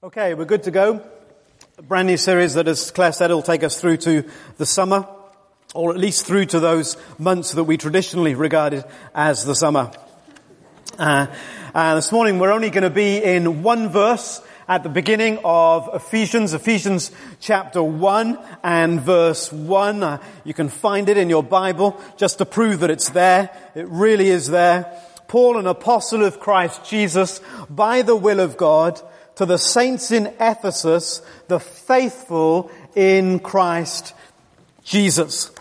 Okay, 0.00 0.32
we're 0.34 0.44
good 0.44 0.62
to 0.62 0.70
go. 0.70 1.02
A 1.76 1.82
brand 1.82 2.06
new 2.06 2.16
series 2.16 2.54
that, 2.54 2.68
as 2.68 2.92
Claire 2.92 3.10
said, 3.10 3.30
will 3.30 3.42
take 3.42 3.64
us 3.64 3.80
through 3.80 3.96
to 3.96 4.24
the 4.56 4.64
summer, 4.64 5.08
or 5.74 5.90
at 5.90 5.96
least 5.96 6.24
through 6.24 6.44
to 6.46 6.60
those 6.60 6.96
months 7.18 7.50
that 7.50 7.64
we 7.64 7.76
traditionally 7.76 8.36
regarded 8.36 8.84
as 9.12 9.44
the 9.44 9.56
summer. 9.56 9.90
Uh, 10.96 11.26
uh, 11.74 11.96
this 11.96 12.12
morning 12.12 12.38
we're 12.38 12.52
only 12.52 12.70
going 12.70 12.84
to 12.84 12.90
be 12.90 13.16
in 13.16 13.64
one 13.64 13.88
verse 13.88 14.40
at 14.68 14.84
the 14.84 14.88
beginning 14.88 15.40
of 15.44 15.90
Ephesians, 15.92 16.54
Ephesians 16.54 17.10
chapter 17.40 17.82
1 17.82 18.38
and 18.62 19.00
verse 19.00 19.52
1. 19.52 20.02
Uh, 20.04 20.22
you 20.44 20.54
can 20.54 20.68
find 20.68 21.08
it 21.08 21.16
in 21.16 21.28
your 21.28 21.42
Bible 21.42 22.00
just 22.16 22.38
to 22.38 22.46
prove 22.46 22.78
that 22.80 22.90
it's 22.90 23.08
there. 23.08 23.50
It 23.74 23.88
really 23.88 24.28
is 24.28 24.46
there. 24.46 25.02
Paul, 25.26 25.58
an 25.58 25.66
apostle 25.66 26.24
of 26.24 26.38
Christ 26.38 26.84
Jesus, 26.84 27.40
by 27.68 28.02
the 28.02 28.14
will 28.14 28.38
of 28.38 28.56
God, 28.56 29.02
to 29.38 29.46
the 29.46 29.56
saints 29.56 30.10
in 30.10 30.26
Ephesus, 30.40 31.22
the 31.46 31.60
faithful 31.60 32.72
in 32.96 33.38
Christ 33.38 34.12
Jesus. 34.82 35.52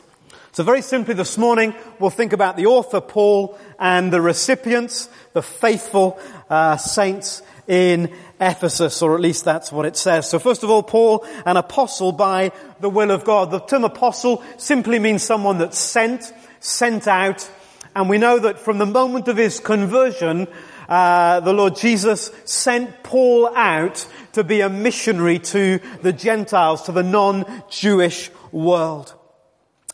So 0.54 0.63
very 0.63 0.81
simply 0.81 1.13
this 1.13 1.38
morning, 1.38 1.76
we'll 1.99 2.09
think 2.09 2.34
about 2.34 2.58
the 2.58 2.66
author 2.66 2.99
Paul 3.02 3.55
and 3.77 4.12
the 4.12 4.20
recipients, 4.20 5.09
the 5.34 5.44
faithful 5.44 6.20
uh, 6.49 6.77
saints 6.77 7.44
in 7.68 8.12
Ephesus, 8.41 9.04
or 9.04 9.13
at 9.13 9.21
least 9.21 9.45
that's 9.45 9.71
what 9.71 9.85
it 9.85 9.96
says. 9.96 10.27
So 10.27 10.40
first 10.40 10.63
of 10.63 10.71
all, 10.71 10.82
Paul, 10.82 11.23
an 11.46 11.55
apostle 11.55 12.12
by 12.12 12.54
the 12.80 12.90
will 12.90 13.12
of 13.12 13.26
God. 13.26 13.52
The 13.52 13.59
term 13.59 13.84
apostle 13.84 14.44
simply 14.57 14.98
means 14.98 15.21
someone 15.21 15.59
that's 15.59 15.77
sent, 15.77 16.34
sent 16.62 17.07
out, 17.07 17.48
and 17.96 18.09
we 18.09 18.18
know 18.18 18.40
that 18.40 18.57
from 18.57 18.80
the 18.80 18.88
moment 18.88 19.27
of 19.27 19.38
his 19.38 19.59
conversion, 19.59 20.48
uh, 20.88 21.40
the 21.41 21.54
Lord 21.54 21.76
Jesus 21.76 22.32
sent 22.46 23.04
Paul 23.04 23.55
out 23.55 24.08
to 24.34 24.44
be 24.44 24.62
a 24.62 24.70
missionary 24.70 25.40
to 25.40 25.80
the 26.02 26.13
Gentiles, 26.13 26.84
to 26.84 26.91
the 26.91 27.04
non-Jewish 27.04 28.32
world. 28.52 29.13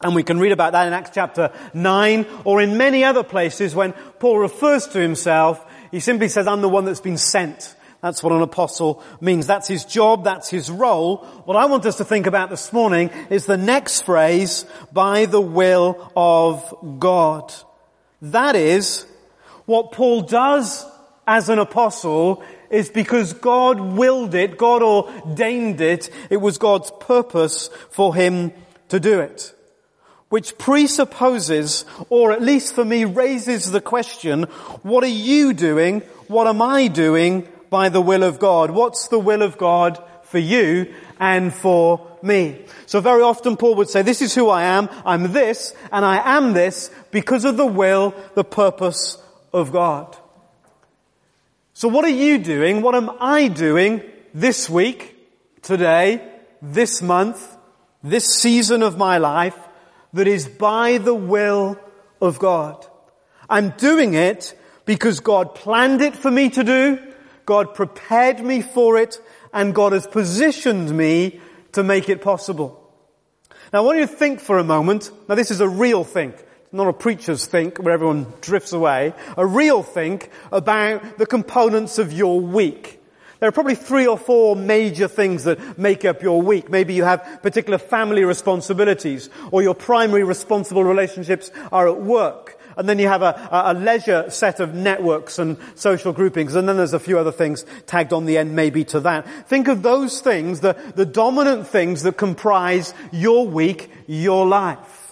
And 0.01 0.15
we 0.15 0.23
can 0.23 0.39
read 0.39 0.51
about 0.51 0.73
that 0.73 0.87
in 0.87 0.93
Acts 0.93 1.11
chapter 1.13 1.51
9 1.73 2.25
or 2.43 2.61
in 2.61 2.77
many 2.77 3.03
other 3.03 3.23
places 3.23 3.73
when 3.73 3.93
Paul 4.19 4.39
refers 4.39 4.87
to 4.87 4.99
himself, 4.99 5.65
he 5.91 5.99
simply 5.99 6.27
says, 6.27 6.45
I'm 6.45 6.61
the 6.61 6.69
one 6.69 6.85
that's 6.85 6.99
been 6.99 7.17
sent. 7.17 7.75
That's 8.01 8.21
what 8.21 8.33
an 8.33 8.41
apostle 8.41 9.01
means. 9.21 9.47
That's 9.47 9.69
his 9.69 9.85
job. 9.85 10.25
That's 10.25 10.49
his 10.49 10.69
role. 10.69 11.17
What 11.45 11.55
I 11.55 11.67
want 11.67 11.85
us 11.85 11.97
to 11.97 12.03
think 12.03 12.27
about 12.27 12.49
this 12.49 12.73
morning 12.73 13.11
is 13.29 13.45
the 13.45 13.55
next 13.55 14.01
phrase, 14.01 14.65
by 14.91 15.25
the 15.25 15.39
will 15.39 16.11
of 16.17 16.99
God. 16.99 17.53
That 18.21 18.57
is, 18.57 19.05
what 19.65 19.91
Paul 19.91 20.21
does 20.21 20.85
as 21.27 21.49
an 21.49 21.59
apostle 21.59 22.43
is 22.69 22.89
because 22.89 23.33
God 23.33 23.79
willed 23.79 24.35
it, 24.35 24.57
God 24.57 24.81
ordained 24.81 25.79
it, 25.79 26.09
it 26.29 26.37
was 26.37 26.57
God's 26.57 26.91
purpose 26.99 27.69
for 27.91 28.15
him 28.15 28.51
to 28.89 28.99
do 28.99 29.19
it. 29.19 29.53
Which 30.29 30.57
presupposes, 30.57 31.85
or 32.09 32.31
at 32.31 32.41
least 32.41 32.73
for 32.73 32.83
me 32.83 33.05
raises 33.05 33.71
the 33.71 33.81
question, 33.81 34.43
what 34.81 35.03
are 35.03 35.07
you 35.07 35.53
doing? 35.53 36.01
What 36.27 36.47
am 36.47 36.61
I 36.61 36.87
doing 36.87 37.47
by 37.69 37.89
the 37.89 38.01
will 38.01 38.23
of 38.23 38.39
God? 38.39 38.71
What's 38.71 39.07
the 39.07 39.19
will 39.19 39.43
of 39.43 39.57
God 39.59 40.03
for 40.23 40.39
you 40.39 40.91
and 41.19 41.53
for 41.53 42.07
me? 42.23 42.65
So 42.87 42.99
very 42.99 43.21
often 43.21 43.57
Paul 43.57 43.75
would 43.75 43.89
say, 43.89 44.01
this 44.01 44.23
is 44.23 44.33
who 44.33 44.49
I 44.49 44.63
am, 44.63 44.89
I'm 45.05 45.31
this, 45.31 45.75
and 45.91 46.03
I 46.03 46.37
am 46.37 46.53
this 46.53 46.89
because 47.11 47.45
of 47.45 47.55
the 47.55 47.67
will, 47.67 48.15
the 48.33 48.43
purpose 48.43 49.21
of 49.53 49.71
God. 49.71 50.17
So 51.73 51.87
what 51.87 52.05
are 52.05 52.09
you 52.09 52.37
doing? 52.37 52.81
What 52.81 52.95
am 52.95 53.11
I 53.19 53.47
doing 53.47 54.03
this 54.33 54.69
week, 54.69 55.15
today, 55.61 56.27
this 56.61 57.01
month, 57.01 57.57
this 58.03 58.25
season 58.25 58.83
of 58.83 58.97
my 58.97 59.17
life 59.17 59.57
that 60.13 60.27
is 60.27 60.47
by 60.47 60.97
the 60.97 61.13
will 61.13 61.79
of 62.21 62.39
God? 62.39 62.85
I'm 63.49 63.71
doing 63.71 64.13
it 64.13 64.57
because 64.85 65.19
God 65.19 65.55
planned 65.55 66.01
it 66.01 66.15
for 66.15 66.31
me 66.31 66.49
to 66.51 66.63
do, 66.63 66.99
God 67.45 67.73
prepared 67.73 68.39
me 68.39 68.61
for 68.61 68.97
it, 68.97 69.21
and 69.53 69.75
God 69.75 69.93
has 69.93 70.07
positioned 70.07 70.95
me 70.95 71.39
to 71.73 71.83
make 71.83 72.09
it 72.09 72.21
possible. 72.21 72.79
Now 73.71 73.79
I 73.79 73.81
want 73.81 73.99
you 73.99 74.07
to 74.07 74.13
think 74.13 74.39
for 74.39 74.57
a 74.57 74.63
moment, 74.63 75.11
now 75.27 75.35
this 75.35 75.51
is 75.51 75.59
a 75.59 75.67
real 75.67 76.03
thing 76.03 76.33
not 76.73 76.87
a 76.87 76.93
preacher's 76.93 77.45
think 77.45 77.77
where 77.77 77.93
everyone 77.93 78.25
drifts 78.41 78.73
away, 78.73 79.13
a 79.37 79.45
real 79.45 79.83
think 79.83 80.29
about 80.51 81.19
the 81.19 81.25
components 81.25 81.99
of 81.99 82.11
your 82.11 82.41
week. 82.41 82.99
There 83.39 83.47
are 83.49 83.51
probably 83.51 83.75
three 83.75 84.07
or 84.07 84.17
four 84.17 84.55
major 84.55 85.07
things 85.07 85.43
that 85.43 85.77
make 85.77 86.03
up 86.05 86.23
your 86.23 86.41
week. 86.41 86.69
Maybe 86.69 86.93
you 86.93 87.03
have 87.03 87.41
particular 87.43 87.77
family 87.77 88.23
responsibilities, 88.23 89.29
or 89.51 89.61
your 89.61 89.75
primary 89.75 90.23
responsible 90.23 90.83
relationships 90.83 91.51
are 91.71 91.87
at 91.89 92.01
work. 92.01 92.59
And 92.77 92.89
then 92.89 92.97
you 92.97 93.07
have 93.07 93.21
a, 93.21 93.49
a, 93.51 93.73
leisure 93.73 94.29
set 94.29 94.59
of 94.59 94.73
networks 94.73 95.37
and 95.39 95.57
social 95.75 96.11
groupings, 96.11 96.55
and 96.55 96.67
then 96.67 96.77
there's 96.77 96.93
a 96.93 96.99
few 96.99 97.19
other 97.19 97.31
things 97.31 97.65
tagged 97.85 98.13
on 98.13 98.25
the 98.25 98.37
end 98.37 98.55
maybe 98.55 98.83
to 98.85 98.99
that. 99.01 99.27
Think 99.47 99.67
of 99.67 99.83
those 99.83 100.21
things, 100.21 100.61
the, 100.61 100.75
the 100.95 101.05
dominant 101.05 101.67
things 101.67 102.03
that 102.03 102.17
comprise 102.17 102.93
your 103.11 103.47
week, 103.47 103.91
your 104.07 104.47
life. 104.47 105.02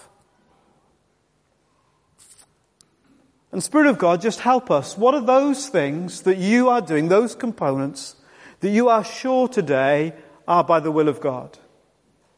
And 3.52 3.62
Spirit 3.62 3.86
of 3.88 3.98
God, 3.98 4.22
just 4.22 4.40
help 4.40 4.70
us. 4.70 4.96
What 4.96 5.14
are 5.14 5.20
those 5.20 5.68
things 5.68 6.22
that 6.22 6.38
you 6.38 6.70
are 6.70 6.80
doing, 6.80 7.08
those 7.08 7.34
components, 7.34 8.16
that 8.60 8.70
you 8.70 8.88
are 8.88 9.04
sure 9.04 9.46
today 9.46 10.14
are 10.48 10.64
by 10.64 10.80
the 10.80 10.90
will 10.90 11.08
of 11.08 11.20
God? 11.20 11.58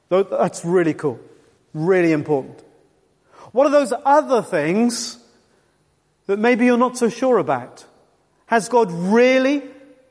That's 0.09 0.65
really 0.65 0.95
cool. 0.95 1.21
Really 1.73 2.13
important. 2.13 2.63
What 3.53 3.67
are 3.69 3.71
those 3.71 3.93
other 4.05 4.43
things 4.43 5.19
that 6.27 6.39
maybe 6.39 6.65
you're 6.65 6.77
not 6.77 6.99
so 6.99 7.09
sure 7.09 7.39
about? 7.39 7.85
Has 8.47 8.69
God 8.69 8.91
really 8.91 9.63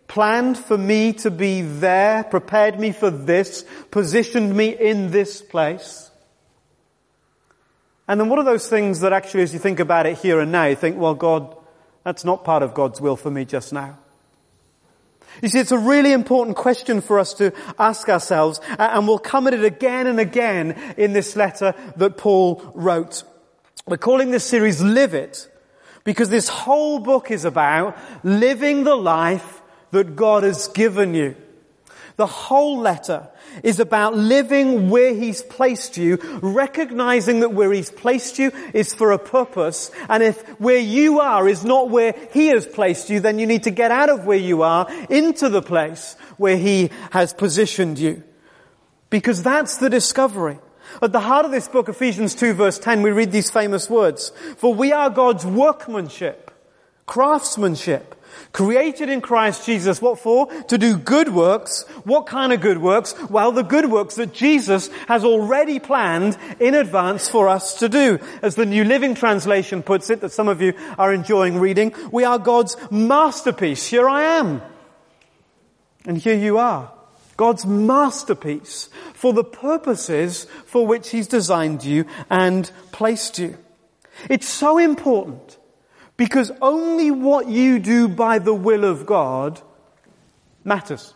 planned 0.08 0.58
for 0.58 0.78
me 0.78 1.14
to 1.14 1.32
be 1.32 1.62
there, 1.62 2.24
prepared 2.24 2.80
me 2.80 2.92
for 2.94 3.10
this, 3.10 3.66
positioned 3.92 4.56
me 4.56 4.70
in 4.70 5.12
this 5.12 5.42
place? 5.42 6.12
And 8.08 8.20
then 8.20 8.30
what 8.30 8.40
are 8.40 8.46
those 8.46 8.68
things 8.68 9.00
that 9.00 9.14
actually, 9.14 9.44
as 9.44 9.54
you 9.54 9.60
think 9.60 9.80
about 9.80 10.06
it 10.06 10.18
here 10.18 10.40
and 10.40 10.52
now, 10.52 10.66
you 10.66 10.76
think, 10.76 10.98
well, 10.98 11.14
God, 11.14 11.56
that's 12.04 12.26
not 12.26 12.44
part 12.44 12.62
of 12.64 12.74
God's 12.74 13.00
will 13.00 13.16
for 13.16 13.32
me 13.32 13.46
just 13.46 13.72
now. 13.72 13.98
You 15.42 15.50
see, 15.50 15.60
it's 15.60 15.72
a 15.72 15.78
really 15.78 16.12
important 16.12 16.58
question 16.58 17.02
for 17.02 17.18
us 17.18 17.34
to 17.36 17.54
ask 17.80 18.08
ourselves, 18.10 18.60
and 18.78 19.08
we'll 19.08 19.20
come 19.20 19.48
at 19.48 19.54
it 19.54 19.64
again 19.64 20.06
and 20.06 20.20
again 20.20 20.94
in 20.98 21.14
this 21.14 21.36
letter 21.36 21.74
that 21.96 22.18
Paul 22.18 22.62
wrote. 22.76 23.24
We're 23.88 23.98
calling 23.98 24.32
this 24.32 24.44
series 24.44 24.82
Live 24.82 25.14
It, 25.14 25.50
because 26.04 26.30
this 26.30 26.50
whole 26.50 27.00
book 27.00 27.32
is 27.32 27.46
about 27.46 27.98
living 28.24 28.84
the 28.84 28.96
life 28.96 29.62
that 29.92 30.16
God 30.16 30.44
has 30.44 30.68
given 30.68 31.14
you. 31.14 31.36
The 32.18 32.28
whole 32.28 32.78
letter 32.80 33.30
is 33.62 33.80
about 33.80 34.16
living 34.16 34.90
where 34.90 35.14
He's 35.14 35.44
placed 35.44 35.98
you, 35.98 36.18
recognizing 36.42 37.42
that 37.42 37.54
where 37.54 37.72
He's 37.72 37.92
placed 37.92 38.40
you 38.40 38.52
is 38.74 38.94
for 38.94 39.12
a 39.12 39.20
purpose, 39.20 39.92
and 40.10 40.24
if 40.24 40.42
where 40.60 40.80
you 40.80 41.20
are 41.20 41.48
is 41.48 41.64
not 41.64 41.90
where 41.90 42.16
He 42.32 42.48
has 42.48 42.66
placed 42.66 43.10
you, 43.10 43.20
then 43.20 43.40
you 43.40 43.46
need 43.46 43.64
to 43.64 43.72
get 43.72 43.92
out 43.92 44.10
of 44.10 44.26
where 44.26 44.38
you 44.38 44.64
are 44.64 44.88
into 45.10 45.50
the 45.50 45.62
place 45.62 46.16
where 46.38 46.58
He 46.58 46.90
has 47.12 47.34
positioned 47.34 48.00
you. 48.00 48.24
Because 49.10 49.44
that's 49.44 49.78
the 49.78 49.90
discovery. 49.90 50.58
At 51.02 51.12
the 51.12 51.20
heart 51.20 51.46
of 51.46 51.52
this 51.52 51.68
book, 51.68 51.90
Ephesians 51.90 52.36
2 52.36 52.54
verse 52.54 52.80
10, 52.80 53.02
we 53.02 53.12
read 53.12 53.32
these 53.32 53.50
famous 53.50 53.90
words. 53.90 54.32
For 54.58 54.74
we 54.74 54.92
are 54.92 55.10
God's 55.10 55.46
workmanship, 55.46 56.52
craftsmanship, 57.06 58.16
Created 58.52 59.10
in 59.10 59.22
Christ 59.22 59.66
Jesus, 59.66 60.02
what 60.02 60.20
for? 60.20 60.48
To 60.64 60.78
do 60.78 60.98
good 60.98 61.30
works. 61.30 61.84
What 62.04 62.28
kind 62.28 62.54
of 62.54 62.62
good 62.62 62.78
works? 62.78 63.16
Well, 63.30 63.52
the 63.52 63.64
good 63.64 63.90
works 63.90 64.16
that 64.16 64.34
Jesus 64.34 64.90
has 65.08 65.24
already 65.24 65.80
planned 65.80 66.38
in 66.60 66.76
advance 66.76 67.30
for 67.30 67.50
us 67.50 67.80
to 67.80 67.90
do. 67.90 68.20
As 68.42 68.56
the 68.56 68.66
New 68.66 68.84
Living 68.84 69.16
Translation 69.16 69.84
puts 69.84 70.10
it, 70.10 70.22
that 70.22 70.32
some 70.32 70.48
of 70.48 70.62
you 70.62 70.74
are 70.98 71.14
enjoying 71.14 71.60
reading, 71.60 71.94
we 72.12 72.24
are 72.24 72.40
God's 72.40 72.78
masterpiece. 72.92 73.88
Here 73.88 74.08
I 74.08 74.24
am. 74.24 74.62
And 76.06 76.18
here 76.18 76.36
you 76.36 76.58
are. 76.58 76.92
God's 77.38 77.66
masterpiece 77.66 78.90
for 79.14 79.34
the 79.34 79.44
purposes 79.44 80.46
for 80.66 80.86
which 80.86 81.10
He's 81.10 81.28
designed 81.28 81.84
you 81.84 82.06
and 82.30 82.70
placed 82.92 83.40
you. 83.40 83.58
It's 84.30 84.48
so 84.48 84.78
important 84.78 85.58
because 86.18 86.52
only 86.62 87.12
what 87.12 87.48
you 87.48 87.80
do 87.80 88.08
by 88.08 88.40
the 88.40 88.54
will 88.54 88.84
of 88.84 89.06
God 89.06 89.62
matters. 90.64 91.14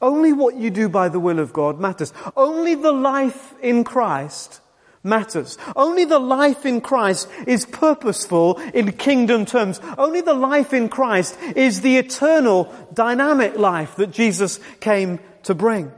Only 0.00 0.32
what 0.32 0.56
you 0.56 0.70
do 0.70 0.88
by 0.88 1.08
the 1.08 1.20
will 1.20 1.38
of 1.38 1.52
God 1.52 1.80
matters. 1.80 2.12
Only 2.36 2.74
the 2.74 2.92
life 2.92 3.54
in 3.62 3.82
Christ 3.82 4.60
matters. 5.02 5.56
Only 5.74 6.04
the 6.04 6.18
life 6.18 6.66
in 6.66 6.80
Christ 6.80 7.28
is 7.46 7.64
purposeful 7.64 8.58
in 8.74 8.92
kingdom 8.92 9.46
terms. 9.46 9.80
Only 9.96 10.20
the 10.20 10.34
life 10.34 10.74
in 10.74 10.88
Christ 10.88 11.38
is 11.54 11.80
the 11.80 11.96
eternal 11.96 12.72
dynamic 12.92 13.56
life 13.56 13.96
that 13.96 14.10
Jesus 14.10 14.60
came 14.80 15.18
to 15.44 15.54
bring. 15.54 15.92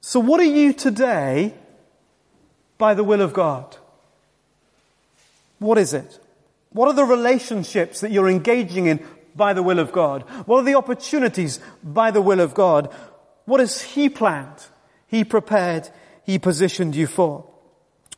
So 0.00 0.20
what 0.20 0.40
are 0.40 0.44
you 0.44 0.72
today 0.72 1.54
by 2.80 2.94
the 2.94 3.04
will 3.04 3.20
of 3.20 3.32
God? 3.32 3.76
What 5.60 5.78
is 5.78 5.94
it? 5.94 6.18
What 6.70 6.88
are 6.88 6.94
the 6.94 7.04
relationships 7.04 8.00
that 8.00 8.10
you're 8.10 8.28
engaging 8.28 8.86
in 8.86 9.06
by 9.36 9.52
the 9.52 9.62
will 9.62 9.78
of 9.78 9.92
God? 9.92 10.22
What 10.46 10.58
are 10.58 10.64
the 10.64 10.74
opportunities 10.74 11.60
by 11.84 12.10
the 12.10 12.22
will 12.22 12.40
of 12.40 12.54
God? 12.54 12.92
What 13.44 13.60
has 13.60 13.80
He 13.80 14.08
planned? 14.08 14.66
He 15.06 15.22
prepared, 15.22 15.88
He 16.24 16.40
positioned 16.40 16.96
you 16.96 17.06
for. 17.06 17.44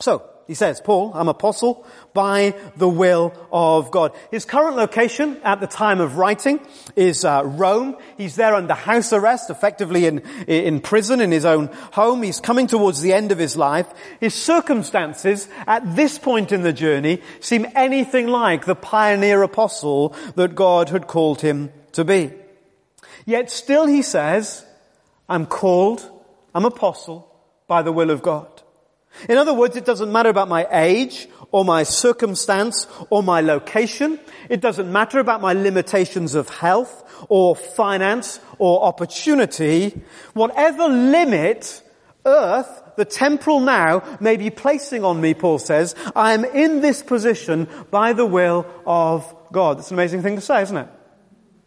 So, 0.00 0.22
he 0.46 0.54
says, 0.54 0.80
Paul, 0.80 1.12
I'm 1.14 1.28
apostle 1.28 1.86
by 2.12 2.54
the 2.76 2.88
will 2.88 3.32
of 3.52 3.90
God. 3.90 4.12
His 4.30 4.44
current 4.44 4.76
location 4.76 5.38
at 5.44 5.60
the 5.60 5.66
time 5.66 6.00
of 6.00 6.16
writing 6.16 6.60
is 6.96 7.24
uh, 7.24 7.42
Rome. 7.44 7.96
He's 8.18 8.36
there 8.36 8.54
under 8.54 8.74
house 8.74 9.12
arrest, 9.12 9.50
effectively 9.50 10.06
in, 10.06 10.18
in 10.48 10.80
prison 10.80 11.20
in 11.20 11.30
his 11.30 11.44
own 11.44 11.70
home. 11.92 12.22
He's 12.22 12.40
coming 12.40 12.66
towards 12.66 13.00
the 13.00 13.12
end 13.12 13.32
of 13.32 13.38
his 13.38 13.56
life. 13.56 13.86
His 14.20 14.34
circumstances 14.34 15.48
at 15.66 15.96
this 15.96 16.18
point 16.18 16.52
in 16.52 16.62
the 16.62 16.72
journey 16.72 17.22
seem 17.40 17.66
anything 17.74 18.26
like 18.26 18.64
the 18.64 18.74
pioneer 18.74 19.42
apostle 19.42 20.14
that 20.34 20.54
God 20.54 20.88
had 20.88 21.06
called 21.06 21.40
him 21.40 21.70
to 21.92 22.04
be. 22.04 22.32
Yet 23.24 23.50
still 23.50 23.86
he 23.86 24.02
says, 24.02 24.66
I'm 25.28 25.46
called, 25.46 26.08
I'm 26.54 26.64
apostle 26.64 27.32
by 27.68 27.82
the 27.82 27.92
will 27.92 28.10
of 28.10 28.22
God. 28.22 28.51
In 29.28 29.38
other 29.38 29.54
words, 29.54 29.76
it 29.76 29.84
doesn't 29.84 30.10
matter 30.10 30.28
about 30.28 30.48
my 30.48 30.66
age 30.70 31.28
or 31.50 31.64
my 31.64 31.82
circumstance 31.82 32.86
or 33.10 33.22
my 33.22 33.40
location. 33.40 34.18
It 34.48 34.60
doesn't 34.60 34.90
matter 34.90 35.18
about 35.18 35.40
my 35.40 35.52
limitations 35.52 36.34
of 36.34 36.48
health 36.48 37.26
or 37.28 37.54
finance 37.54 38.40
or 38.58 38.82
opportunity. 38.82 40.00
Whatever 40.34 40.88
limit 40.88 41.82
earth, 42.24 42.82
the 42.96 43.04
temporal 43.04 43.60
now, 43.60 44.02
may 44.20 44.36
be 44.36 44.50
placing 44.50 45.04
on 45.04 45.20
me, 45.20 45.34
Paul 45.34 45.58
says, 45.58 45.94
I 46.14 46.34
am 46.34 46.44
in 46.44 46.80
this 46.80 47.02
position 47.02 47.68
by 47.90 48.12
the 48.12 48.26
will 48.26 48.66
of 48.86 49.34
God. 49.52 49.78
It's 49.78 49.90
an 49.90 49.96
amazing 49.96 50.22
thing 50.22 50.36
to 50.36 50.42
say, 50.42 50.62
isn't 50.62 50.76
it? 50.76 50.88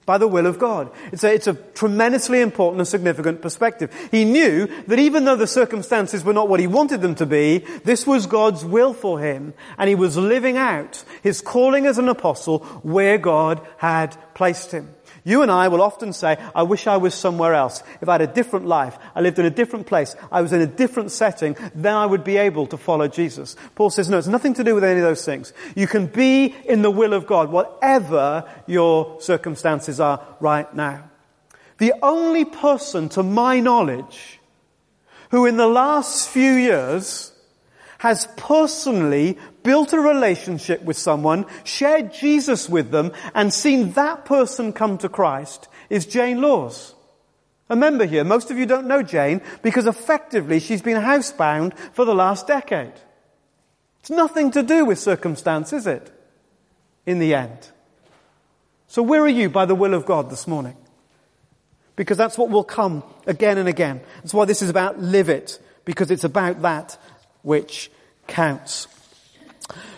By 0.05 0.17
the 0.17 0.27
will 0.27 0.45
of 0.45 0.59
God. 0.59 0.91
It's 1.11 1.23
a, 1.23 1.33
it's 1.33 1.47
a 1.47 1.53
tremendously 1.53 2.41
important 2.41 2.79
and 2.79 2.87
significant 2.87 3.41
perspective. 3.41 3.91
He 4.11 4.25
knew 4.25 4.67
that 4.87 4.99
even 4.99 5.25
though 5.25 5.35
the 5.35 5.47
circumstances 5.47 6.23
were 6.23 6.33
not 6.33 6.49
what 6.49 6.59
he 6.59 6.67
wanted 6.67 7.01
them 7.01 7.15
to 7.15 7.25
be, 7.25 7.59
this 7.83 8.07
was 8.07 8.25
God's 8.25 8.63
will 8.63 8.93
for 8.93 9.19
him, 9.19 9.53
and 9.77 9.89
he 9.89 9.95
was 9.95 10.17
living 10.17 10.57
out 10.57 11.03
his 11.21 11.41
calling 11.41 11.85
as 11.85 11.97
an 11.97 12.09
apostle 12.09 12.59
where 12.83 13.17
God 13.17 13.61
had 13.77 14.15
placed 14.33 14.71
him. 14.71 14.94
You 15.27 15.41
and 15.41 15.49
I 15.49 15.69
will 15.69 15.81
often 15.81 16.13
say, 16.13 16.37
I 16.53 16.61
wish 16.63 16.85
I 16.85 16.97
was 16.97 17.15
somewhere 17.15 17.55
else. 17.55 17.81
If 17.99 18.07
I 18.07 18.13
had 18.13 18.21
a 18.21 18.27
different 18.27 18.67
life, 18.67 18.95
I 19.15 19.21
lived 19.21 19.39
in 19.39 19.45
a 19.45 19.49
different 19.49 19.87
place, 19.87 20.15
I 20.31 20.41
was 20.41 20.53
in 20.53 20.61
a 20.61 20.67
different 20.67 21.11
setting, 21.11 21.57
then 21.73 21.95
I 21.95 22.05
would 22.05 22.23
be 22.23 22.37
able 22.37 22.67
to 22.67 22.77
follow 22.77 23.07
Jesus. 23.07 23.55
Paul 23.73 23.89
says, 23.89 24.07
no, 24.07 24.19
it's 24.19 24.27
nothing 24.27 24.53
to 24.53 24.63
do 24.63 24.75
with 24.75 24.83
any 24.83 24.99
of 24.99 25.05
those 25.05 25.25
things. 25.25 25.51
You 25.75 25.87
can 25.87 26.05
be 26.05 26.55
in 26.65 26.83
the 26.83 26.91
will 26.91 27.13
of 27.13 27.25
God, 27.25 27.51
whatever 27.51 28.47
your 28.67 29.19
circumstances 29.19 29.99
are 29.99 30.23
right 30.39 30.71
now. 30.75 31.09
The 31.79 31.95
only 32.03 32.45
person, 32.45 33.09
to 33.09 33.23
my 33.23 33.59
knowledge, 33.59 34.39
who 35.31 35.47
in 35.47 35.57
the 35.57 35.67
last 35.67 36.29
few 36.29 36.53
years 36.53 37.33
has 37.97 38.27
personally 38.37 39.39
built 39.65 39.91
a 39.91 39.99
relationship 39.99 40.81
with 40.83 40.97
someone, 40.97 41.45
shared 41.65 42.13
Jesus 42.13 42.69
with 42.69 42.91
them, 42.91 43.11
and 43.33 43.53
seen 43.53 43.91
that 43.93 44.23
person 44.23 44.71
come 44.71 44.97
to 44.99 45.09
Christ 45.09 45.67
is 45.89 46.05
Jane 46.05 46.39
Laws. 46.39 46.95
A 47.69 47.75
member 47.75 48.05
here. 48.05 48.23
Most 48.23 48.51
of 48.51 48.57
you 48.57 48.65
don't 48.65 48.87
know 48.87 49.01
Jane 49.01 49.41
because 49.63 49.87
effectively 49.87 50.59
she's 50.59 50.83
been 50.83 51.01
housebound 51.01 51.77
for 51.93 52.05
the 52.05 52.13
last 52.13 52.47
decade. 52.47 52.93
It's 53.99 54.11
nothing 54.11 54.51
to 54.51 54.61
do 54.61 54.85
with 54.85 54.99
circumstance, 54.99 55.73
is 55.73 55.87
it? 55.87 56.11
In 57.07 57.17
the 57.17 57.33
end. 57.33 57.57
So 58.87 59.01
where 59.01 59.21
are 59.21 59.27
you 59.27 59.49
by 59.49 59.65
the 59.65 59.73
will 59.73 59.95
of 59.95 60.05
God 60.05 60.29
this 60.29 60.47
morning? 60.47 60.77
Because 61.95 62.17
that's 62.17 62.37
what 62.37 62.51
will 62.51 62.63
come 62.63 63.03
again 63.25 63.57
and 63.57 63.67
again. 63.67 64.01
That's 64.17 64.33
why 64.33 64.45
this 64.45 64.61
is 64.61 64.69
about 64.69 65.01
live 65.01 65.29
it, 65.29 65.59
because 65.85 66.11
it's 66.11 66.23
about 66.23 66.61
that 66.61 66.99
which 67.41 67.89
counts. 68.27 68.87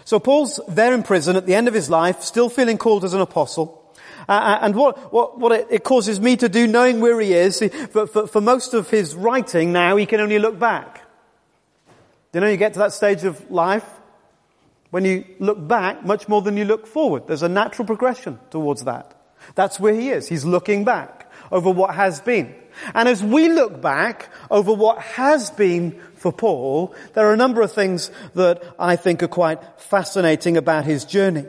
So 0.07 0.21
Paul's 0.21 0.62
there 0.69 0.94
in 0.94 1.04
prison 1.04 1.36
at 1.36 1.45
the 1.45 1.54
end 1.54 1.68
of 1.68 1.74
his 1.74 1.89
life, 1.89 2.21
still 2.21 2.48
feeling 2.48 2.77
called 2.77 3.04
as 3.04 3.13
an 3.13 3.19
apostle. 3.19 3.94
Uh, 4.30 4.31
uh 4.31 4.59
and 4.62 4.74
what, 4.74 5.12
what, 5.12 5.38
what 5.38 5.51
it, 5.69 5.83
causes 5.83 6.18
me 6.18 6.38
to 6.38 6.48
do, 6.48 6.65
knowing 6.65 7.01
where 7.01 7.19
he 7.19 7.33
is, 7.33 7.59
for, 7.92 8.07
for, 8.07 8.25
for 8.25 8.39
most 8.39 8.74
of 8.74 8.89
his 8.89 9.15
writing 9.15 9.74
now, 9.74 9.98
he 9.98 10.06
can 10.06 10.21
only 10.21 10.39
look 10.39 10.57
back. 10.57 11.01
You 12.33 12.39
know, 12.39 12.48
you 12.48 12.56
get 12.56 12.71
to 12.75 12.80
that 12.80 12.94
stage 12.94 13.25
of 13.25 13.51
life 13.51 13.83
when 14.92 15.04
you 15.04 15.25
look 15.39 15.68
back 15.68 16.06
much 16.06 16.30
more 16.30 16.42
than 16.42 16.56
you 16.56 16.63
look 16.63 16.88
forward. 16.88 17.27
There's 17.27 17.44
a 17.44 17.50
natural 17.50 17.86
progression 17.86 18.39
towards 18.50 18.86
that. 18.86 19.13
That's 19.56 19.77
where 19.77 19.94
he 19.94 20.12
is. 20.12 20.30
He's 20.30 20.45
looking 20.45 20.86
back 20.86 21.30
over 21.51 21.69
what 21.69 21.95
has 21.95 22.21
been. 22.21 22.56
And 22.94 23.09
as 23.09 23.21
we 23.21 23.50
look 23.50 23.81
back 23.81 24.30
over 24.50 24.71
what 24.71 25.00
has 25.00 25.50
been 25.50 26.01
for 26.18 26.31
Paul, 26.31 26.94
there 27.14 27.28
are 27.28 27.34
a 27.34 27.38
number 27.38 27.62
of 27.62 27.72
things 27.72 28.12
that 28.36 28.64
I 28.80 28.96
think 28.96 29.24
are 29.24 29.28
quite 29.28 29.60
fascinating 29.80 30.58
about 30.58 30.86
his 30.86 31.06
journey. 31.06 31.46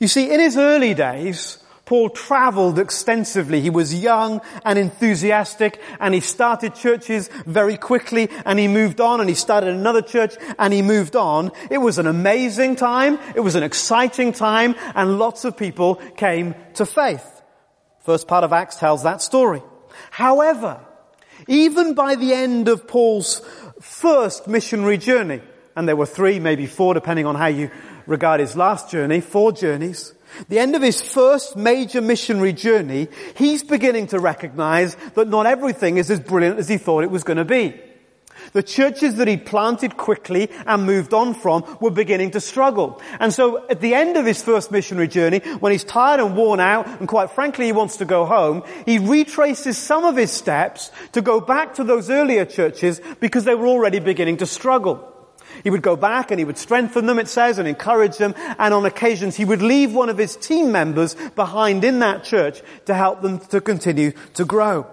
You 0.00 0.08
see, 0.08 0.30
in 0.32 0.40
his 0.40 0.56
early 0.56 0.94
days, 0.94 1.58
Paul 1.84 2.08
traveled 2.08 2.78
extensively. 2.78 3.60
He 3.60 3.70
was 3.70 3.94
young 3.94 4.40
and 4.64 4.78
enthusiastic 4.78 5.80
and 6.00 6.14
he 6.14 6.20
started 6.20 6.74
churches 6.74 7.28
very 7.46 7.76
quickly 7.76 8.30
and 8.46 8.58
he 8.58 8.68
moved 8.68 9.00
on 9.00 9.20
and 9.20 9.28
he 9.28 9.34
started 9.34 9.74
another 9.74 10.00
church 10.00 10.34
and 10.58 10.72
he 10.72 10.80
moved 10.82 11.14
on. 11.14 11.52
It 11.70 11.78
was 11.78 11.98
an 11.98 12.06
amazing 12.06 12.76
time. 12.76 13.18
It 13.34 13.40
was 13.40 13.54
an 13.54 13.62
exciting 13.62 14.32
time 14.32 14.74
and 14.94 15.18
lots 15.18 15.44
of 15.44 15.56
people 15.56 15.96
came 16.16 16.54
to 16.74 16.86
faith. 16.86 17.42
First 18.00 18.28
part 18.28 18.44
of 18.44 18.52
Acts 18.52 18.76
tells 18.76 19.02
that 19.02 19.20
story. 19.20 19.62
However, 20.10 20.80
even 21.48 21.94
by 21.94 22.14
the 22.14 22.32
end 22.32 22.68
of 22.68 22.86
Paul's 22.86 23.42
first 23.80 24.48
missionary 24.48 24.98
journey, 24.98 25.40
and 25.76 25.88
there 25.88 25.96
were 25.96 26.06
three, 26.06 26.38
maybe 26.38 26.66
four, 26.66 26.94
depending 26.94 27.26
on 27.26 27.34
how 27.34 27.46
you 27.46 27.70
regard 28.06 28.40
his 28.40 28.56
last 28.56 28.90
journey, 28.90 29.20
four 29.20 29.52
journeys, 29.52 30.14
the 30.48 30.58
end 30.58 30.74
of 30.74 30.82
his 30.82 31.00
first 31.00 31.56
major 31.56 32.00
missionary 32.00 32.52
journey, 32.52 33.08
he's 33.36 33.62
beginning 33.62 34.08
to 34.08 34.18
recognize 34.18 34.96
that 35.14 35.28
not 35.28 35.46
everything 35.46 35.96
is 35.96 36.10
as 36.10 36.20
brilliant 36.20 36.58
as 36.58 36.68
he 36.68 36.76
thought 36.76 37.04
it 37.04 37.10
was 37.10 37.24
going 37.24 37.36
to 37.36 37.44
be. 37.44 37.80
The 38.54 38.62
churches 38.62 39.16
that 39.16 39.26
he 39.26 39.36
planted 39.36 39.96
quickly 39.96 40.48
and 40.64 40.86
moved 40.86 41.12
on 41.12 41.34
from 41.34 41.64
were 41.80 41.90
beginning 41.90 42.30
to 42.30 42.40
struggle. 42.40 43.02
And 43.18 43.34
so 43.34 43.66
at 43.68 43.80
the 43.80 43.94
end 43.94 44.16
of 44.16 44.24
his 44.24 44.44
first 44.44 44.70
missionary 44.70 45.08
journey, 45.08 45.40
when 45.58 45.72
he's 45.72 45.82
tired 45.82 46.20
and 46.20 46.36
worn 46.36 46.60
out, 46.60 46.86
and 46.86 47.08
quite 47.08 47.32
frankly 47.32 47.66
he 47.66 47.72
wants 47.72 47.96
to 47.96 48.04
go 48.04 48.24
home, 48.24 48.62
he 48.86 49.00
retraces 49.00 49.76
some 49.76 50.04
of 50.04 50.16
his 50.16 50.30
steps 50.30 50.92
to 51.12 51.20
go 51.20 51.40
back 51.40 51.74
to 51.74 51.84
those 51.84 52.10
earlier 52.10 52.44
churches 52.44 53.00
because 53.18 53.42
they 53.42 53.56
were 53.56 53.66
already 53.66 53.98
beginning 53.98 54.36
to 54.36 54.46
struggle. 54.46 55.10
He 55.64 55.70
would 55.70 55.82
go 55.82 55.96
back 55.96 56.30
and 56.30 56.38
he 56.38 56.44
would 56.44 56.58
strengthen 56.58 57.06
them, 57.06 57.18
it 57.18 57.26
says, 57.26 57.58
and 57.58 57.66
encourage 57.66 58.18
them, 58.18 58.36
and 58.36 58.72
on 58.72 58.86
occasions 58.86 59.34
he 59.34 59.44
would 59.44 59.62
leave 59.62 59.92
one 59.92 60.08
of 60.08 60.16
his 60.16 60.36
team 60.36 60.70
members 60.70 61.16
behind 61.34 61.82
in 61.82 61.98
that 61.98 62.22
church 62.22 62.62
to 62.84 62.94
help 62.94 63.20
them 63.20 63.40
to 63.40 63.60
continue 63.60 64.12
to 64.34 64.44
grow. 64.44 64.86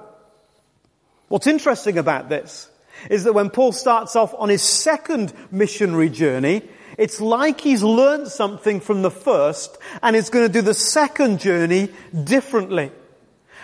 What's 1.27 1.45
interesting 1.45 1.99
about 1.99 2.27
this 2.27 2.70
is 3.09 3.23
that 3.23 3.33
when 3.33 3.49
Paul 3.49 3.71
starts 3.71 4.15
off 4.15 4.33
on 4.37 4.49
his 4.49 4.61
second 4.61 5.33
missionary 5.51 6.09
journey, 6.09 6.61
it's 6.97 7.21
like 7.21 7.61
he's 7.61 7.83
learned 7.83 8.27
something 8.27 8.79
from 8.79 9.01
the 9.01 9.11
first 9.11 9.77
and 10.03 10.15
is 10.15 10.29
going 10.29 10.45
to 10.45 10.53
do 10.53 10.61
the 10.61 10.73
second 10.73 11.39
journey 11.39 11.89
differently. 12.23 12.91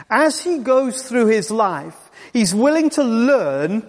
As 0.09 0.43
he 0.43 0.59
goes 0.59 1.03
through 1.03 1.27
his 1.27 1.51
life, 1.51 2.09
he's 2.33 2.55
willing 2.55 2.89
to 2.91 3.03
learn 3.03 3.85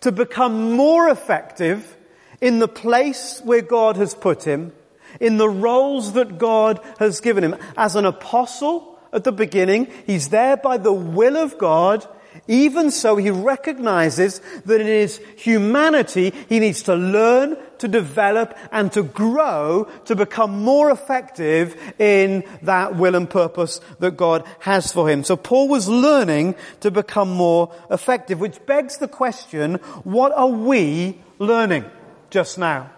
to 0.00 0.12
become 0.12 0.72
more 0.72 1.08
effective 1.08 1.96
in 2.40 2.58
the 2.58 2.68
place 2.68 3.40
where 3.44 3.62
God 3.62 3.96
has 3.96 4.14
put 4.14 4.44
him, 4.44 4.72
in 5.20 5.38
the 5.38 5.48
roles 5.48 6.12
that 6.12 6.38
God 6.38 6.80
has 6.98 7.20
given 7.20 7.42
him. 7.42 7.56
As 7.76 7.96
an 7.96 8.04
apostle 8.04 8.98
at 9.12 9.24
the 9.24 9.32
beginning, 9.32 9.88
he's 10.06 10.28
there 10.28 10.56
by 10.56 10.76
the 10.76 10.92
will 10.92 11.36
of 11.36 11.56
God 11.56 12.06
Even 12.46 12.90
so, 12.90 13.16
he 13.16 13.30
recognizes 13.30 14.40
that 14.66 14.80
in 14.80 14.86
his 14.86 15.18
humanity, 15.36 16.32
he 16.48 16.60
needs 16.60 16.82
to 16.82 16.94
learn, 16.94 17.56
to 17.78 17.88
develop, 17.88 18.56
and 18.70 18.92
to 18.92 19.02
grow 19.02 19.88
to 20.04 20.14
become 20.14 20.62
more 20.62 20.90
effective 20.90 21.74
in 21.98 22.44
that 22.62 22.96
will 22.96 23.14
and 23.14 23.30
purpose 23.30 23.80
that 24.00 24.18
God 24.18 24.44
has 24.60 24.92
for 24.92 25.08
him. 25.08 25.24
So 25.24 25.36
Paul 25.36 25.68
was 25.68 25.88
learning 25.88 26.54
to 26.80 26.90
become 26.90 27.30
more 27.30 27.74
effective, 27.90 28.40
which 28.40 28.64
begs 28.66 28.98
the 28.98 29.08
question, 29.08 29.76
what 30.04 30.32
are 30.32 30.48
we 30.48 31.18
learning 31.38 31.86
just 32.28 32.58
now? 32.58 32.90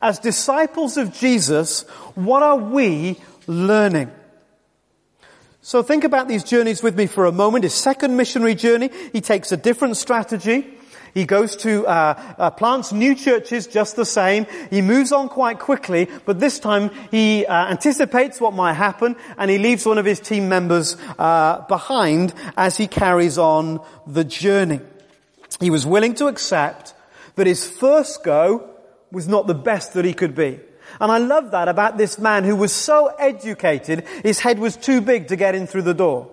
As 0.00 0.18
disciples 0.18 0.96
of 0.96 1.14
Jesus, 1.14 1.82
what 2.16 2.42
are 2.42 2.56
we 2.56 3.20
learning? 3.46 4.10
So 5.64 5.80
think 5.84 6.02
about 6.02 6.26
these 6.26 6.42
journeys 6.42 6.82
with 6.82 6.96
me 6.96 7.06
for 7.06 7.24
a 7.24 7.30
moment. 7.30 7.62
His 7.62 7.72
second 7.72 8.16
missionary 8.16 8.56
journey, 8.56 8.90
he 9.12 9.20
takes 9.20 9.52
a 9.52 9.56
different 9.56 9.96
strategy. 9.96 10.66
He 11.14 11.24
goes 11.24 11.54
to 11.58 11.86
uh, 11.86 12.34
uh, 12.36 12.50
plants 12.50 12.92
new 12.92 13.14
churches 13.14 13.68
just 13.68 13.94
the 13.94 14.04
same. 14.04 14.46
He 14.70 14.82
moves 14.82 15.12
on 15.12 15.28
quite 15.28 15.60
quickly, 15.60 16.08
but 16.24 16.40
this 16.40 16.58
time 16.58 16.90
he 17.12 17.46
uh, 17.46 17.68
anticipates 17.68 18.40
what 18.40 18.54
might 18.54 18.72
happen, 18.72 19.14
and 19.38 19.48
he 19.52 19.58
leaves 19.58 19.86
one 19.86 19.98
of 19.98 20.04
his 20.04 20.18
team 20.18 20.48
members 20.48 20.96
uh, 21.16 21.60
behind 21.68 22.34
as 22.56 22.76
he 22.76 22.88
carries 22.88 23.38
on 23.38 23.80
the 24.04 24.24
journey. 24.24 24.80
He 25.60 25.70
was 25.70 25.86
willing 25.86 26.14
to 26.16 26.26
accept 26.26 26.92
that 27.36 27.46
his 27.46 27.70
first 27.70 28.24
go 28.24 28.68
was 29.12 29.28
not 29.28 29.46
the 29.46 29.54
best 29.54 29.94
that 29.94 30.04
he 30.04 30.12
could 30.12 30.34
be. 30.34 30.58
And 31.02 31.10
I 31.10 31.18
love 31.18 31.50
that 31.50 31.68
about 31.68 31.98
this 31.98 32.16
man 32.16 32.44
who 32.44 32.54
was 32.54 32.72
so 32.72 33.08
educated, 33.18 34.06
his 34.22 34.38
head 34.38 34.60
was 34.60 34.76
too 34.76 35.00
big 35.00 35.26
to 35.28 35.36
get 35.36 35.56
in 35.56 35.66
through 35.66 35.82
the 35.82 35.92
door. 35.92 36.30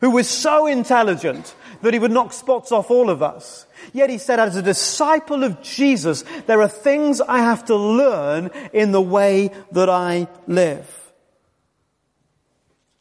Who 0.00 0.10
was 0.10 0.28
so 0.28 0.66
intelligent 0.66 1.54
that 1.82 1.94
he 1.94 2.00
would 2.00 2.10
knock 2.10 2.32
spots 2.32 2.72
off 2.72 2.90
all 2.90 3.08
of 3.08 3.22
us. 3.22 3.66
Yet 3.92 4.10
he 4.10 4.18
said, 4.18 4.40
as 4.40 4.56
a 4.56 4.62
disciple 4.62 5.44
of 5.44 5.62
Jesus, 5.62 6.24
there 6.46 6.60
are 6.60 6.68
things 6.68 7.20
I 7.20 7.38
have 7.38 7.66
to 7.66 7.76
learn 7.76 8.50
in 8.72 8.90
the 8.90 9.00
way 9.00 9.52
that 9.70 9.88
I 9.88 10.26
live. 10.48 11.12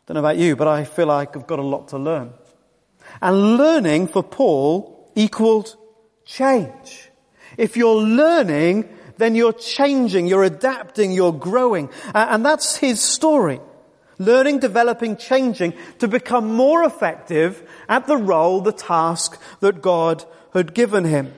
Don't 0.06 0.14
know 0.14 0.22
about 0.22 0.38
you, 0.38 0.56
but 0.56 0.68
I 0.68 0.84
feel 0.84 1.08
like 1.08 1.36
I've 1.36 1.48
got 1.48 1.58
a 1.58 1.64
lot 1.64 1.88
to 1.88 1.98
learn. 1.98 2.34
And 3.20 3.58
learning 3.58 4.10
for 4.10 4.22
Paul 4.22 5.12
equaled 5.16 5.76
change. 6.24 7.10
If 7.58 7.78
you're 7.78 7.96
learning, 7.96 8.88
then 9.20 9.36
you're 9.36 9.54
changing, 9.54 10.28
you're 10.28 10.44
adapting, 10.44 11.12
you're 11.12 11.34
growing. 11.34 11.90
And 12.16 12.44
that's 12.46 12.78
his 12.78 13.02
story. 13.02 13.60
Learning, 14.18 14.60
developing, 14.60 15.16
changing 15.16 15.74
to 16.00 16.08
become 16.08 16.54
more 16.54 16.84
effective 16.84 17.70
at 17.88 18.08
the 18.08 18.18
role, 18.18 18.62
the 18.62 18.72
task 18.72 19.40
that 19.60 19.82
God 19.82 20.26
had 20.54 20.74
given 20.74 21.06
him. 21.06 21.34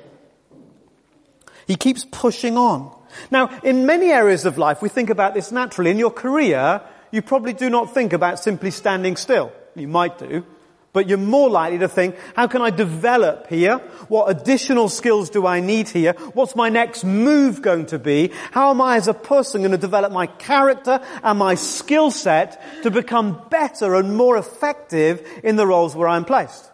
He 1.67 1.75
keeps 1.75 2.05
pushing 2.05 2.57
on. 2.57 2.95
Now, 3.29 3.50
in 3.63 3.85
many 3.85 4.11
areas 4.11 4.45
of 4.45 4.57
life, 4.57 4.81
we 4.81 4.89
think 4.89 5.09
about 5.09 5.33
this 5.33 5.51
naturally. 5.51 5.91
In 5.91 6.00
your 6.00 6.11
career, 6.11 6.81
you 7.11 7.21
probably 7.21 7.53
do 7.53 7.69
not 7.69 7.93
think 7.93 8.13
about 8.13 8.39
simply 8.39 8.71
standing 8.71 9.15
still. 9.15 9.51
You 9.75 9.88
might 9.88 10.17
do. 10.17 10.45
But 10.93 11.07
you're 11.07 11.17
more 11.17 11.50
likely 11.50 11.79
to 11.79 11.88
think, 11.88 12.17
how 12.36 12.48
can 12.48 12.62
I 12.62 12.69
develop 12.69 13.48
here? 13.48 13.77
What 14.10 14.25
additional 14.25 14.89
skills 14.89 15.29
do 15.29 15.48
I 15.48 15.62
need 15.62 15.88
here? 15.88 16.13
What's 16.33 16.53
my 16.53 16.67
next 16.67 17.05
move 17.05 17.62
going 17.62 17.86
to 17.88 18.00
be? 18.00 18.31
How 18.51 18.71
am 18.71 18.81
I 18.81 18.98
as 18.98 19.07
a 19.07 19.13
person 19.13 19.62
going 19.62 19.71
to 19.71 19.77
develop 19.77 20.12
my 20.12 20.27
character 20.27 21.00
and 21.24 21.39
my 21.39 21.55
skill 21.55 22.12
set 22.12 22.62
to 22.83 22.91
become 22.91 23.41
better 23.50 23.95
and 23.95 24.17
more 24.17 24.38
effective 24.38 25.25
in 25.43 25.55
the 25.55 25.65
roles 25.65 25.95
where 25.95 26.10
I'm 26.10 26.25
placed? 26.25 26.69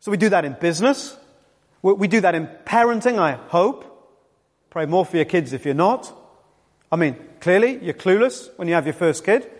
So 0.00 0.10
we 0.10 0.18
do 0.18 0.28
that 0.28 0.44
in 0.44 0.54
business. 0.60 1.16
We 1.80 2.08
do 2.08 2.20
that 2.20 2.34
in 2.34 2.46
parenting, 2.66 3.18
I 3.18 3.32
hope. 3.32 3.90
Pray 4.68 4.84
more 4.84 5.06
for 5.06 5.16
your 5.16 5.24
kids 5.24 5.54
if 5.54 5.64
you're 5.64 5.72
not. 5.72 6.12
I 6.92 6.96
mean, 6.96 7.16
clearly, 7.40 7.78
you're 7.82 7.94
clueless 7.94 8.50
when 8.56 8.68
you 8.68 8.74
have 8.74 8.84
your 8.84 8.92
first 8.92 9.24
kid. 9.24 9.50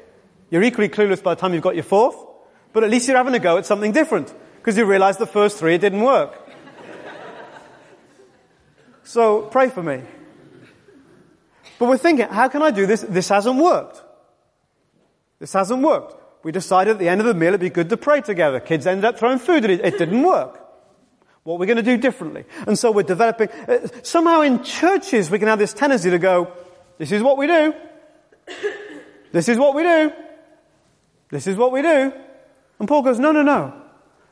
You're 0.50 0.62
equally 0.62 0.90
clueless 0.90 1.22
by 1.22 1.34
the 1.34 1.40
time 1.40 1.54
you've 1.54 1.62
got 1.62 1.76
your 1.76 1.84
fourth. 1.84 2.16
But 2.74 2.82
at 2.82 2.90
least 2.90 3.08
you're 3.08 3.16
having 3.16 3.34
a 3.34 3.38
go 3.38 3.56
at 3.56 3.64
something 3.64 3.92
different 3.92 4.34
because 4.56 4.76
you 4.76 4.84
realize 4.84 5.16
the 5.16 5.26
first 5.26 5.58
three 5.58 5.76
it 5.76 5.80
didn't 5.80 6.02
work. 6.02 6.34
so 9.04 9.42
pray 9.42 9.70
for 9.70 9.82
me. 9.82 10.02
But 11.78 11.88
we're 11.88 11.98
thinking, 11.98 12.26
how 12.26 12.48
can 12.48 12.62
I 12.62 12.72
do 12.72 12.84
this? 12.84 13.00
This 13.00 13.28
hasn't 13.28 13.56
worked. 13.56 14.02
This 15.38 15.52
hasn't 15.52 15.82
worked. 15.82 16.20
We 16.44 16.50
decided 16.50 16.92
at 16.92 16.98
the 16.98 17.08
end 17.08 17.20
of 17.20 17.26
the 17.26 17.34
meal 17.34 17.48
it'd 17.48 17.60
be 17.60 17.70
good 17.70 17.88
to 17.90 17.96
pray 17.96 18.20
together. 18.20 18.58
Kids 18.58 18.86
ended 18.86 19.04
up 19.04 19.18
throwing 19.18 19.38
food 19.38 19.64
at 19.64 19.70
it. 19.70 19.80
It 19.80 19.96
didn't 19.96 20.22
work. 20.22 20.60
What 21.44 21.54
are 21.54 21.58
we 21.58 21.66
going 21.66 21.76
to 21.76 21.82
do 21.82 21.96
differently? 21.96 22.44
And 22.66 22.76
so 22.76 22.90
we're 22.90 23.02
developing, 23.02 23.50
uh, 23.50 23.86
somehow 24.02 24.40
in 24.40 24.64
churches 24.64 25.30
we 25.30 25.38
can 25.38 25.46
have 25.46 25.58
this 25.58 25.72
tendency 25.72 26.10
to 26.10 26.18
go, 26.18 26.52
this 26.98 27.12
is 27.12 27.22
what 27.22 27.38
we 27.38 27.46
do. 27.46 27.74
This 29.30 29.48
is 29.48 29.58
what 29.58 29.74
we 29.74 29.82
do. 29.82 30.12
This 31.30 31.46
is 31.46 31.56
what 31.56 31.70
we 31.70 31.82
do. 31.82 32.12
And 32.84 32.88
Paul 32.90 33.00
goes, 33.00 33.18
no, 33.18 33.32
no, 33.32 33.40
no. 33.40 33.72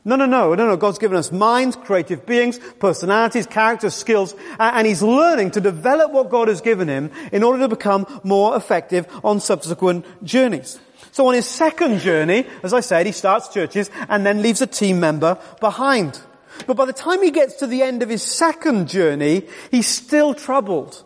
No, 0.04 0.14
no, 0.14 0.26
no, 0.26 0.54
no, 0.54 0.66
no. 0.66 0.76
God's 0.76 0.98
given 0.98 1.16
us 1.16 1.32
minds, 1.32 1.74
creative 1.74 2.26
beings, 2.26 2.58
personalities, 2.80 3.46
characters, 3.46 3.94
skills, 3.94 4.34
and 4.58 4.86
he's 4.86 5.02
learning 5.02 5.52
to 5.52 5.60
develop 5.62 6.12
what 6.12 6.28
God 6.28 6.48
has 6.48 6.60
given 6.60 6.86
him 6.86 7.10
in 7.32 7.42
order 7.42 7.60
to 7.60 7.68
become 7.68 8.06
more 8.22 8.54
effective 8.54 9.06
on 9.24 9.40
subsequent 9.40 10.04
journeys. 10.22 10.78
So 11.12 11.28
on 11.28 11.34
his 11.34 11.48
second 11.48 12.00
journey, 12.00 12.46
as 12.62 12.74
I 12.74 12.80
said, 12.80 13.06
he 13.06 13.12
starts 13.12 13.48
churches 13.48 13.90
and 14.10 14.26
then 14.26 14.42
leaves 14.42 14.60
a 14.60 14.66
team 14.66 15.00
member 15.00 15.38
behind. 15.58 16.20
But 16.66 16.76
by 16.76 16.84
the 16.84 16.92
time 16.92 17.22
he 17.22 17.30
gets 17.30 17.54
to 17.54 17.66
the 17.66 17.80
end 17.80 18.02
of 18.02 18.10
his 18.10 18.22
second 18.22 18.90
journey, 18.90 19.48
he's 19.70 19.86
still 19.86 20.34
troubled. 20.34 21.02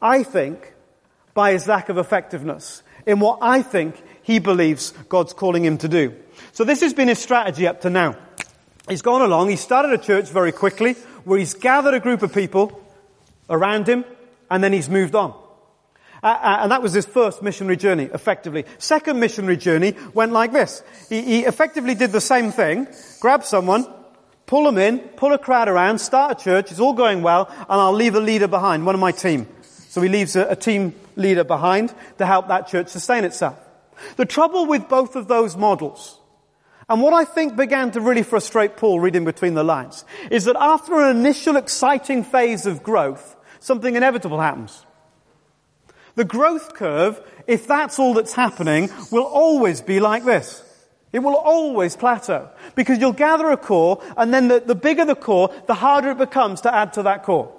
I 0.00 0.22
think 0.22 0.72
by 1.34 1.52
his 1.52 1.68
lack 1.68 1.90
of 1.90 1.98
effectiveness 1.98 2.82
in 3.04 3.20
what 3.20 3.40
I 3.42 3.60
think 3.60 4.02
he 4.22 4.38
believes 4.38 4.92
God's 5.10 5.32
calling 5.32 5.64
him 5.64 5.76
to 5.78 5.88
do. 5.88 6.14
So 6.52 6.64
this 6.64 6.80
has 6.80 6.94
been 6.94 7.08
his 7.08 7.18
strategy 7.18 7.66
up 7.66 7.82
to 7.82 7.90
now. 7.90 8.16
He's 8.88 9.02
gone 9.02 9.22
along, 9.22 9.50
he 9.50 9.56
started 9.56 9.92
a 9.92 9.98
church 9.98 10.28
very 10.30 10.52
quickly, 10.52 10.94
where 11.24 11.38
he's 11.38 11.54
gathered 11.54 11.94
a 11.94 12.00
group 12.00 12.22
of 12.22 12.32
people 12.32 12.82
around 13.48 13.88
him, 13.88 14.04
and 14.50 14.64
then 14.64 14.72
he's 14.72 14.88
moved 14.88 15.14
on. 15.14 15.30
Uh, 16.22 16.26
uh, 16.26 16.58
and 16.62 16.72
that 16.72 16.82
was 16.82 16.92
his 16.92 17.06
first 17.06 17.42
missionary 17.42 17.76
journey, 17.76 18.10
effectively. 18.12 18.64
Second 18.78 19.20
missionary 19.20 19.56
journey 19.56 19.94
went 20.12 20.32
like 20.32 20.52
this. 20.52 20.82
He, 21.08 21.22
he 21.22 21.44
effectively 21.44 21.94
did 21.94 22.12
the 22.12 22.20
same 22.20 22.52
thing, 22.52 22.88
grab 23.20 23.44
someone, 23.44 23.86
pull 24.46 24.64
them 24.64 24.76
in, 24.76 24.98
pull 24.98 25.32
a 25.32 25.38
crowd 25.38 25.68
around, 25.68 25.98
start 26.00 26.40
a 26.40 26.44
church, 26.44 26.70
it's 26.70 26.80
all 26.80 26.92
going 26.92 27.22
well, 27.22 27.48
and 27.48 27.66
I'll 27.68 27.92
leave 27.92 28.16
a 28.16 28.20
leader 28.20 28.48
behind, 28.48 28.84
one 28.84 28.94
of 28.94 29.00
my 29.00 29.12
team. 29.12 29.46
So 29.62 30.02
he 30.02 30.08
leaves 30.08 30.36
a, 30.36 30.48
a 30.48 30.56
team 30.56 30.94
leader 31.16 31.44
behind 31.44 31.94
to 32.18 32.26
help 32.26 32.48
that 32.48 32.68
church 32.68 32.88
sustain 32.88 33.24
itself. 33.24 33.58
The 34.16 34.26
trouble 34.26 34.66
with 34.66 34.88
both 34.88 35.16
of 35.16 35.28
those 35.28 35.56
models, 35.56 36.19
and 36.90 37.00
what 37.00 37.14
I 37.14 37.24
think 37.24 37.56
began 37.56 37.92
to 37.92 38.00
really 38.00 38.24
frustrate 38.24 38.76
Paul 38.76 38.98
reading 38.98 39.24
between 39.24 39.54
the 39.54 39.62
lines, 39.62 40.04
is 40.28 40.46
that 40.46 40.56
after 40.58 41.00
an 41.00 41.16
initial 41.16 41.56
exciting 41.56 42.24
phase 42.24 42.66
of 42.66 42.82
growth, 42.82 43.36
something 43.60 43.94
inevitable 43.94 44.40
happens. 44.40 44.84
The 46.16 46.24
growth 46.24 46.74
curve, 46.74 47.20
if 47.46 47.68
that's 47.68 48.00
all 48.00 48.14
that's 48.14 48.32
happening, 48.32 48.90
will 49.12 49.22
always 49.22 49.80
be 49.80 50.00
like 50.00 50.24
this. 50.24 50.64
It 51.12 51.20
will 51.20 51.36
always 51.36 51.94
plateau. 51.94 52.50
Because 52.74 52.98
you'll 52.98 53.12
gather 53.12 53.50
a 53.50 53.56
core, 53.56 54.02
and 54.16 54.34
then 54.34 54.48
the, 54.48 54.58
the 54.58 54.74
bigger 54.74 55.04
the 55.04 55.14
core, 55.14 55.54
the 55.68 55.74
harder 55.74 56.10
it 56.10 56.18
becomes 56.18 56.62
to 56.62 56.74
add 56.74 56.94
to 56.94 57.04
that 57.04 57.22
core. 57.22 57.52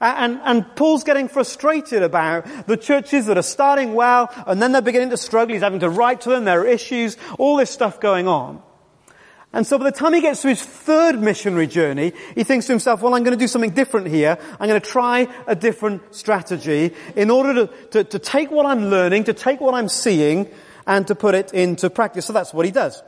And, 0.00 0.40
and 0.44 0.76
Paul's 0.76 1.04
getting 1.04 1.28
frustrated 1.28 2.02
about 2.02 2.66
the 2.66 2.76
churches 2.76 3.26
that 3.26 3.38
are 3.38 3.42
starting 3.42 3.94
well 3.94 4.32
and 4.46 4.60
then 4.60 4.72
they're 4.72 4.82
beginning 4.82 5.10
to 5.10 5.16
struggle. 5.16 5.54
He's 5.54 5.62
having 5.62 5.80
to 5.80 5.90
write 5.90 6.22
to 6.22 6.30
them. 6.30 6.44
There 6.44 6.60
are 6.60 6.66
issues, 6.66 7.16
all 7.38 7.56
this 7.56 7.70
stuff 7.70 8.00
going 8.00 8.28
on. 8.28 8.62
And 9.52 9.66
so 9.66 9.78
by 9.78 9.84
the 9.84 9.92
time 9.92 10.12
he 10.12 10.20
gets 10.20 10.42
to 10.42 10.48
his 10.48 10.62
third 10.62 11.18
missionary 11.18 11.66
journey, 11.66 12.12
he 12.34 12.44
thinks 12.44 12.66
to 12.66 12.72
himself, 12.72 13.00
well, 13.00 13.14
I'm 13.14 13.22
going 13.22 13.36
to 13.36 13.42
do 13.42 13.48
something 13.48 13.70
different 13.70 14.08
here. 14.08 14.36
I'm 14.60 14.68
going 14.68 14.78
to 14.80 14.86
try 14.86 15.28
a 15.46 15.54
different 15.54 16.14
strategy 16.14 16.92
in 17.14 17.30
order 17.30 17.66
to, 17.66 17.72
to, 17.92 18.04
to 18.04 18.18
take 18.18 18.50
what 18.50 18.66
I'm 18.66 18.90
learning, 18.90 19.24
to 19.24 19.32
take 19.32 19.62
what 19.62 19.74
I'm 19.74 19.88
seeing, 19.88 20.50
and 20.86 21.06
to 21.06 21.14
put 21.14 21.34
it 21.34 21.54
into 21.54 21.88
practice. 21.88 22.26
So 22.26 22.34
that's 22.34 22.52
what 22.52 22.66
he 22.66 22.72
does. 22.72 23.02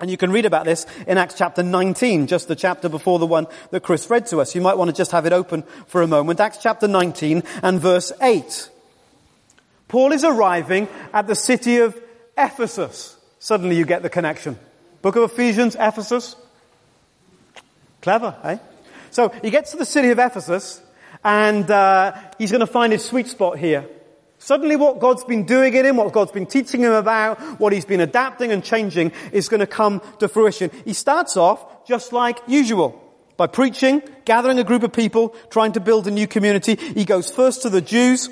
And 0.00 0.10
you 0.10 0.16
can 0.16 0.32
read 0.32 0.46
about 0.46 0.64
this 0.64 0.86
in 1.06 1.18
Acts 1.18 1.34
chapter 1.34 1.62
19, 1.62 2.26
just 2.26 2.48
the 2.48 2.56
chapter 2.56 2.88
before 2.88 3.18
the 3.18 3.26
one 3.26 3.46
that 3.70 3.82
Chris 3.82 4.08
read 4.08 4.26
to 4.26 4.38
us. 4.38 4.54
You 4.54 4.62
might 4.62 4.78
want 4.78 4.88
to 4.88 4.96
just 4.96 5.12
have 5.12 5.26
it 5.26 5.32
open 5.32 5.62
for 5.86 6.00
a 6.00 6.06
moment. 6.06 6.40
Acts 6.40 6.58
chapter 6.62 6.88
19 6.88 7.42
and 7.62 7.78
verse 7.78 8.10
8. 8.22 8.70
Paul 9.88 10.12
is 10.12 10.24
arriving 10.24 10.88
at 11.12 11.26
the 11.26 11.34
city 11.34 11.78
of 11.78 12.00
Ephesus. 12.38 13.16
Suddenly 13.40 13.76
you 13.76 13.84
get 13.84 14.02
the 14.02 14.08
connection. 14.08 14.58
Book 15.02 15.16
of 15.16 15.30
Ephesians, 15.30 15.76
Ephesus. 15.78 16.34
Clever, 18.00 18.36
eh? 18.42 18.58
So 19.10 19.28
he 19.42 19.50
gets 19.50 19.72
to 19.72 19.76
the 19.76 19.84
city 19.84 20.08
of 20.08 20.18
Ephesus 20.18 20.80
and 21.22 21.70
uh, 21.70 22.14
he's 22.38 22.50
going 22.50 22.60
to 22.60 22.66
find 22.66 22.92
his 22.92 23.04
sweet 23.04 23.26
spot 23.26 23.58
here. 23.58 23.86
Suddenly 24.42 24.76
what 24.76 25.00
God's 25.00 25.22
been 25.22 25.44
doing 25.44 25.74
in 25.74 25.84
him, 25.84 25.96
what 25.96 26.14
God's 26.14 26.32
been 26.32 26.46
teaching 26.46 26.80
him 26.80 26.92
about, 26.92 27.38
what 27.60 27.74
he's 27.74 27.84
been 27.84 28.00
adapting 28.00 28.50
and 28.52 28.64
changing 28.64 29.12
is 29.32 29.50
going 29.50 29.60
to 29.60 29.66
come 29.66 30.00
to 30.18 30.28
fruition. 30.28 30.70
He 30.86 30.94
starts 30.94 31.36
off 31.36 31.86
just 31.86 32.14
like 32.14 32.38
usual. 32.46 32.98
By 33.36 33.48
preaching, 33.48 34.02
gathering 34.24 34.58
a 34.58 34.64
group 34.64 34.82
of 34.82 34.94
people, 34.94 35.34
trying 35.50 35.72
to 35.72 35.80
build 35.80 36.06
a 36.06 36.10
new 36.10 36.26
community. 36.26 36.76
He 36.76 37.04
goes 37.04 37.30
first 37.30 37.62
to 37.62 37.68
the 37.68 37.82
Jews, 37.82 38.30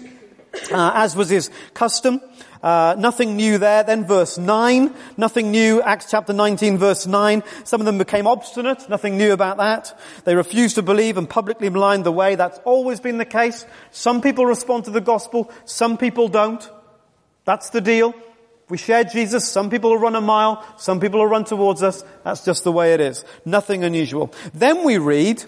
uh, 0.73 0.93
as 0.95 1.15
was 1.15 1.29
his 1.29 1.51
custom. 1.75 2.23
Uh, 2.63 2.97
nothing 2.99 3.37
new 3.37 3.59
there. 3.59 3.83
Then 3.83 4.05
verse 4.05 4.39
9, 4.39 4.95
nothing 5.17 5.51
new. 5.51 5.81
Acts 5.83 6.11
chapter 6.11 6.33
19 6.33 6.79
verse 6.79 7.07
9. 7.07 7.43
Some 7.65 7.81
of 7.81 7.85
them 7.87 7.99
became 7.99 8.27
obstinate. 8.27 8.89
Nothing 8.89 9.17
new 9.17 9.33
about 9.33 9.59
that. 9.59 9.99
They 10.25 10.35
refused 10.35 10.75
to 10.77 10.83
believe 10.83 11.17
and 11.17 11.29
publicly 11.29 11.71
maligned 11.71 12.05
the 12.05 12.13
way. 12.13 12.35
That's 12.35 12.59
always 12.65 13.01
been 13.01 13.19
the 13.19 13.25
case. 13.25 13.67
Some 13.91 14.21
people 14.21 14.47
respond 14.47 14.85
to 14.87 14.91
the 14.91 15.01
gospel. 15.01 15.51
Some 15.65 15.97
people 15.97 16.29
don't. 16.29 16.69
That's 17.45 17.71
the 17.71 17.81
deal. 17.81 18.15
we 18.69 18.77
share 18.77 19.05
Jesus. 19.05 19.49
Some 19.49 19.71
people 19.71 19.91
will 19.91 19.99
run 19.99 20.17
a 20.17 20.21
mile. 20.21 20.65
Some 20.77 21.01
people 21.01 21.21
will 21.21 21.27
run 21.27 21.45
towards 21.45 21.83
us. 21.83 22.05
That's 22.25 22.45
just 22.45 22.65
the 22.65 22.73
way 22.73 22.93
it 22.93 23.01
is. 23.01 23.25
Nothing 23.45 23.85
unusual. 23.85 24.33
Then 24.53 24.85
we 24.85 24.99
read, 24.99 25.45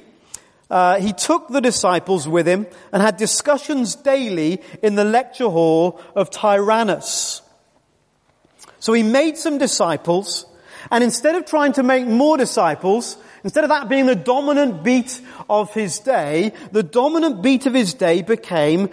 uh, 0.71 1.01
he 1.01 1.13
took 1.13 1.49
the 1.49 1.61
disciples 1.61 2.29
with 2.29 2.47
him 2.47 2.67
and 2.93 3.03
had 3.03 3.17
discussions 3.17 3.97
daily 3.97 4.63
in 4.83 4.95
the 4.95 5.05
lecture 5.05 5.49
hall 5.49 6.01
of 6.15 6.31
Tyrannus. 6.31 7.43
So 8.79 8.93
he 8.93 9.03
made 9.03 9.37
some 9.37 9.59
disciples, 9.59 10.47
and 10.91 11.05
instead 11.05 11.35
of 11.35 11.45
trying 11.45 11.73
to 11.75 11.83
make 11.83 12.07
more 12.07 12.37
disciples, 12.37 13.17
instead 13.45 13.65
of 13.65 13.71
that 13.71 13.89
being 13.89 14.07
the 14.07 14.15
dominant 14.15 14.83
beat 14.83 15.21
of 15.49 15.75
his 15.75 15.99
day, 15.99 16.53
the 16.73 16.83
dominant 16.83 17.43
beat 17.43 17.67
of 17.67 17.75
his 17.75 17.93
day 17.93 18.23
became 18.23 18.89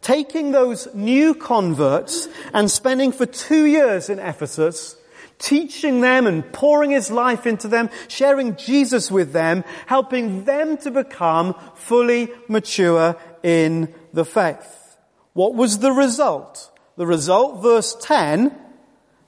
taking 0.00 0.52
those 0.52 0.88
new 0.94 1.34
converts 1.34 2.28
and 2.54 2.70
spending 2.70 3.12
for 3.12 3.26
two 3.26 3.66
years 3.66 4.08
in 4.08 4.18
Ephesus 4.18 4.96
teaching 5.38 6.00
them 6.00 6.26
and 6.26 6.52
pouring 6.52 6.90
his 6.90 7.10
life 7.10 7.46
into 7.46 7.68
them, 7.68 7.90
sharing 8.08 8.56
Jesus 8.56 9.10
with 9.10 9.32
them, 9.32 9.64
helping 9.86 10.44
them 10.44 10.76
to 10.78 10.90
become 10.90 11.54
fully 11.74 12.30
mature 12.48 13.16
in 13.42 13.92
the 14.12 14.24
faith. 14.24 14.96
What 15.32 15.54
was 15.54 15.78
the 15.78 15.92
result? 15.92 16.70
The 16.96 17.06
result, 17.06 17.62
verse 17.62 17.96
10, 18.00 18.56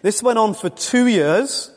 this 0.02 0.22
went 0.22 0.38
on 0.38 0.54
for 0.54 0.70
two 0.70 1.06
years. 1.06 1.70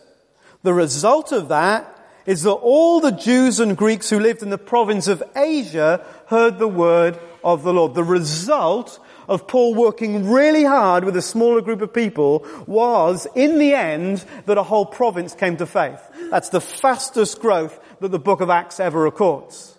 The 0.64 0.74
result 0.74 1.32
of 1.32 1.50
that 1.50 1.90
is 2.26 2.44
that 2.44 2.54
all 2.54 3.00
the 3.00 3.12
Jews 3.12 3.60
and 3.60 3.78
Greeks 3.78 4.10
who 4.10 4.20
lived 4.20 4.42
in 4.42 4.50
the 4.50 4.58
province 4.58 5.08
of 5.08 5.22
Asia 5.36 6.06
heard 6.28 6.58
the 6.58 6.68
word 6.68 7.20
of 7.44 7.64
the 7.64 7.74
Lord. 7.74 7.94
The 7.94 8.04
result 8.04 9.00
of 9.28 9.48
Paul 9.48 9.74
working 9.74 10.30
really 10.30 10.64
hard 10.64 11.04
with 11.04 11.16
a 11.16 11.22
smaller 11.22 11.62
group 11.62 11.82
of 11.82 11.94
people 11.94 12.46
was, 12.68 13.28
in 13.36 13.60
the 13.60 13.74
end, 13.74 14.24
that 14.46 14.58
a 14.58 14.64
whole 14.64 14.86
province 14.86 15.34
came 15.34 15.58
to 15.58 15.66
faith. 15.66 16.00
That's 16.30 16.50
the 16.50 16.62
fastest 16.62 17.40
growth 17.40 17.80
that 18.00 18.12
the 18.12 18.20
book 18.20 18.42
of 18.42 18.50
Acts 18.50 18.80
ever 18.80 19.02
records. 19.02 19.76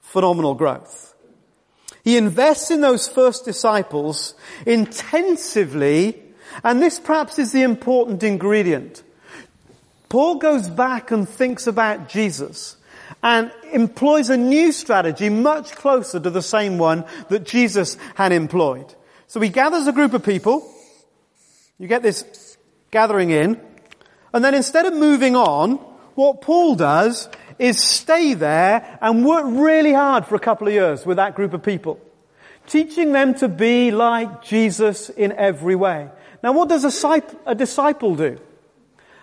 Phenomenal 0.00 0.54
growth. 0.54 1.14
He 2.04 2.16
invests 2.16 2.70
in 2.70 2.80
those 2.80 3.08
first 3.08 3.44
disciples 3.44 4.34
intensively, 4.64 6.22
and 6.64 6.80
this 6.80 6.98
perhaps 6.98 7.38
is 7.38 7.52
the 7.52 7.62
important 7.62 8.22
ingredient. 8.22 9.02
Paul 10.08 10.36
goes 10.36 10.70
back 10.70 11.10
and 11.10 11.28
thinks 11.28 11.66
about 11.66 12.08
Jesus 12.08 12.77
and 13.22 13.50
employs 13.72 14.30
a 14.30 14.36
new 14.36 14.72
strategy 14.72 15.28
much 15.28 15.72
closer 15.72 16.20
to 16.20 16.30
the 16.30 16.42
same 16.42 16.78
one 16.78 17.04
that 17.28 17.44
Jesus 17.44 17.96
had 18.14 18.32
employed. 18.32 18.94
So 19.26 19.40
he 19.40 19.48
gathers 19.48 19.86
a 19.86 19.92
group 19.92 20.14
of 20.14 20.22
people. 20.22 20.72
You 21.78 21.88
get 21.88 22.02
this 22.02 22.56
gathering 22.90 23.30
in. 23.30 23.60
And 24.32 24.44
then 24.44 24.54
instead 24.54 24.86
of 24.86 24.94
moving 24.94 25.36
on, 25.36 25.76
what 26.14 26.40
Paul 26.40 26.74
does 26.74 27.28
is 27.58 27.82
stay 27.82 28.34
there 28.34 28.98
and 29.00 29.24
work 29.24 29.44
really 29.46 29.92
hard 29.92 30.26
for 30.26 30.34
a 30.34 30.40
couple 30.40 30.68
of 30.68 30.74
years 30.74 31.04
with 31.04 31.16
that 31.16 31.34
group 31.34 31.54
of 31.54 31.62
people. 31.62 32.00
Teaching 32.66 33.12
them 33.12 33.34
to 33.34 33.48
be 33.48 33.90
like 33.90 34.42
Jesus 34.42 35.10
in 35.10 35.32
every 35.32 35.74
way. 35.74 36.08
Now 36.42 36.52
what 36.52 36.68
does 36.68 36.84
a 36.84 37.54
disciple 37.54 38.14
do? 38.14 38.38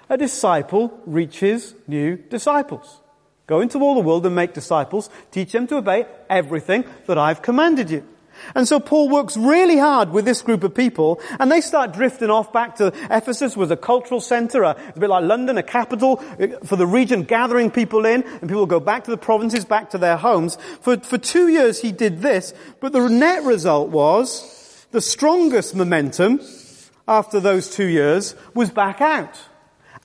A 0.10 0.18
disciple 0.18 1.00
reaches 1.06 1.74
new 1.88 2.18
disciples. 2.18 3.00
Go 3.48 3.62
into 3.62 3.80
all 3.80 3.96
the 3.96 4.02
world 4.02 4.26
and 4.26 4.36
make 4.36 4.54
disciples. 4.54 5.10
Teach 5.32 5.52
them 5.52 5.68
to 5.68 5.78
obey 5.78 6.06
everything 6.30 6.86
that 7.08 7.18
I've 7.18 7.42
commanded 7.42 7.90
you. 7.92 8.08
And 8.54 8.68
so 8.68 8.80
Paul 8.80 9.10
works 9.10 9.38
really 9.38 9.78
hard 9.78 10.12
with 10.12 10.26
this 10.26 10.42
group 10.42 10.64
of 10.64 10.76
people, 10.76 11.22
and 11.40 11.52
they 11.52 11.62
start 11.62 11.94
drifting 11.94 12.30
off 12.30 12.52
back 12.52 12.76
to 12.78 12.88
Ephesus 13.10 13.56
was 13.56 13.72
a 13.72 13.78
cultural 13.78 14.22
center, 14.22 14.64
a, 14.64 14.76
a 14.96 15.00
bit 15.00 15.10
like 15.10 15.24
London, 15.24 15.58
a 15.58 15.64
capital 15.64 16.22
uh, 16.40 16.48
for 16.66 16.76
the 16.76 16.86
region, 16.86 17.24
gathering 17.24 17.72
people 17.72 18.06
in, 18.06 18.24
and 18.24 18.50
people 18.50 18.66
go 18.66 18.80
back 18.80 19.06
to 19.06 19.12
the 19.12 19.18
provinces, 19.18 19.66
back 19.66 19.90
to 19.92 19.98
their 19.98 20.18
homes. 20.18 20.58
For, 20.82 20.98
for 20.98 21.18
two 21.18 21.48
years 21.48 21.82
he 21.82 21.92
did 21.92 22.22
this, 22.22 22.54
but 22.80 22.92
the 22.92 23.08
net 23.08 23.44
result 23.44 23.90
was 23.90 24.86
the 24.92 25.02
strongest 25.02 25.76
momentum 25.76 26.42
after 27.08 27.40
those 27.40 27.70
two 27.70 27.88
years 27.88 28.36
was 28.54 28.70
back 28.70 29.02
out. 29.02 29.40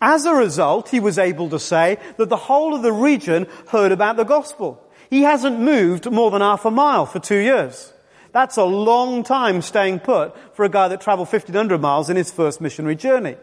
As 0.00 0.24
a 0.24 0.34
result, 0.34 0.88
he 0.88 1.00
was 1.00 1.18
able 1.18 1.50
to 1.50 1.58
say 1.58 1.98
that 2.16 2.28
the 2.28 2.36
whole 2.36 2.74
of 2.74 2.82
the 2.82 2.92
region 2.92 3.46
heard 3.68 3.92
about 3.92 4.16
the 4.16 4.24
gospel. 4.24 4.82
He 5.10 5.22
hasn't 5.22 5.60
moved 5.60 6.10
more 6.10 6.30
than 6.30 6.40
half 6.40 6.64
a 6.64 6.70
mile 6.70 7.04
for 7.04 7.18
two 7.18 7.38
years. 7.38 7.92
That's 8.32 8.56
a 8.56 8.64
long 8.64 9.24
time 9.24 9.60
staying 9.60 10.00
put 10.00 10.36
for 10.54 10.64
a 10.64 10.68
guy 10.68 10.88
that 10.88 11.00
traveled 11.00 11.28
1500 11.28 11.80
miles 11.80 12.08
in 12.08 12.16
his 12.16 12.30
first 12.30 12.60
missionary 12.60 12.96
journey. 12.96 13.36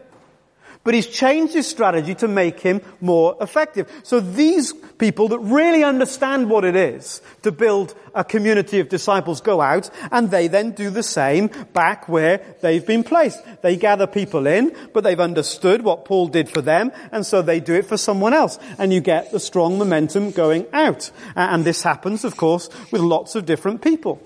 But 0.88 0.94
he's 0.94 1.06
changed 1.06 1.52
his 1.52 1.66
strategy 1.66 2.14
to 2.14 2.28
make 2.28 2.60
him 2.60 2.80
more 3.02 3.36
effective. 3.42 3.92
So 4.04 4.20
these 4.20 4.72
people 4.72 5.28
that 5.28 5.38
really 5.40 5.84
understand 5.84 6.48
what 6.48 6.64
it 6.64 6.74
is 6.76 7.20
to 7.42 7.52
build 7.52 7.94
a 8.14 8.24
community 8.24 8.80
of 8.80 8.88
disciples 8.88 9.42
go 9.42 9.60
out 9.60 9.90
and 10.10 10.30
they 10.30 10.48
then 10.48 10.70
do 10.70 10.88
the 10.88 11.02
same 11.02 11.48
back 11.74 12.08
where 12.08 12.40
they've 12.62 12.86
been 12.86 13.04
placed. 13.04 13.38
They 13.60 13.76
gather 13.76 14.06
people 14.06 14.46
in, 14.46 14.74
but 14.94 15.04
they've 15.04 15.20
understood 15.20 15.82
what 15.82 16.06
Paul 16.06 16.28
did 16.28 16.48
for 16.48 16.62
them 16.62 16.90
and 17.12 17.26
so 17.26 17.42
they 17.42 17.60
do 17.60 17.74
it 17.74 17.84
for 17.84 17.98
someone 17.98 18.32
else. 18.32 18.58
And 18.78 18.90
you 18.90 19.02
get 19.02 19.30
the 19.30 19.40
strong 19.40 19.76
momentum 19.76 20.30
going 20.30 20.64
out. 20.72 21.10
And 21.36 21.66
this 21.66 21.82
happens, 21.82 22.24
of 22.24 22.38
course, 22.38 22.70
with 22.90 23.02
lots 23.02 23.34
of 23.34 23.44
different 23.44 23.82
people. 23.82 24.22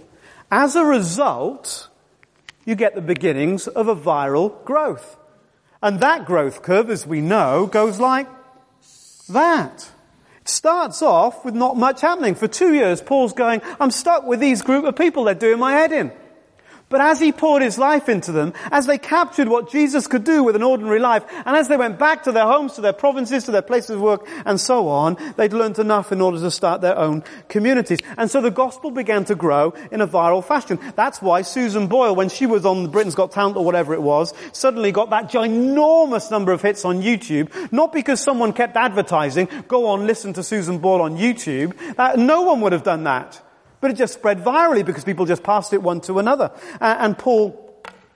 As 0.49 0.77
a 0.77 0.85
result, 0.85 1.89
you 2.65 2.77
get 2.77 2.95
the 2.95 3.01
beginnings 3.01 3.67
of 3.67 3.89
a 3.89 3.97
viral 3.97 4.65
growth. 4.65 5.17
And 5.83 6.01
that 6.01 6.25
growth 6.25 6.63
curve, 6.63 6.91
as 6.91 7.07
we 7.07 7.21
know, 7.21 7.67
goes 7.67 7.99
like 7.99 8.29
that. 9.29 9.91
It 10.41 10.49
starts 10.49 11.03
off 11.03 11.45
with 11.45 11.55
not 11.55 11.77
much 11.77 12.01
happening. 12.01 12.35
For 12.35 12.49
two 12.49 12.75
years, 12.75 13.01
Paul's 13.01 13.33
going, 13.33 13.63
I'm 13.81 13.91
stuck 13.91 14.25
with 14.25 14.41
these 14.41 14.63
group 14.63 14.85
of 14.85 14.97
people, 14.97 15.25
they're 15.25 15.35
doing 15.35 15.59
my 15.59 15.73
head 15.73 15.93
in. 15.93 16.13
But 16.93 17.01
as 17.01 17.19
he 17.19 17.33
poured 17.33 17.63
his 17.63 17.79
life 17.79 18.11
into 18.11 18.33
them, 18.33 18.53
as 18.71 18.85
they 18.85 18.99
captured 18.99 19.49
what 19.49 19.71
Jesus 19.71 20.07
could 20.07 20.25
do 20.25 20.45
with 20.45 20.57
an 20.57 20.63
ordinary 20.63 20.99
life, 20.99 21.25
and 21.47 21.57
as 21.57 21.69
they 21.69 21.79
went 21.79 21.99
back 21.99 22.25
to 22.25 22.33
their 22.33 22.45
homes, 22.45 22.75
to 22.75 22.83
their 22.83 22.93
provinces, 22.93 23.45
to 23.45 23.51
their 23.51 23.63
places 23.63 23.93
of 23.93 24.03
work, 24.03 24.29
and 24.45 24.61
so 24.61 24.89
on, 24.89 25.17
they'd 25.39 25.55
learned 25.55 25.79
enough 25.79 26.13
in 26.13 26.21
order 26.21 26.39
to 26.39 26.51
start 26.51 26.83
their 26.83 26.99
own 26.99 27.25
communities. 27.49 28.01
And 28.19 28.31
so 28.31 28.43
the 28.43 28.51
gospel 28.51 28.91
began 28.91 29.25
to 29.25 29.35
grow 29.35 29.73
in 29.91 30.03
a 30.03 30.07
viral 30.07 30.45
fashion. 30.45 30.79
That's 30.95 31.23
why 31.23 31.41
Susan 31.41 31.87
Boyle, 31.87 32.15
when 32.15 32.29
she 32.29 32.45
was 32.45 32.67
on 32.67 32.91
Britain's 32.91 33.15
Got 33.15 33.33
Talent 33.33 33.57
or 33.57 33.65
whatever 33.65 33.95
it 33.95 34.03
was, 34.03 34.35
suddenly 34.53 34.93
got 34.93 35.09
that 35.09 35.31
ginormous 35.31 36.31
number 36.31 36.53
of 36.53 36.61
hits 36.61 36.85
on 36.85 37.01
YouTube, 37.01 37.73
not 37.73 37.95
because 37.95 38.21
someone 38.21 38.53
kept 38.53 38.77
advertising, 38.77 39.49
go 39.67 39.87
on, 39.87 40.07
listen 40.07 40.35
to 40.35 40.43
Susan 40.43 40.77
Boyle 40.77 41.01
on 41.01 41.17
YouTube. 41.17 41.75
That, 41.97 42.19
no 42.19 42.43
one 42.43 42.61
would 42.61 42.73
have 42.73 42.83
done 42.85 43.05
that. 43.05 43.41
But 43.83 43.91
it 43.91 43.99
just 43.99 44.15
spread 44.15 44.39
virally 44.39 44.87
because 44.87 45.05
people 45.05 45.27
just 45.27 45.43
passed 45.43 45.75
it 45.75 45.83
one 45.83 46.01
to 46.03 46.19
another. 46.19 46.51
and 46.81 47.19
Paul 47.19 47.59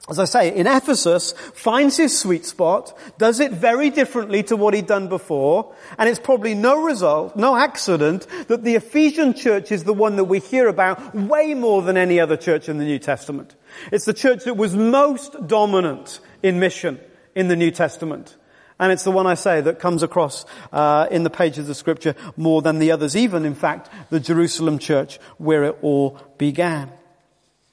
as 0.08 0.20
I 0.20 0.24
say, 0.24 0.54
in 0.54 0.68
Ephesus, 0.68 1.32
finds 1.52 1.96
his 1.96 2.16
sweet 2.16 2.46
spot, 2.46 2.96
does 3.18 3.40
it 3.40 3.50
very 3.50 3.90
differently 3.90 4.44
to 4.44 4.56
what 4.56 4.72
he'd 4.72 4.86
done 4.86 5.08
before, 5.08 5.74
and 5.98 6.08
it's 6.08 6.20
probably 6.20 6.54
no 6.54 6.80
result, 6.80 7.34
no 7.34 7.56
accident, 7.56 8.24
that 8.46 8.62
the 8.62 8.76
Ephesian 8.76 9.34
church 9.34 9.72
is 9.72 9.82
the 9.82 9.92
one 9.92 10.14
that 10.14 10.24
we 10.24 10.38
hear 10.38 10.68
about 10.68 11.12
way 11.12 11.54
more 11.54 11.82
than 11.82 11.96
any 11.96 12.20
other 12.20 12.36
church 12.36 12.68
in 12.68 12.78
the 12.78 12.84
New 12.84 13.00
Testament. 13.00 13.56
It's 13.90 14.04
the 14.04 14.14
church 14.14 14.44
that 14.44 14.56
was 14.56 14.76
most 14.76 15.48
dominant 15.48 16.20
in 16.40 16.60
mission 16.60 17.00
in 17.34 17.48
the 17.48 17.56
New 17.56 17.72
Testament. 17.72 18.36
And 18.78 18.92
it's 18.92 19.04
the 19.04 19.10
one 19.10 19.26
I 19.26 19.34
say 19.34 19.60
that 19.62 19.78
comes 19.78 20.02
across 20.02 20.44
uh, 20.72 21.06
in 21.10 21.22
the 21.22 21.30
pages 21.30 21.68
of 21.68 21.76
Scripture 21.76 22.14
more 22.36 22.60
than 22.60 22.78
the 22.78 22.90
others, 22.90 23.16
even 23.16 23.44
in 23.46 23.54
fact 23.54 23.88
the 24.10 24.20
Jerusalem 24.20 24.78
church 24.78 25.18
where 25.38 25.64
it 25.64 25.78
all 25.80 26.20
began. 26.36 26.90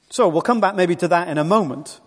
So 0.08 0.28
we'll 0.28 0.42
come 0.42 0.60
back 0.60 0.76
maybe 0.76 0.96
to 0.96 1.08
that 1.08 1.28
in 1.28 1.38
a 1.38 1.44
moment. 1.44 2.00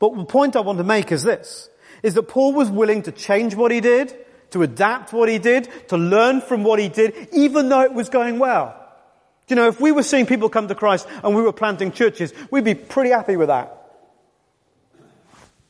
But 0.00 0.16
the 0.16 0.24
point 0.24 0.56
I 0.56 0.60
want 0.60 0.78
to 0.78 0.84
make 0.84 1.12
is 1.12 1.22
this, 1.22 1.68
is 2.02 2.14
that 2.14 2.24
Paul 2.24 2.52
was 2.52 2.68
willing 2.68 3.02
to 3.02 3.12
change 3.12 3.54
what 3.54 3.70
he 3.70 3.80
did, 3.80 4.12
to 4.50 4.62
adapt 4.62 5.12
what 5.12 5.28
he 5.28 5.38
did, 5.38 5.68
to 5.88 5.96
learn 5.96 6.40
from 6.40 6.64
what 6.64 6.80
he 6.80 6.88
did, 6.88 7.28
even 7.32 7.68
though 7.68 7.82
it 7.82 7.92
was 7.92 8.08
going 8.08 8.40
well. 8.40 8.78
You 9.48 9.56
know, 9.56 9.68
if 9.68 9.80
we 9.80 9.92
were 9.92 10.02
seeing 10.02 10.26
people 10.26 10.48
come 10.48 10.68
to 10.68 10.74
Christ 10.74 11.06
and 11.22 11.36
we 11.36 11.42
were 11.42 11.52
planting 11.52 11.92
churches, 11.92 12.32
we'd 12.50 12.64
be 12.64 12.74
pretty 12.74 13.10
happy 13.10 13.36
with 13.36 13.48
that. 13.48 13.81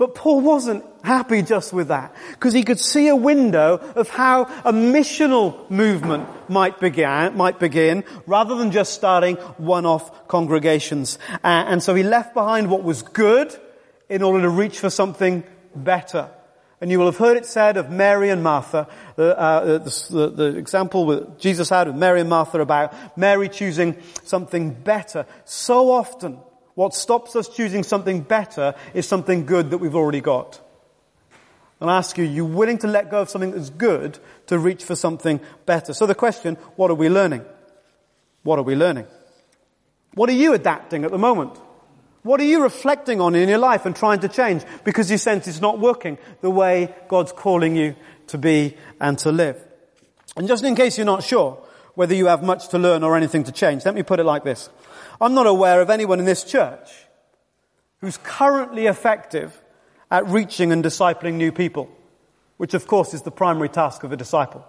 But 0.03 0.17
Paul 0.17 0.41
wasn't 0.41 0.85
happy 1.05 1.43
just 1.43 1.73
with 1.73 1.87
that, 1.87 2.13
because 2.33 2.53
he 2.53 2.65
could 2.65 2.81
see 2.81 3.07
a 3.07 3.15
window 3.15 3.77
of 3.95 4.09
how 4.09 4.47
a 4.65 4.73
missional 4.73 5.71
movement 5.71 6.29
might 6.51 6.81
begin, 6.81 7.37
might 7.37 7.61
begin 7.61 8.03
rather 8.27 8.57
than 8.57 8.73
just 8.73 8.95
starting 8.95 9.37
one-off 9.37 10.27
congregations. 10.27 11.21
Uh, 11.35 11.67
and 11.69 11.81
so 11.81 11.95
he 11.95 12.03
left 12.03 12.35
behind 12.35 12.69
what 12.69 12.83
was 12.83 13.03
good 13.03 13.57
in 14.09 14.25
order 14.25 14.43
to 14.43 14.49
reach 14.49 14.81
for 14.81 14.91
something 14.91 15.45
better. 15.73 16.29
And 16.81 16.91
you 16.91 16.99
will 16.99 17.07
have 17.07 17.19
heard 17.19 17.37
it 17.37 17.47
said 17.47 17.77
of 17.77 17.89
Mary 17.89 18.31
and 18.31 18.43
Martha, 18.43 18.89
the, 19.15 19.39
uh, 19.39 19.79
the, 19.79 20.07
the, 20.11 20.31
the, 20.31 20.57
example 20.57 21.07
that 21.07 21.39
Jesus 21.39 21.69
had 21.69 21.87
with 21.87 21.95
Mary 21.95 22.23
and 22.23 22.29
Martha 22.29 22.61
about 22.61 23.17
Mary 23.17 23.49
choosing 23.49 23.97
something 24.25 24.75
better. 24.75 25.27
So 25.45 25.93
often, 25.93 26.41
what 26.75 26.95
stops 26.95 27.37
us 27.37 27.49
choosing 27.49 27.83
something 27.83 28.21
better 28.21 28.75
is 28.95 29.07
something 29.07 29.47
good 29.47 29.71
that 29.71 29.79
we've 29.79 29.95
already 29.95 30.21
got. 30.21 30.61
And 31.81 31.91
I 31.91 31.99
ask 31.99 32.17
you, 32.17 32.25
are 32.25 32.29
you 32.29 32.45
willing 32.45 32.79
to 32.79 32.87
let 32.87 33.11
go 33.11 33.23
of 33.23 33.29
something 33.29 33.51
that's 33.51 33.71
good 33.71 34.19
to 34.47 34.59
reach 34.59 34.85
for 34.85 34.95
something 34.95 35.41
better? 35.67 35.93
So 35.93 36.07
the 36.07 36.15
question, 36.15 36.57
what 36.77 36.91
are 36.91 36.95
we 36.95 37.09
learning? 37.09 37.45
What 38.45 38.59
are 38.59 38.63
we 38.63 38.77
learning? 38.77 39.07
What 40.15 40.29
are 40.31 40.35
you 40.35 40.53
adapting 40.53 41.05
at 41.05 41.11
the 41.11 41.19
moment? 41.19 41.59
What 42.23 42.41
are 42.41 42.45
you 42.45 42.63
reflecting 42.63 43.21
on 43.21 43.35
in 43.35 43.49
your 43.49 43.59
life 43.59 43.85
and 43.85 43.97
trying 43.97 44.21
to 44.21 44.29
change 44.29 44.63
because 44.85 45.11
you 45.11 45.19
sense 45.19 45.49
it's 45.49 45.61
not 45.61 45.81
working 45.81 46.19
the 46.41 46.51
way 46.51 46.95
God's 47.09 47.33
calling 47.33 47.75
you 47.75 47.97
to 48.29 48.39
be 48.39 48.77
and 49.01 49.19
to 49.19 49.33
live? 49.33 49.61
And 50.37 50.47
just 50.47 50.63
in 50.63 50.77
case 50.77 50.97
you're 50.97 51.05
not 51.05 51.25
sure 51.25 51.59
whether 51.95 52.15
you 52.15 52.27
have 52.27 52.43
much 52.43 52.69
to 52.69 52.79
learn 52.79 53.03
or 53.03 53.17
anything 53.17 53.45
to 53.45 53.53
change, 53.53 53.85
let 53.85 53.95
me 53.95 54.03
put 54.03 54.21
it 54.21 54.25
like 54.25 54.45
this. 54.45 54.71
I'm 55.23 55.35
not 55.35 55.47
aware 55.47 55.81
of 55.81 55.89
anyone 55.89 56.19
in 56.19 56.25
this 56.25 56.43
church 56.43 56.91
who's 58.01 58.19
currently 58.25 58.87
effective 58.87 59.63
at 60.11 60.27
reaching 60.27 60.73
and 60.73 60.85
discipling 60.85 61.35
new 61.35 61.53
people, 61.53 61.89
which 62.57 62.75
of 62.75 62.89
course 62.89 63.15
is 63.15 63.23
the 63.23 63.31
primary 63.31 63.69
task 63.69 64.03
of 64.03 64.11
a 64.11 64.17
disciple. 64.17 64.67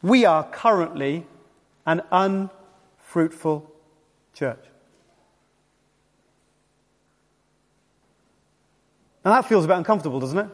We 0.00 0.24
are 0.24 0.44
currently 0.44 1.26
an 1.84 2.00
unfruitful 2.10 3.70
church. 4.32 4.64
Now 9.26 9.34
that 9.34 9.46
feels 9.46 9.66
a 9.66 9.68
bit 9.68 9.76
uncomfortable, 9.76 10.20
doesn't 10.20 10.38
it? 10.38 10.48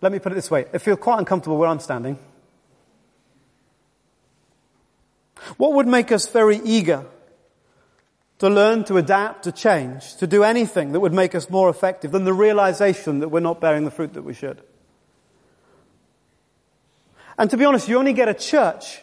Let 0.00 0.12
me 0.12 0.20
put 0.20 0.30
it 0.30 0.36
this 0.36 0.48
way. 0.50 0.66
It 0.72 0.78
feels 0.78 1.00
quite 1.00 1.18
uncomfortable 1.18 1.58
where 1.58 1.68
I'm 1.68 1.80
standing. 1.80 2.20
What 5.58 5.74
would 5.74 5.86
make 5.86 6.10
us 6.10 6.26
very 6.28 6.60
eager 6.64 7.04
to 8.38 8.48
learn, 8.48 8.84
to 8.84 8.96
adapt, 8.96 9.42
to 9.44 9.52
change, 9.52 10.16
to 10.16 10.26
do 10.26 10.44
anything 10.44 10.92
that 10.92 11.00
would 11.00 11.12
make 11.12 11.34
us 11.34 11.50
more 11.50 11.68
effective 11.68 12.12
than 12.12 12.24
the 12.24 12.32
realization 12.32 13.18
that 13.18 13.28
we're 13.28 13.40
not 13.40 13.60
bearing 13.60 13.84
the 13.84 13.90
fruit 13.90 14.14
that 14.14 14.22
we 14.22 14.34
should? 14.34 14.62
And 17.36 17.50
to 17.50 17.56
be 17.56 17.64
honest, 17.64 17.88
you 17.88 17.98
only 17.98 18.12
get 18.12 18.28
a 18.28 18.34
church 18.34 19.02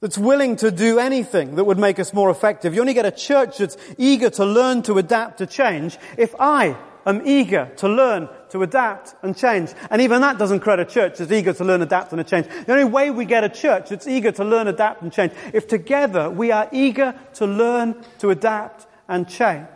that's 0.00 0.18
willing 0.18 0.56
to 0.56 0.70
do 0.70 0.98
anything 0.98 1.56
that 1.56 1.64
would 1.64 1.78
make 1.78 1.98
us 1.98 2.14
more 2.14 2.30
effective. 2.30 2.74
You 2.74 2.80
only 2.80 2.94
get 2.94 3.06
a 3.06 3.10
church 3.10 3.58
that's 3.58 3.76
eager 3.98 4.30
to 4.30 4.44
learn, 4.44 4.82
to 4.82 4.98
adapt, 4.98 5.38
to 5.38 5.46
change 5.46 5.98
if 6.16 6.34
I 6.38 6.76
am 7.04 7.26
eager 7.26 7.70
to 7.76 7.88
learn, 7.88 8.28
to 8.50 8.62
adapt 8.62 9.14
and 9.22 9.36
change. 9.36 9.70
And 9.90 10.00
even 10.02 10.20
that 10.20 10.38
doesn't 10.38 10.60
create 10.60 10.80
a 10.80 10.84
church 10.84 11.18
that's 11.18 11.32
eager 11.32 11.52
to 11.52 11.64
learn, 11.64 11.82
adapt 11.82 12.12
and 12.12 12.26
change. 12.26 12.46
The 12.46 12.72
only 12.72 12.84
way 12.84 13.10
we 13.10 13.24
get 13.24 13.44
a 13.44 13.48
church 13.48 13.90
that's 13.90 14.06
eager 14.06 14.32
to 14.32 14.44
learn, 14.44 14.68
adapt 14.68 15.02
and 15.02 15.12
change, 15.12 15.32
if 15.52 15.66
together 15.66 16.30
we 16.30 16.52
are 16.52 16.68
eager 16.72 17.14
to 17.34 17.46
learn, 17.46 18.02
to 18.18 18.30
adapt 18.30 18.86
and 19.08 19.28
change 19.28 19.66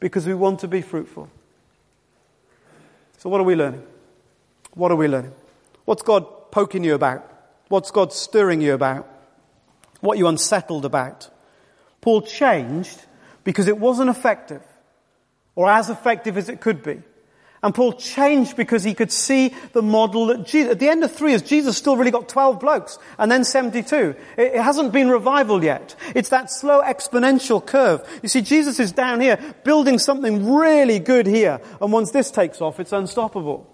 because 0.00 0.26
we 0.26 0.34
want 0.34 0.60
to 0.60 0.68
be 0.68 0.82
fruitful. 0.82 1.28
So 3.18 3.28
what 3.28 3.40
are 3.40 3.44
we 3.44 3.54
learning? 3.54 3.84
What 4.74 4.90
are 4.90 4.96
we 4.96 5.08
learning? 5.08 5.32
What's 5.84 6.02
God 6.02 6.50
poking 6.50 6.84
you 6.84 6.94
about? 6.94 7.28
What's 7.68 7.90
God 7.90 8.12
stirring 8.12 8.60
you 8.60 8.74
about? 8.74 9.08
what 10.02 10.18
you 10.18 10.26
unsettled 10.26 10.84
about. 10.84 11.30
Paul 12.02 12.22
changed 12.22 13.00
because 13.44 13.68
it 13.68 13.78
wasn't 13.78 14.10
effective, 14.10 14.62
or 15.54 15.70
as 15.70 15.88
effective 15.88 16.36
as 16.36 16.48
it 16.48 16.60
could 16.60 16.82
be. 16.82 17.02
And 17.62 17.74
Paul 17.74 17.92
changed 17.92 18.56
because 18.56 18.82
he 18.82 18.94
could 18.94 19.12
see 19.12 19.54
the 19.72 19.82
model 19.82 20.26
that 20.26 20.46
Jesus, 20.46 20.72
at 20.72 20.78
the 20.80 20.88
end 20.88 21.04
of 21.04 21.12
three 21.12 21.30
years, 21.30 21.42
Jesus 21.42 21.76
still 21.76 21.96
really 21.96 22.10
got 22.10 22.28
12 22.28 22.58
blokes, 22.58 22.98
and 23.18 23.30
then 23.30 23.44
72. 23.44 24.16
It, 24.36 24.54
it 24.54 24.60
hasn't 24.60 24.92
been 24.92 25.08
revival 25.08 25.62
yet. 25.62 25.94
It's 26.14 26.30
that 26.30 26.50
slow 26.50 26.82
exponential 26.82 27.64
curve. 27.64 28.02
You 28.22 28.28
see, 28.28 28.42
Jesus 28.42 28.80
is 28.80 28.90
down 28.90 29.20
here, 29.20 29.38
building 29.62 29.98
something 29.98 30.52
really 30.52 30.98
good 30.98 31.26
here, 31.26 31.60
and 31.80 31.92
once 31.92 32.10
this 32.10 32.30
takes 32.30 32.60
off, 32.60 32.80
it's 32.80 32.92
unstoppable. 32.92 33.68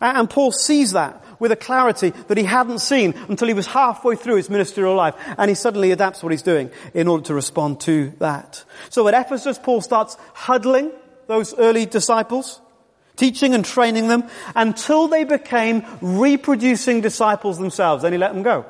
And 0.00 0.28
Paul 0.28 0.50
sees 0.52 0.92
that 0.92 1.24
with 1.38 1.52
a 1.52 1.56
clarity 1.56 2.10
that 2.10 2.36
he 2.36 2.44
hadn't 2.44 2.80
seen 2.80 3.14
until 3.28 3.48
he 3.48 3.54
was 3.54 3.66
halfway 3.66 4.16
through 4.16 4.36
his 4.36 4.50
ministerial 4.50 4.94
life. 4.94 5.14
And 5.38 5.48
he 5.48 5.54
suddenly 5.54 5.90
adapts 5.92 6.22
what 6.22 6.32
he's 6.32 6.42
doing 6.42 6.70
in 6.94 7.08
order 7.08 7.24
to 7.24 7.34
respond 7.34 7.80
to 7.82 8.12
that. 8.18 8.64
So 8.90 9.06
at 9.08 9.14
Ephesus, 9.14 9.58
Paul 9.58 9.80
starts 9.80 10.16
huddling 10.34 10.90
those 11.26 11.54
early 11.54 11.86
disciples, 11.86 12.60
teaching 13.16 13.54
and 13.54 13.64
training 13.64 14.08
them 14.08 14.24
until 14.54 15.08
they 15.08 15.24
became 15.24 15.84
reproducing 16.00 17.00
disciples 17.00 17.58
themselves. 17.58 18.02
Then 18.02 18.12
he 18.12 18.18
let 18.18 18.32
them 18.32 18.42
go. 18.42 18.66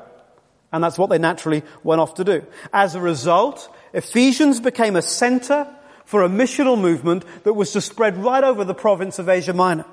And 0.71 0.83
that's 0.83 0.97
what 0.97 1.09
they 1.09 1.17
naturally 1.17 1.63
went 1.83 2.01
off 2.01 2.15
to 2.15 2.23
do. 2.23 2.45
As 2.73 2.95
a 2.95 3.01
result, 3.01 3.73
Ephesians 3.93 4.59
became 4.59 4.95
a 4.95 5.01
center 5.01 5.67
for 6.05 6.23
a 6.23 6.29
missional 6.29 6.79
movement 6.79 7.23
that 7.43 7.53
was 7.53 7.71
to 7.71 7.81
spread 7.81 8.17
right 8.17 8.43
over 8.43 8.63
the 8.63 8.73
province 8.73 9.17
of 9.19 9.29
Asia 9.29 9.53
Minor. 9.53 9.85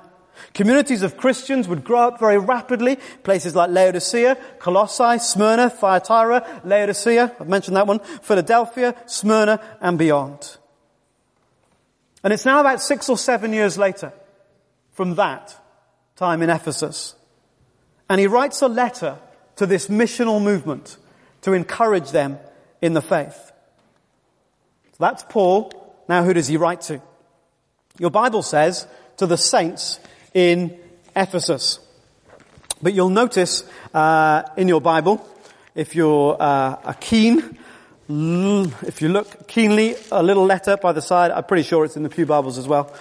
Communities 0.53 1.03
of 1.03 1.15
Christians 1.15 1.67
would 1.67 1.83
grow 1.83 2.07
up 2.07 2.19
very 2.19 2.37
rapidly. 2.37 2.97
Places 3.23 3.55
like 3.55 3.69
Laodicea, 3.69 4.35
Colossae, 4.59 5.19
Smyrna, 5.19 5.69
Thyatira, 5.69 6.61
Laodicea, 6.65 7.35
I've 7.39 7.47
mentioned 7.47 7.77
that 7.77 7.87
one, 7.87 7.99
Philadelphia, 7.99 8.95
Smyrna, 9.05 9.61
and 9.79 9.97
beyond. 9.97 10.57
And 12.23 12.33
it's 12.33 12.45
now 12.45 12.61
about 12.61 12.81
six 12.81 13.09
or 13.09 13.17
seven 13.17 13.53
years 13.53 13.77
later 13.77 14.11
from 14.93 15.15
that 15.15 15.55
time 16.15 16.41
in 16.41 16.49
Ephesus. 16.49 17.15
And 18.09 18.19
he 18.19 18.27
writes 18.27 18.61
a 18.61 18.67
letter 18.67 19.17
to 19.57 19.65
this 19.65 19.87
missional 19.87 20.41
movement 20.41 20.97
to 21.41 21.53
encourage 21.53 22.11
them 22.11 22.37
in 22.81 22.93
the 22.93 23.01
faith. 23.01 23.51
So 24.91 24.97
that's 24.99 25.23
Paul. 25.23 25.71
Now 26.07 26.23
who 26.23 26.33
does 26.33 26.47
he 26.47 26.57
write 26.57 26.81
to? 26.81 27.01
Your 27.99 28.11
Bible 28.11 28.41
says 28.41 28.87
to 29.17 29.25
the 29.25 29.37
saints 29.37 29.99
in 30.33 30.77
Ephesus. 31.15 31.79
But 32.81 32.93
you'll 32.93 33.09
notice 33.09 33.63
uh, 33.93 34.43
in 34.57 34.67
your 34.67 34.81
Bible, 34.81 35.27
if 35.75 35.95
you're 35.95 36.35
uh, 36.39 36.93
keen, 36.99 37.57
if 38.09 39.01
you 39.01 39.09
look 39.09 39.47
keenly, 39.47 39.95
a 40.11 40.21
little 40.21 40.45
letter 40.45 40.77
by 40.77 40.91
the 40.91 41.01
side. 41.01 41.31
I'm 41.31 41.45
pretty 41.45 41.63
sure 41.63 41.85
it's 41.85 41.95
in 41.95 42.03
the 42.03 42.09
Pew 42.09 42.25
Bibles 42.25 42.57
as 42.57 42.67
well. 42.67 42.93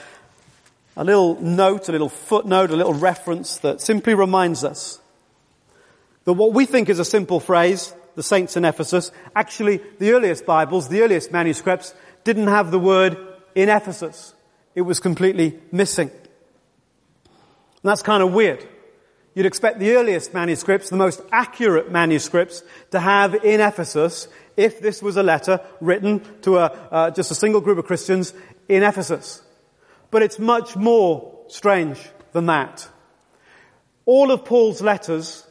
A 0.96 1.04
little 1.04 1.40
note, 1.40 1.88
a 1.88 1.92
little 1.92 2.08
footnote, 2.08 2.70
a 2.70 2.76
little 2.76 2.94
reference 2.94 3.58
that 3.58 3.80
simply 3.80 4.14
reminds 4.14 4.62
us 4.62 5.00
that 6.24 6.34
what 6.34 6.52
we 6.52 6.66
think 6.66 6.88
is 6.88 6.98
a 6.98 7.04
simple 7.04 7.40
phrase, 7.40 7.94
the 8.14 8.22
saints 8.22 8.56
in 8.56 8.64
Ephesus, 8.64 9.10
actually 9.34 9.80
the 9.98 10.12
earliest 10.12 10.44
Bibles, 10.44 10.88
the 10.88 11.02
earliest 11.02 11.32
manuscripts, 11.32 11.94
didn't 12.24 12.48
have 12.48 12.70
the 12.70 12.78
word 12.78 13.16
in 13.54 13.68
Ephesus. 13.68 14.34
It 14.74 14.82
was 14.82 15.00
completely 15.00 15.58
missing. 15.72 16.10
And 16.10 17.90
that's 17.90 18.02
kind 18.02 18.22
of 18.22 18.32
weird. 18.32 18.66
You'd 19.34 19.46
expect 19.46 19.78
the 19.78 19.96
earliest 19.96 20.34
manuscripts, 20.34 20.90
the 20.90 20.96
most 20.96 21.22
accurate 21.32 21.90
manuscripts, 21.90 22.62
to 22.90 23.00
have 23.00 23.34
in 23.34 23.60
Ephesus, 23.60 24.28
if 24.58 24.80
this 24.80 25.02
was 25.02 25.16
a 25.16 25.22
letter 25.22 25.60
written 25.80 26.20
to 26.42 26.58
a, 26.58 26.66
uh, 26.66 27.10
just 27.10 27.30
a 27.30 27.34
single 27.34 27.62
group 27.62 27.78
of 27.78 27.86
Christians 27.86 28.34
in 28.68 28.82
Ephesus. 28.82 29.42
But 30.12 30.22
it's 30.22 30.38
much 30.38 30.76
more 30.76 31.36
strange 31.48 31.98
than 32.32 32.46
that. 32.46 32.88
All 34.04 34.30
of 34.30 34.44
Paul's 34.44 34.80
letters 34.80 35.44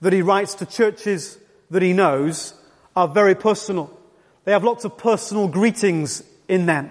that 0.00 0.12
he 0.12 0.22
writes 0.22 0.54
to 0.56 0.66
churches 0.66 1.38
that 1.70 1.82
he 1.82 1.92
knows 1.92 2.54
are 2.96 3.06
very 3.06 3.34
personal. 3.34 3.96
They 4.44 4.52
have 4.52 4.64
lots 4.64 4.84
of 4.84 4.96
personal 4.96 5.46
greetings 5.46 6.22
in 6.48 6.66
them. 6.66 6.90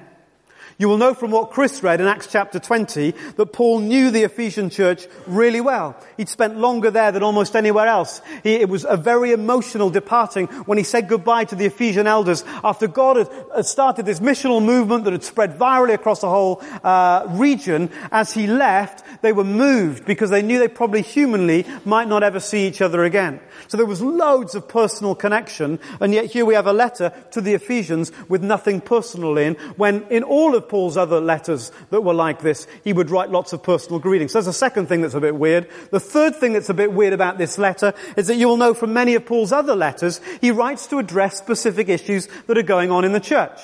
You 0.80 0.88
will 0.88 1.00
know 1.00 1.16
from 1.16 1.32
what 1.32 1.50
Chris 1.50 1.82
read 1.82 2.02
in 2.02 2.08
Acts 2.08 2.28
chapter 2.32 2.60
20 2.60 3.10
that 3.38 3.52
Paul 3.52 3.80
knew 3.80 4.12
the 4.12 4.22
Ephesian 4.22 4.70
church 4.70 5.08
really 5.26 5.60
well. 5.60 5.96
He'd 6.18 6.30
spent 6.30 6.60
longer 6.60 6.92
there 6.92 7.12
than 7.12 7.24
almost 7.24 7.56
anywhere 7.56 7.88
else. 7.88 8.22
He, 8.44 8.54
it 8.54 8.70
was 8.70 8.86
a 8.88 8.96
very 8.96 9.32
emotional 9.32 9.90
departing 9.90 10.46
when 10.68 10.78
he 10.78 10.84
said 10.84 11.08
goodbye 11.08 11.46
to 11.46 11.56
the 11.56 11.66
Ephesian 11.66 12.06
elders 12.06 12.44
after 12.64 12.88
God 12.88 13.18
had, 13.18 13.30
had 13.56 13.66
started 13.66 14.06
this 14.06 14.20
missional 14.20 14.64
movement 14.64 15.06
that 15.06 15.14
had 15.14 15.24
spread 15.24 15.58
virally 15.58 15.96
across 15.96 16.22
the 16.22 16.30
whole 16.30 16.62
uh, 16.84 17.26
region. 17.32 17.90
As 18.12 18.32
he 18.32 18.46
left, 18.46 19.04
they 19.24 19.34
were 19.34 19.44
moved 19.44 20.06
because 20.06 20.30
they 20.30 20.44
knew 20.44 20.60
they 20.60 20.68
probably 20.68 21.02
humanly 21.02 21.66
might 21.86 22.08
not 22.08 22.22
ever 22.22 22.40
see 22.40 22.68
each 22.68 22.82
other 22.82 23.04
again. 23.04 23.40
So 23.68 23.78
there 23.78 23.86
was 23.88 24.04
loads 24.04 24.54
of 24.54 24.68
personal 24.68 25.16
connection, 25.16 25.80
and 26.00 26.14
yet 26.14 26.26
here 26.26 26.46
we 26.46 26.54
have 26.54 26.68
a 26.68 26.74
letter 26.74 27.12
to 27.32 27.42
the 27.42 27.56
Ephesians 27.56 28.12
with 28.30 28.44
nothing 28.44 28.80
personal 28.80 29.40
in, 29.40 29.56
when 29.76 30.04
in 30.12 30.22
all 30.22 30.54
of 30.54 30.67
Paul's 30.70 30.98
other 30.98 31.20
letters 31.20 31.72
that 31.90 32.02
were 32.02 32.14
like 32.14 32.42
this. 32.42 32.68
He 32.84 32.94
would 32.94 33.10
write 33.10 33.30
lots 33.30 33.54
of 33.54 33.64
personal 33.64 34.00
greetings. 34.00 34.32
So 34.32 34.40
there's 34.40 34.48
a 34.48 34.54
second 34.54 34.88
thing 34.88 35.02
that's 35.02 35.14
a 35.14 35.22
bit 35.22 35.36
weird. 35.36 35.70
The 35.92 36.00
third 36.00 36.36
thing 36.36 36.54
that's 36.54 36.70
a 36.70 36.74
bit 36.74 36.94
weird 36.94 37.14
about 37.14 37.38
this 37.38 37.58
letter 37.58 37.94
is 38.16 38.28
that 38.28 38.36
you 38.36 38.48
will 38.48 38.58
know 38.58 38.74
from 38.74 38.94
many 38.94 39.16
of 39.16 39.26
Paul's 39.26 39.52
other 39.52 39.76
letters, 39.76 40.22
he 40.42 40.52
writes 40.52 40.88
to 40.88 41.00
address 41.00 41.38
specific 41.38 41.90
issues 41.90 42.28
that 42.48 42.58
are 42.58 42.64
going 42.64 42.92
on 42.92 43.06
in 43.06 43.14
the 43.14 43.20
church. 43.20 43.60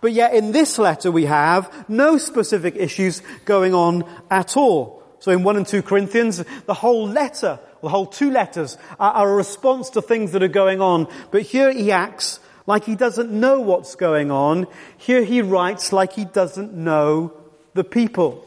But 0.00 0.12
yet 0.12 0.34
in 0.34 0.52
this 0.52 0.78
letter 0.78 1.10
we 1.10 1.26
have 1.26 1.88
no 1.88 2.18
specific 2.18 2.76
issues 2.76 3.22
going 3.44 3.74
on 3.74 4.04
at 4.30 4.56
all. 4.56 5.02
So 5.20 5.30
in 5.30 5.44
1 5.44 5.56
and 5.56 5.66
2 5.66 5.82
Corinthians, 5.82 6.42
the 6.66 6.74
whole 6.74 7.06
letter, 7.06 7.60
the 7.80 7.88
whole 7.88 8.06
two 8.06 8.32
letters 8.32 8.76
are, 8.98 9.12
are 9.12 9.30
a 9.30 9.36
response 9.36 9.90
to 9.90 10.02
things 10.02 10.32
that 10.32 10.42
are 10.42 10.48
going 10.48 10.80
on. 10.80 11.06
But 11.30 11.42
here 11.42 11.72
he 11.72 11.92
acts 11.92 12.40
like 12.66 12.84
he 12.84 12.96
doesn't 12.96 13.30
know 13.30 13.60
what's 13.60 13.94
going 13.94 14.30
on. 14.30 14.66
Here 14.96 15.24
he 15.24 15.42
writes 15.42 15.92
like 15.92 16.12
he 16.12 16.24
doesn't 16.24 16.72
know 16.72 17.32
the 17.74 17.84
people. 17.84 18.46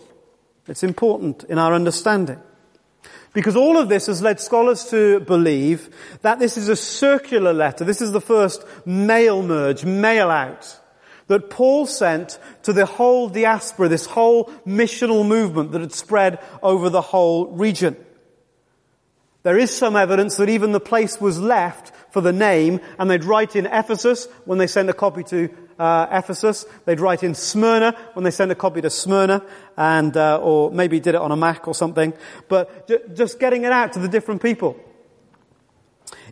It's 0.67 0.84
important 0.84 1.43
in 1.45 1.58
our 1.58 1.73
understanding. 1.73 2.39
Because 3.34 3.58
all 3.58 3.78
of 3.78 3.89
this 3.89 4.06
has 4.08 4.21
led 4.21 4.39
scholars 4.39 4.86
to 4.91 5.19
believe 5.19 5.89
that 6.21 6.39
this 6.39 6.58
is 6.58 6.69
a 6.69 6.75
circular 6.75 7.51
letter. 7.51 7.84
This 7.84 8.01
is 8.01 8.13
the 8.13 8.21
first 8.21 8.63
mail 8.86 9.43
merge, 9.43 9.84
mail 9.84 10.30
out 10.30 10.80
that 11.28 11.49
Paul 11.49 11.86
sent 11.86 12.39
to 12.63 12.73
the 12.73 12.86
whole 12.86 13.30
diaspora, 13.30 13.89
this 13.89 14.06
whole 14.06 14.45
missional 14.65 15.28
movement 15.28 15.71
that 15.71 15.82
had 15.82 15.91
spread 15.91 16.39
over 16.62 16.89
the 16.89 17.01
whole 17.01 17.47
region. 17.47 17.97
There 19.43 19.58
is 19.58 19.75
some 19.75 19.95
evidence 19.95 20.38
that 20.38 20.49
even 20.49 20.71
the 20.71 20.80
place 20.80 21.19
was 21.19 21.39
left 21.39 21.91
for 22.15 22.21
the 22.21 22.32
name, 22.32 22.80
and 22.97 23.12
they'd 23.12 23.25
write 23.25 23.58
in 23.58 23.65
Ephesus 23.65 24.30
when 24.45 24.58
they 24.58 24.67
sent 24.67 24.89
a 24.89 24.93
copy 24.93 25.21
to 25.21 25.49
uh, 25.78 26.08
Ephesus. 26.10 26.65
They'd 26.86 27.01
write 27.01 27.23
in 27.23 27.36
Smyrna 27.36 27.93
when 28.13 28.23
they 28.23 28.32
sent 28.32 28.51
a 28.51 28.56
copy 28.56 28.80
to 28.80 28.89
Smyrna, 28.89 29.43
and 29.75 30.15
uh, 30.15 30.38
or 30.38 30.71
maybe 30.71 31.01
did 31.01 31.15
it 31.15 31.19
on 31.19 31.34
a 31.34 31.36
Mac 31.36 31.67
or 31.67 31.75
something. 31.75 32.13
But 32.47 32.88
j- 32.88 33.01
just 33.13 33.38
getting 33.38 33.65
it 33.65 33.73
out 33.73 33.91
to 33.93 33.99
the 33.99 34.08
different 34.08 34.41
people. 34.41 34.78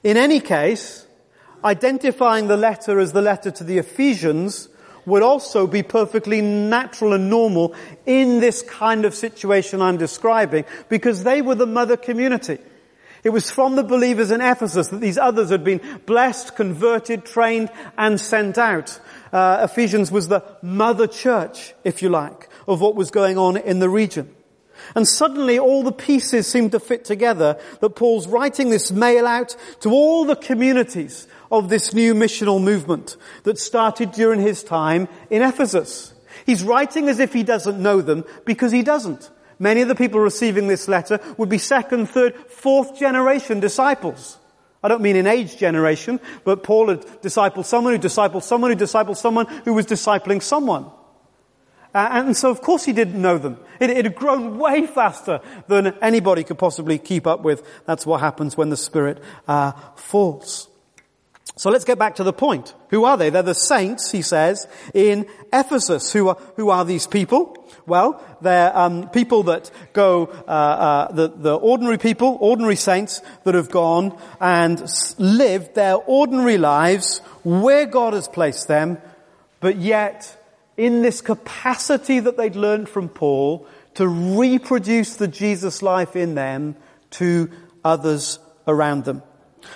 In 0.06 0.16
any 0.16 0.40
case, 0.40 1.06
identifying 1.66 2.48
the 2.48 2.56
letter 2.56 2.98
as 2.98 3.12
the 3.12 3.22
letter 3.22 3.52
to 3.52 3.66
the 3.66 3.78
Ephesians 3.78 4.70
would 5.06 5.22
also 5.22 5.68
be 5.68 5.84
perfectly 5.84 6.40
natural 6.40 7.12
and 7.12 7.30
normal 7.30 7.76
in 8.06 8.40
this 8.40 8.62
kind 8.62 9.04
of 9.04 9.14
situation 9.14 9.82
I'm 9.82 9.98
describing 9.98 10.64
because 10.88 11.26
they 11.26 11.42
were 11.42 11.56
the 11.56 11.68
mother 11.68 11.98
community. 11.98 12.60
It 13.24 13.30
was 13.30 13.50
from 13.50 13.76
the 13.76 13.84
believers 13.84 14.32
in 14.32 14.42
Ephesus 14.42 14.90
that 14.90 15.00
these 15.00 15.18
others 15.18 15.50
had 15.50 15.64
been 15.64 15.82
blessed, 16.06 16.56
converted, 16.56 17.24
trained, 17.26 17.70
and 17.98 18.20
sent 18.20 18.58
out. 18.58 19.00
Uh, 19.32 19.66
Ephesians 19.70 20.12
was 20.12 20.28
the 20.28 20.44
mother 20.62 21.08
church, 21.08 21.74
if 21.86 22.02
you 22.02 22.10
like, 22.10 22.50
of 22.68 22.82
what 22.82 22.96
was 22.96 23.12
going 23.12 23.38
on 23.38 23.56
in 23.56 23.80
the 23.80 23.90
region. 23.90 24.34
And 24.96 25.08
suddenly 25.08 25.58
all 25.58 25.84
the 25.84 25.94
pieces 25.94 26.48
seem 26.48 26.70
to 26.72 26.80
fit 26.80 27.06
together 27.06 27.58
that 27.80 27.96
Paul's 27.96 28.28
writing 28.28 28.70
this 28.70 28.92
mail 28.92 29.26
out 29.26 29.56
to 29.82 29.92
all 29.92 30.26
the 30.26 30.36
communities 30.36 31.28
of 31.50 31.70
this 31.70 31.94
new 31.94 32.14
missional 32.14 32.62
movement 32.62 33.16
that 33.44 33.58
started 33.58 34.12
during 34.12 34.42
his 34.42 34.64
time 34.64 35.08
in 35.30 35.42
Ephesus. 35.42 36.14
He's 36.46 36.64
writing 36.64 37.08
as 37.08 37.20
if 37.20 37.32
he 37.32 37.44
doesn't 37.44 37.82
know 37.82 38.02
them 38.02 38.26
because 38.44 38.72
he 38.72 38.82
doesn't. 38.82 39.30
Many 39.64 39.82
of 39.82 39.88
the 39.88 39.96
people 39.96 40.20
receiving 40.20 40.68
this 40.68 40.90
letter 40.90 41.22
would 41.38 41.48
be 41.48 41.58
second, 41.58 42.08
third, 42.08 42.36
fourth 42.50 43.00
generation 43.00 43.62
disciples. 43.62 44.38
I 44.84 44.90
don't 44.90 45.02
mean 45.02 45.16
in 45.16 45.26
age 45.26 45.56
generation, 45.56 46.20
but 46.44 46.64
Paul 46.64 46.90
had 46.90 47.00
discipled 47.22 47.64
someone 47.64 47.94
who 47.94 48.00
discipled 48.00 48.44
someone 48.44 48.72
who 48.72 48.76
discipled 48.76 49.16
someone 49.16 49.46
who 49.64 49.74
was 49.74 49.86
discipling 49.86 50.42
someone. 50.42 50.92
Uh, 51.94 52.10
and 52.12 52.36
so 52.36 52.52
of 52.52 52.60
course 52.60 52.84
he 52.84 52.92
didn't 52.92 53.22
know 53.22 53.38
them. 53.38 53.58
It, 53.80 53.90
it, 53.90 54.04
had 54.04 54.16
grown 54.16 54.58
way 54.58 54.86
faster 54.86 55.40
than 55.70 55.98
anybody 56.02 56.44
could 56.44 56.58
possibly 56.58 56.98
keep 56.98 57.26
up 57.26 57.42
with. 57.42 57.66
That's 57.86 58.06
what 58.06 58.20
happens 58.20 58.58
when 58.58 58.68
the 58.68 58.76
Spirit 58.76 59.24
uh, 59.48 59.72
falls. 59.96 60.68
So 61.56 61.70
let's 61.70 61.86
get 61.86 62.00
back 62.00 62.16
to 62.16 62.24
the 62.24 62.34
point. 62.34 62.74
Who 62.90 63.06
are 63.06 63.16
they? 63.16 63.30
They're 63.30 63.44
the 63.44 63.54
saints, 63.54 64.12
he 64.12 64.24
says, 64.24 64.68
in 64.94 65.28
Ephesus. 65.52 66.12
Who 66.12 66.30
are, 66.30 66.38
who 66.56 66.72
are 66.72 66.84
these 66.84 67.06
people? 67.06 67.56
Well, 67.86 68.24
they're 68.42 68.76
um, 68.76 69.10
people 69.10 69.44
that 69.44 69.70
go, 69.94 70.26
uh, 70.48 70.52
uh, 70.52 71.12
the, 71.12 71.28
the 71.28 71.56
ordinary 71.56 72.00
people, 72.00 72.38
ordinary 72.42 72.76
saints 72.76 73.22
that 73.44 73.54
have 73.54 73.70
gone 73.70 74.18
and 74.42 74.84
lived 75.20 75.76
their 75.76 75.96
ordinary 75.96 76.58
lives 76.58 77.20
where 77.44 77.86
God 77.86 78.14
has 78.14 78.28
placed 78.28 78.68
them, 78.68 78.98
but 79.60 79.76
yet 79.76 80.36
in 80.76 81.04
this 81.04 81.22
capacity 81.22 82.20
that 82.20 82.36
they'd 82.36 82.56
learned 82.56 82.90
from 82.90 83.10
Paul 83.10 83.68
to 83.96 84.08
reproduce 84.08 85.18
the 85.18 85.28
Jesus 85.28 85.84
life 85.84 86.16
in 86.16 86.34
them 86.34 86.76
to 87.12 87.52
others 87.84 88.40
around 88.68 89.06
them. 89.06 89.22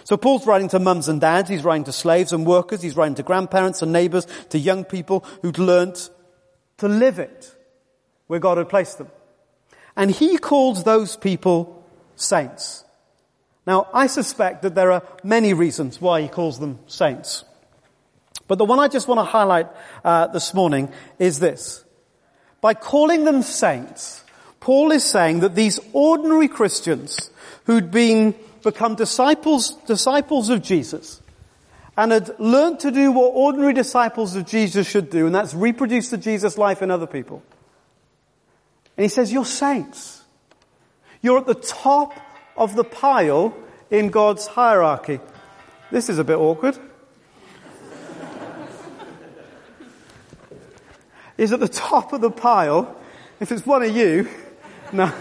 So 0.04 0.17
Paul's 0.17 0.45
writing 0.45 0.69
to 0.69 0.80
mums 0.80 1.08
and 1.08 1.21
dads, 1.21 1.50
he's 1.50 1.63
writing 1.63 1.86
to 1.86 1.91
slaves 1.91 2.34
and 2.34 2.45
workers, 2.45 2.82
he's 2.82 2.95
writing 2.95 3.15
to 3.15 3.23
grandparents 3.23 3.82
and 3.82 3.91
neighbors, 3.91 4.28
to 4.50 4.60
young 4.60 4.84
people 4.84 5.26
who'd 5.41 5.60
learnt 5.60 6.10
to 6.78 6.88
live 6.88 7.19
it 7.19 7.56
where 8.28 8.39
God 8.39 8.58
had 8.58 8.69
placed 8.69 8.97
them. 8.97 9.10
And 9.95 10.12
he 10.12 10.38
calls 10.38 10.84
those 10.84 11.17
people 11.17 11.84
saints. 12.15 12.84
Now, 13.65 13.88
I 13.93 14.08
suspect 14.08 14.62
that 14.62 14.76
there 14.76 14.91
are 14.91 15.04
many 15.23 15.54
reasons 15.54 16.00
why 16.00 16.21
he 16.21 16.28
calls 16.28 16.60
them 16.60 16.80
saints. 16.88 17.43
But 18.47 18.58
the 18.60 18.65
one 18.65 18.80
I 18.80 18.88
just 18.88 19.08
want 19.08 19.19
to 19.19 19.26
highlight 19.26 19.67
uh, 20.06 20.28
this 20.28 20.54
morning 20.54 20.91
is 21.19 21.39
this. 21.39 21.84
By 22.62 22.73
calling 22.73 23.26
them 23.26 23.41
saints, 23.41 24.23
Paul 24.60 24.91
is 24.91 25.04
saying 25.04 25.41
that 25.41 25.56
these 25.56 25.80
ordinary 25.93 26.47
Christians 26.47 27.30
who'd 27.65 27.91
been 27.91 28.36
become 28.63 28.95
disciples, 28.95 29.71
disciples 29.85 30.49
of 30.49 30.61
Jesus, 30.61 31.21
and 31.95 32.11
had 32.11 32.39
learned 32.39 32.79
to 32.81 32.91
do 32.91 33.11
what 33.11 33.31
ordinary 33.33 33.73
disciples 33.73 34.35
of 34.35 34.45
Jesus 34.45 34.87
should 34.87 35.09
do, 35.09 35.25
and 35.25 35.35
that's 35.35 35.53
reproduce 35.53 36.09
the 36.09 36.17
Jesus 36.17 36.57
life 36.57 36.81
in 36.81 36.91
other 36.91 37.07
people. 37.07 37.43
And 38.95 39.03
he 39.03 39.09
says, 39.09 39.31
you're 39.31 39.45
saints. 39.45 40.23
You're 41.21 41.39
at 41.39 41.45
the 41.45 41.55
top 41.55 42.13
of 42.55 42.75
the 42.75 42.83
pile 42.83 43.55
in 43.89 44.09
God's 44.09 44.47
hierarchy. 44.47 45.19
This 45.91 46.09
is 46.09 46.19
a 46.19 46.23
bit 46.23 46.37
awkward. 46.37 46.77
Is 51.37 51.53
at 51.53 51.59
the 51.59 51.67
top 51.67 52.13
of 52.13 52.21
the 52.21 52.31
pile. 52.31 52.95
If 53.39 53.51
it's 53.51 53.65
one 53.65 53.83
of 53.83 53.95
you, 53.95 54.27
no. 54.93 55.13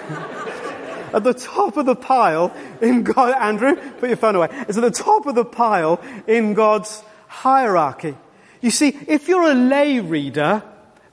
At 1.17 1.25
the 1.25 1.35
top 1.35 1.79
of 1.79 1.87
the 1.87 1.97
pile 1.97 2.55
in 2.83 3.03
God, 3.03 3.33
Andrew, 3.33 3.75
put 3.99 4.11
your 4.11 4.19
phone 4.19 4.37
away. 4.37 4.49
It's 4.69 4.77
at 4.77 4.83
the 4.83 4.91
top 4.91 5.27
of 5.27 5.35
the 5.35 5.47
pile 5.47 6.01
in 6.27 6.53
God's 6.53 7.03
hierarchy. 7.27 8.15
You 8.61 8.71
see, 8.71 8.89
if 9.09 9.27
you're 9.27 9.51
a 9.51 9.55
lay 9.55 10.01
reader, 10.01 10.63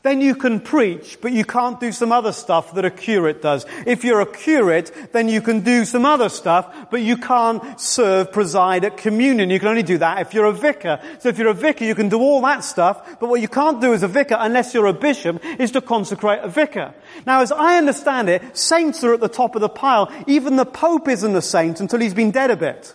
then 0.04 0.20
you 0.20 0.36
can 0.36 0.60
preach, 0.60 1.18
but 1.22 1.32
you 1.32 1.46
can't 1.46 1.80
do 1.80 1.94
some 1.94 2.12
other 2.12 2.34
stuff 2.34 2.74
that 2.76 2.84
a 2.84 2.92
curate 2.92 3.42
does. 3.42 3.66
If 3.88 4.04
you're 4.04 4.20
a 4.20 4.26
curate, 4.26 4.92
then 5.13 5.30
you 5.30 5.42
can 5.42 5.62
do 5.62 5.86
some 5.86 6.06
other 6.06 6.28
stuff, 6.28 6.92
but 6.92 7.02
you 7.02 7.16
can't 7.16 7.80
serve, 7.80 8.34
preside 8.34 8.84
at 8.84 8.98
communion. 8.98 9.50
You 9.50 9.60
can 9.60 9.70
only 9.70 9.84
do 9.84 9.98
that 10.00 10.20
if 10.20 10.34
you're 10.34 10.46
a 10.46 10.54
vicar. 10.54 11.00
So 11.20 11.30
if 11.30 11.38
you're 11.38 11.48
a 11.48 11.54
vicar, 11.54 11.86
you 11.86 11.96
can 11.96 12.10
do 12.10 12.20
all 12.20 12.42
that 12.42 12.66
stuff, 12.66 13.18
but 13.22 13.30
what 13.30 13.39
you 13.39 13.48
can't 13.48 13.80
do 13.80 13.94
as 13.94 14.04
a 14.04 14.10
vicar, 14.10 14.36
unless 14.38 14.74
you're 14.74 14.88
a 14.88 14.94
bishop, 14.94 15.44
is 15.58 15.72
to 15.72 15.82
consecrate 15.82 16.39
a 16.44 16.50
vicar. 16.50 16.94
Now, 17.26 17.42
as 17.42 17.54
I 17.54 17.78
understand 17.78 18.28
it, 18.28 18.58
saints 18.58 19.06
are 19.06 19.13
at 19.13 19.22
the 19.22 19.30
top 19.30 19.56
of 19.56 19.62
the 19.62 19.70
pile. 19.70 20.12
Even 20.28 20.58
the 20.58 20.66
Pope 20.66 21.08
isn't 21.08 21.36
a 21.36 21.42
saint 21.42 21.80
until 21.80 22.02
he's 22.02 22.13
been 22.13 22.32
dead 22.32 22.52
a 22.52 22.58
bit. 22.58 22.94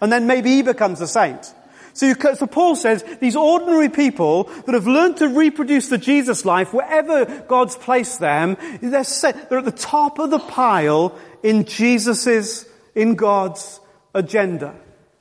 And 0.00 0.10
then 0.10 0.26
maybe 0.26 0.48
he 0.50 0.62
becomes 0.62 1.02
a 1.02 1.06
saint. 1.06 1.54
So, 1.94 2.14
so 2.14 2.46
Paul 2.46 2.74
says 2.74 3.04
these 3.20 3.36
ordinary 3.36 3.88
people 3.88 4.44
that 4.44 4.74
have 4.74 4.86
learned 4.86 5.18
to 5.18 5.28
reproduce 5.28 5.88
the 5.88 5.98
Jesus 5.98 6.44
life 6.44 6.72
wherever 6.72 7.24
God's 7.42 7.76
placed 7.76 8.18
them, 8.18 8.56
they're, 8.80 9.04
set, 9.04 9.50
they're 9.50 9.58
at 9.58 9.64
the 9.64 9.72
top 9.72 10.18
of 10.18 10.30
the 10.30 10.38
pile 10.38 11.18
in 11.42 11.64
Jesus's, 11.64 12.66
in 12.94 13.14
God's 13.14 13.80
agenda. 14.14 14.74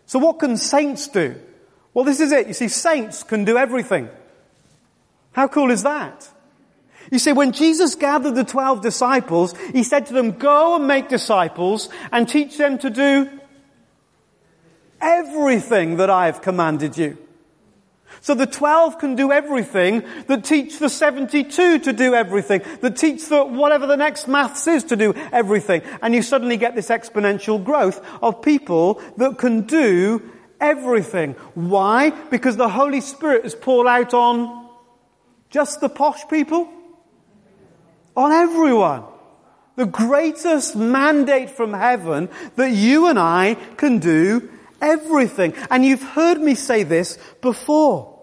So 0.06 0.20
what 0.20 0.40
can 0.40 0.56
saints 0.56 1.08
do? 1.08 1.36
Well, 1.94 2.06
this 2.06 2.22
is 2.22 2.32
it. 2.32 2.48
You 2.48 2.54
see, 2.54 2.70
saints 2.70 3.24
can 3.24 3.44
do 3.44 3.58
everything. 3.58 4.10
How 5.34 5.48
cool 5.50 5.72
is 5.72 5.84
that? 5.84 6.30
You 7.12 7.20
see, 7.20 7.34
when 7.34 7.52
Jesus 7.52 7.96
gathered 7.96 8.36
the 8.36 8.46
twelve 8.46 8.82
disciples, 8.82 9.54
he 9.74 9.84
said 9.84 10.06
to 10.06 10.14
them, 10.14 10.32
go 10.32 10.78
and 10.78 10.88
make 10.88 11.10
disciples 11.10 11.90
and 12.14 12.30
teach 12.30 12.58
them 12.58 12.78
to 12.78 12.90
do 12.90 13.30
everything 15.02 15.98
that 15.98 16.10
I 16.10 16.28
have 16.28 16.42
commanded 16.42 16.98
you. 16.98 17.18
So 18.20 18.36
the 18.36 18.46
12 18.46 19.00
can 19.00 19.16
do 19.16 19.32
everything 19.32 20.04
that 20.28 20.44
teach 20.44 20.78
the 20.78 20.90
72 20.90 21.80
to 21.80 21.94
do 21.94 22.14
everything, 22.14 22.62
that 22.82 22.98
teach 22.98 23.28
the 23.30 23.44
whatever 23.44 23.88
the 23.88 23.98
next 23.98 24.28
maths 24.28 24.68
is 24.68 24.84
to 24.86 24.96
do 24.96 25.14
everything. 25.32 25.82
And 26.02 26.14
you 26.14 26.22
suddenly 26.22 26.58
get 26.58 26.76
this 26.76 26.90
exponential 26.90 27.64
growth 27.64 28.06
of 28.22 28.42
people 28.42 29.02
that 29.18 29.38
can 29.38 29.62
do 29.62 30.22
everything. 30.60 31.34
Why? 31.56 32.12
Because 32.12 32.58
the 32.58 32.70
Holy 32.70 33.02
Spirit 33.02 33.46
is 33.46 33.56
poured 33.56 33.88
out 33.88 34.14
on 34.14 34.62
Just 35.52 35.82
the 35.82 35.90
posh 35.90 36.28
people? 36.30 36.70
On 38.16 38.32
everyone. 38.32 39.04
The 39.76 39.86
greatest 39.86 40.76
mandate 40.76 41.50
from 41.50 41.74
heaven 41.74 42.30
that 42.56 42.72
you 42.72 43.08
and 43.08 43.20
I 43.20 43.56
can 43.78 44.00
do 44.00 44.50
everything. 44.82 45.54
And 45.70 45.86
you've 45.86 46.04
heard 46.04 46.40
me 46.40 46.56
say 46.56 46.84
this 46.84 47.18
before. 47.42 48.20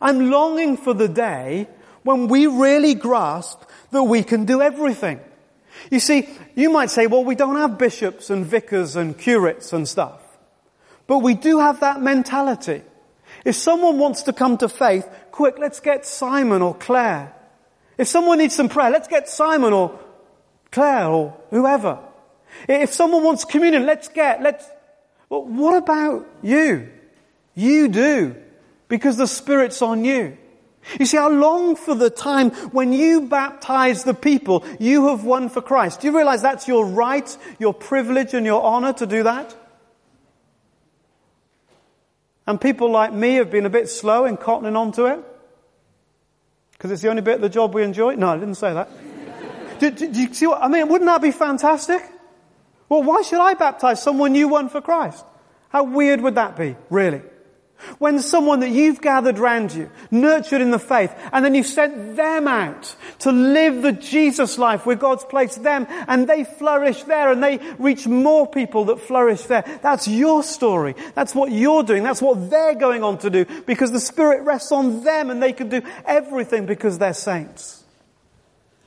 I'm 0.00 0.30
longing 0.30 0.76
for 0.76 0.94
the 0.94 1.08
day 1.08 1.68
when 2.02 2.28
we 2.28 2.46
really 2.46 2.94
grasp 2.94 3.62
that 3.90 4.04
we 4.04 4.22
can 4.22 4.44
do 4.44 4.60
everything. 4.60 5.20
You 5.90 6.00
see, 6.00 6.28
you 6.54 6.70
might 6.70 6.90
say, 6.90 7.06
well, 7.06 7.24
we 7.24 7.34
don't 7.34 7.56
have 7.56 7.78
bishops 7.78 8.30
and 8.30 8.44
vicars 8.44 8.96
and 8.96 9.16
curates 9.16 9.72
and 9.72 9.88
stuff. 9.88 10.20
But 11.06 11.20
we 11.20 11.34
do 11.34 11.60
have 11.60 11.80
that 11.80 12.00
mentality. 12.02 12.82
If 13.44 13.54
someone 13.54 13.98
wants 13.98 14.22
to 14.24 14.32
come 14.32 14.58
to 14.58 14.68
faith, 14.68 15.08
quick, 15.30 15.58
let's 15.58 15.80
get 15.80 16.04
Simon 16.04 16.62
or 16.62 16.74
Claire. 16.74 17.34
If 17.96 18.08
someone 18.08 18.38
needs 18.38 18.54
some 18.54 18.68
prayer, 18.68 18.90
let's 18.90 19.08
get 19.08 19.28
Simon 19.28 19.72
or 19.72 19.98
Claire 20.70 21.06
or 21.06 21.36
whoever. 21.50 21.98
If 22.68 22.92
someone 22.92 23.22
wants 23.22 23.44
communion, 23.44 23.86
let's 23.86 24.08
get, 24.08 24.42
let's, 24.42 24.64
well, 25.28 25.44
what 25.44 25.76
about 25.76 26.26
you? 26.42 26.88
You 27.54 27.88
do. 27.88 28.36
Because 28.88 29.16
the 29.16 29.26
Spirit's 29.26 29.82
on 29.82 30.04
you. 30.04 30.36
You 30.98 31.04
see, 31.04 31.18
I 31.18 31.26
long 31.26 31.76
for 31.76 31.94
the 31.94 32.08
time 32.08 32.50
when 32.70 32.92
you 32.92 33.22
baptize 33.22 34.04
the 34.04 34.14
people 34.14 34.64
you 34.78 35.08
have 35.08 35.24
won 35.24 35.50
for 35.50 35.60
Christ. 35.60 36.00
Do 36.00 36.06
you 36.06 36.16
realize 36.16 36.40
that's 36.40 36.66
your 36.66 36.86
right, 36.86 37.36
your 37.58 37.74
privilege, 37.74 38.32
and 38.32 38.46
your 38.46 38.62
honor 38.62 38.94
to 38.94 39.06
do 39.06 39.24
that? 39.24 39.54
And 42.46 42.58
people 42.58 42.90
like 42.90 43.12
me 43.12 43.34
have 43.34 43.50
been 43.50 43.66
a 43.66 43.70
bit 43.70 43.90
slow 43.90 44.24
in 44.24 44.38
cottoning 44.38 44.76
onto 44.76 45.04
it. 45.04 45.22
Because 46.72 46.92
it's 46.92 47.02
the 47.02 47.10
only 47.10 47.20
bit 47.20 47.34
of 47.34 47.40
the 47.42 47.50
job 47.50 47.74
we 47.74 47.82
enjoy. 47.82 48.14
No, 48.14 48.28
I 48.28 48.38
didn't 48.38 48.54
say 48.54 48.72
that. 48.72 48.88
do, 49.80 49.90
do, 49.90 50.10
do, 50.10 50.22
you 50.22 50.32
see 50.32 50.46
what 50.46 50.62
I 50.62 50.68
mean? 50.68 50.88
Wouldn't 50.88 51.06
that 51.06 51.20
be 51.20 51.32
fantastic? 51.32 52.02
Well, 52.88 53.02
why 53.02 53.22
should 53.22 53.40
I 53.40 53.54
baptize 53.54 54.02
someone 54.02 54.34
you 54.34 54.48
won 54.48 54.68
for 54.68 54.80
Christ? 54.80 55.24
How 55.68 55.84
weird 55.84 56.20
would 56.22 56.36
that 56.36 56.56
be, 56.56 56.76
really? 56.88 57.22
When 57.98 58.18
someone 58.18 58.58
that 58.60 58.70
you've 58.70 59.00
gathered 59.00 59.38
round 59.38 59.72
you, 59.72 59.88
nurtured 60.10 60.60
in 60.60 60.72
the 60.72 60.80
faith, 60.80 61.14
and 61.32 61.44
then 61.44 61.54
you've 61.54 61.66
sent 61.66 62.16
them 62.16 62.48
out 62.48 62.96
to 63.20 63.30
live 63.30 63.82
the 63.82 63.92
Jesus 63.92 64.58
life 64.58 64.84
where 64.84 64.96
God's 64.96 65.24
placed 65.24 65.62
them, 65.62 65.86
and 66.08 66.28
they 66.28 66.42
flourish 66.42 67.04
there, 67.04 67.30
and 67.30 67.40
they 67.40 67.58
reach 67.78 68.06
more 68.06 68.48
people 68.48 68.86
that 68.86 69.00
flourish 69.00 69.42
there. 69.42 69.62
That's 69.80 70.08
your 70.08 70.42
story. 70.42 70.96
That's 71.14 71.36
what 71.36 71.52
you're 71.52 71.84
doing. 71.84 72.02
That's 72.02 72.22
what 72.22 72.50
they're 72.50 72.74
going 72.74 73.04
on 73.04 73.18
to 73.18 73.30
do, 73.30 73.44
because 73.64 73.92
the 73.92 74.00
Spirit 74.00 74.42
rests 74.42 74.72
on 74.72 75.04
them, 75.04 75.30
and 75.30 75.40
they 75.40 75.52
can 75.52 75.68
do 75.68 75.82
everything 76.04 76.66
because 76.66 76.98
they're 76.98 77.14
saints. 77.14 77.84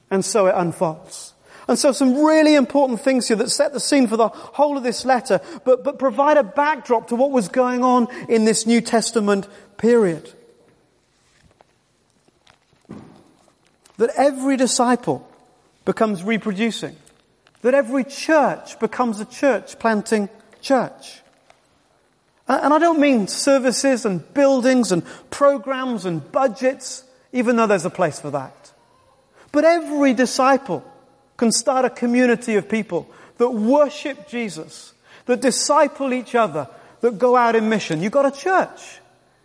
And 0.10 0.26
so 0.26 0.48
it 0.48 0.56
unfolds. 0.58 1.31
And 1.68 1.78
so 1.78 1.92
some 1.92 2.24
really 2.24 2.56
important 2.56 3.02
things 3.02 3.28
here 3.28 3.38
that 3.38 3.50
set 3.50 3.74
the 3.74 3.80
scene 3.80 4.08
for 4.08 4.18
the 4.18 4.30
whole 4.30 4.78
of 4.78 4.84
this 4.84 5.06
letter, 5.06 5.40
but, 5.64 5.84
but 5.84 6.00
provide 6.00 6.38
a 6.38 6.44
backdrop 6.44 7.08
to 7.10 7.16
what 7.16 7.32
was 7.32 7.48
going 7.48 7.84
on 7.84 8.08
in 8.28 8.46
this 8.46 8.66
New 8.66 8.82
Testament 8.82 9.48
period. 9.78 10.32
That 13.98 14.10
every 14.18 14.58
disciple 14.58 15.28
becomes 15.86 16.24
reproducing. 16.24 16.96
That 17.62 17.76
every 17.76 18.04
church 18.04 18.80
becomes 18.80 19.20
a 19.20 19.26
church 19.26 19.78
planting 19.78 20.30
church. 20.62 21.22
And 22.48 22.74
I 22.74 22.80
don't 22.80 23.00
mean 23.00 23.28
services 23.28 24.06
and 24.06 24.34
buildings 24.34 24.92
and 24.92 25.04
programs 25.30 26.06
and 26.06 26.32
budgets, 26.32 27.04
even 27.32 27.56
though 27.56 27.68
there's 27.68 27.86
a 27.86 27.92
place 27.92 28.20
for 28.20 28.32
that. 28.32 28.72
But 29.52 29.64
every 29.64 30.14
disciple 30.14 30.84
can 31.42 31.52
start 31.52 31.86
a 31.86 31.90
community 31.90 32.54
of 32.54 32.70
people 32.70 33.10
that 33.38 33.50
worship 33.50 34.28
Jesus, 34.28 34.94
that 35.26 35.42
disciple 35.42 36.14
each 36.14 36.36
other, 36.36 36.68
that 37.00 37.18
go 37.18 37.36
out 37.36 37.56
in 37.56 37.68
mission. 37.68 38.04
You've 38.04 38.12
got 38.12 38.28
a 38.28 38.40
church. 38.40 39.00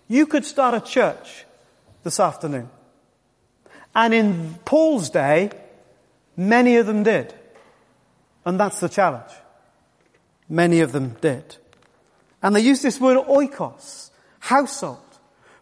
You 0.06 0.26
could 0.26 0.44
start 0.44 0.74
a 0.74 0.80
church 0.82 1.46
this 2.04 2.20
afternoon. 2.20 2.68
And 3.94 4.12
in 4.12 4.58
Paul's 4.66 5.08
day, 5.08 5.50
many 6.36 6.76
of 6.76 6.84
them 6.84 7.02
did. 7.02 7.32
And 8.44 8.60
that's 8.60 8.80
the 8.80 8.90
challenge. 8.90 9.32
Many 10.50 10.80
of 10.80 10.92
them 10.92 11.16
did. 11.22 11.56
And 12.42 12.54
they 12.54 12.60
used 12.60 12.82
this 12.82 13.00
word 13.00 13.26
oikos, 13.26 14.10
household, 14.40 14.98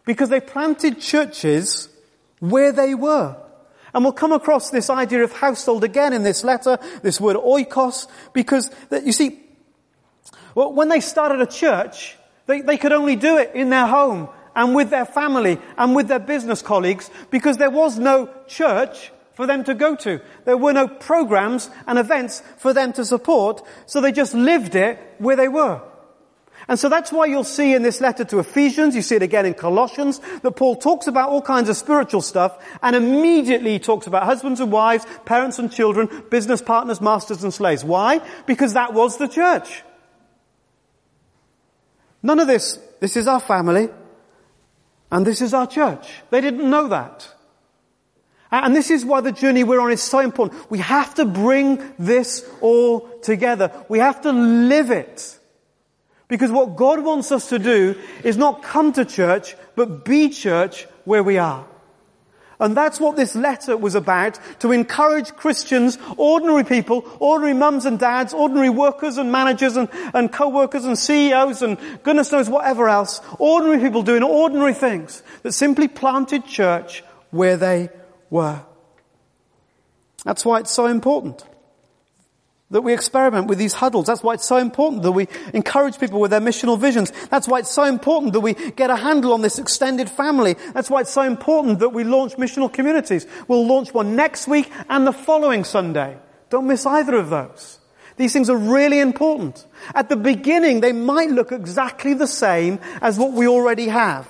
because 0.03 0.27
they 0.27 0.41
planted 0.41 0.99
churches 0.99 1.87
where 2.41 2.73
they 2.73 2.93
were. 2.93 3.37
And 3.95 4.03
we'll 4.03 4.11
come 4.11 4.33
across 4.33 4.71
this 4.71 4.89
idea 4.89 5.23
of 5.23 5.31
household 5.31 5.85
again 5.85 6.11
in 6.11 6.23
this 6.23 6.43
letter, 6.43 6.77
this 7.01 7.21
word 7.21 7.37
oikos, 7.37 8.07
because 8.33 8.69
you 8.91 9.13
see, 9.13 9.39
well, 10.53 10.73
when 10.73 10.89
they 10.89 10.99
started 10.99 11.39
a 11.39 11.45
church, 11.45 12.17
they, 12.45 12.59
they 12.59 12.77
could 12.77 12.91
only 12.91 13.15
do 13.15 13.37
it 13.37 13.51
in 13.55 13.69
their 13.69 13.87
home 13.87 14.27
and 14.53 14.75
with 14.75 14.89
their 14.89 15.05
family 15.05 15.59
and 15.77 15.95
with 15.95 16.09
their 16.09 16.19
business 16.19 16.61
colleagues 16.61 17.09
because 17.31 17.55
there 17.55 17.69
was 17.69 17.97
no 17.97 18.29
church 18.47 19.13
for 19.33 19.47
them 19.47 19.63
to 19.63 19.73
go 19.73 19.95
to. 19.95 20.19
There 20.43 20.57
were 20.57 20.73
no 20.73 20.89
programs 20.89 21.69
and 21.87 21.97
events 21.97 22.43
for 22.57 22.73
them 22.73 22.91
to 22.93 23.05
support, 23.05 23.61
so 23.85 24.01
they 24.01 24.11
just 24.11 24.33
lived 24.33 24.75
it 24.75 24.99
where 25.19 25.37
they 25.37 25.47
were. 25.47 25.81
And 26.67 26.79
so 26.79 26.89
that's 26.89 27.11
why 27.11 27.27
you'll 27.27 27.43
see 27.43 27.73
in 27.73 27.83
this 27.83 28.01
letter 28.01 28.25
to 28.25 28.39
Ephesians, 28.39 28.95
you 28.95 29.01
see 29.01 29.15
it 29.15 29.21
again 29.21 29.45
in 29.45 29.53
Colossians, 29.53 30.19
that 30.41 30.51
Paul 30.51 30.75
talks 30.75 31.05
about 31.05 31.29
all 31.29 31.41
kinds 31.41 31.69
of 31.69 31.77
spiritual 31.77 32.21
stuff 32.21 32.57
and 32.81 32.95
immediately 32.95 33.73
he 33.73 33.79
talks 33.79 34.07
about 34.07 34.23
husbands 34.23 34.59
and 34.59 34.71
wives, 34.71 35.05
parents 35.25 35.59
and 35.59 35.71
children, 35.71 36.23
business 36.31 36.61
partners, 36.61 37.01
masters 37.01 37.43
and 37.43 37.53
slaves. 37.53 37.83
Why? 37.83 38.19
Because 38.47 38.73
that 38.73 38.93
was 38.93 39.17
the 39.17 39.27
church. 39.27 39.83
None 42.23 42.39
of 42.39 42.47
this, 42.47 42.79
this 42.99 43.15
is 43.15 43.27
our 43.27 43.39
family 43.39 43.89
and 45.11 45.25
this 45.25 45.41
is 45.41 45.53
our 45.53 45.67
church. 45.67 46.09
They 46.31 46.41
didn't 46.41 46.67
know 46.67 46.87
that. 46.87 47.31
And 48.51 48.75
this 48.75 48.89
is 48.89 49.05
why 49.05 49.21
the 49.21 49.31
journey 49.31 49.63
we're 49.63 49.81
on 49.81 49.91
is 49.91 50.01
so 50.01 50.19
important. 50.19 50.71
We 50.71 50.79
have 50.79 51.13
to 51.15 51.25
bring 51.25 51.93
this 51.99 52.47
all 52.61 53.01
together. 53.19 53.71
We 53.89 53.99
have 53.99 54.21
to 54.21 54.31
live 54.31 54.89
it. 54.91 55.39
Because 56.27 56.51
what 56.51 56.75
God 56.75 57.03
wants 57.03 57.31
us 57.31 57.49
to 57.49 57.59
do 57.59 57.95
is 58.23 58.37
not 58.37 58.63
come 58.63 58.93
to 58.93 59.05
church, 59.05 59.55
but 59.75 60.03
be 60.03 60.29
church 60.29 60.87
where 61.03 61.23
we 61.23 61.37
are. 61.37 61.65
And 62.59 62.75
that's 62.75 63.01
what 63.01 63.17
this 63.17 63.35
letter 63.35 63.75
was 63.75 63.95
about, 63.95 64.39
to 64.59 64.71
encourage 64.71 65.35
Christians, 65.35 65.97
ordinary 66.15 66.63
people, 66.63 67.05
ordinary 67.19 67.53
mums 67.53 67.85
and 67.85 67.99
dads, 67.99 68.33
ordinary 68.33 68.69
workers 68.69 69.17
and 69.17 69.29
managers 69.31 69.75
and, 69.75 69.89
and 70.13 70.31
co-workers 70.31 70.85
and 70.85 70.97
CEOs 70.97 71.61
and 71.61 71.77
goodness 72.03 72.31
knows 72.31 72.49
whatever 72.49 72.87
else, 72.87 73.19
ordinary 73.39 73.79
people 73.79 74.03
doing 74.03 74.23
ordinary 74.23 74.73
things 74.73 75.21
that 75.43 75.51
simply 75.51 75.89
planted 75.89 76.45
church 76.45 77.03
where 77.29 77.57
they 77.57 77.89
were. 78.29 78.63
That's 80.23 80.45
why 80.45 80.61
it's 80.61 80.71
so 80.71 80.85
important 80.85 81.43
that 82.71 82.81
we 82.81 82.93
experiment 82.93 83.47
with 83.47 83.59
these 83.59 83.73
huddles. 83.73 84.07
That's 84.07 84.23
why 84.23 84.33
it's 84.33 84.47
so 84.47 84.57
important 84.57 85.03
that 85.03 85.11
we 85.11 85.27
encourage 85.53 85.99
people 85.99 86.19
with 86.19 86.31
their 86.31 86.41
missional 86.41 86.79
visions. 86.79 87.11
That's 87.29 87.47
why 87.47 87.59
it's 87.59 87.71
so 87.71 87.83
important 87.83 88.33
that 88.33 88.39
we 88.39 88.53
get 88.53 88.89
a 88.89 88.95
handle 88.95 89.33
on 89.33 89.41
this 89.41 89.59
extended 89.59 90.09
family. 90.09 90.55
That's 90.73 90.89
why 90.89 91.01
it's 91.01 91.11
so 91.11 91.21
important 91.21 91.79
that 91.79 91.89
we 91.89 92.03
launch 92.03 92.37
missional 92.37 92.71
communities. 92.71 93.27
We'll 93.47 93.67
launch 93.67 93.93
one 93.93 94.15
next 94.15 94.47
week 94.47 94.71
and 94.89 95.05
the 95.05 95.13
following 95.13 95.63
Sunday. 95.63 96.17
Don't 96.49 96.67
miss 96.67 96.85
either 96.85 97.15
of 97.15 97.29
those. 97.29 97.79
These 98.17 98.33
things 98.33 98.49
are 98.49 98.57
really 98.57 98.99
important. 98.99 99.65
At 99.93 100.09
the 100.09 100.15
beginning, 100.15 100.79
they 100.79 100.93
might 100.93 101.29
look 101.29 101.51
exactly 101.51 102.13
the 102.13 102.27
same 102.27 102.79
as 103.01 103.19
what 103.19 103.33
we 103.33 103.47
already 103.47 103.89
have. 103.89 104.27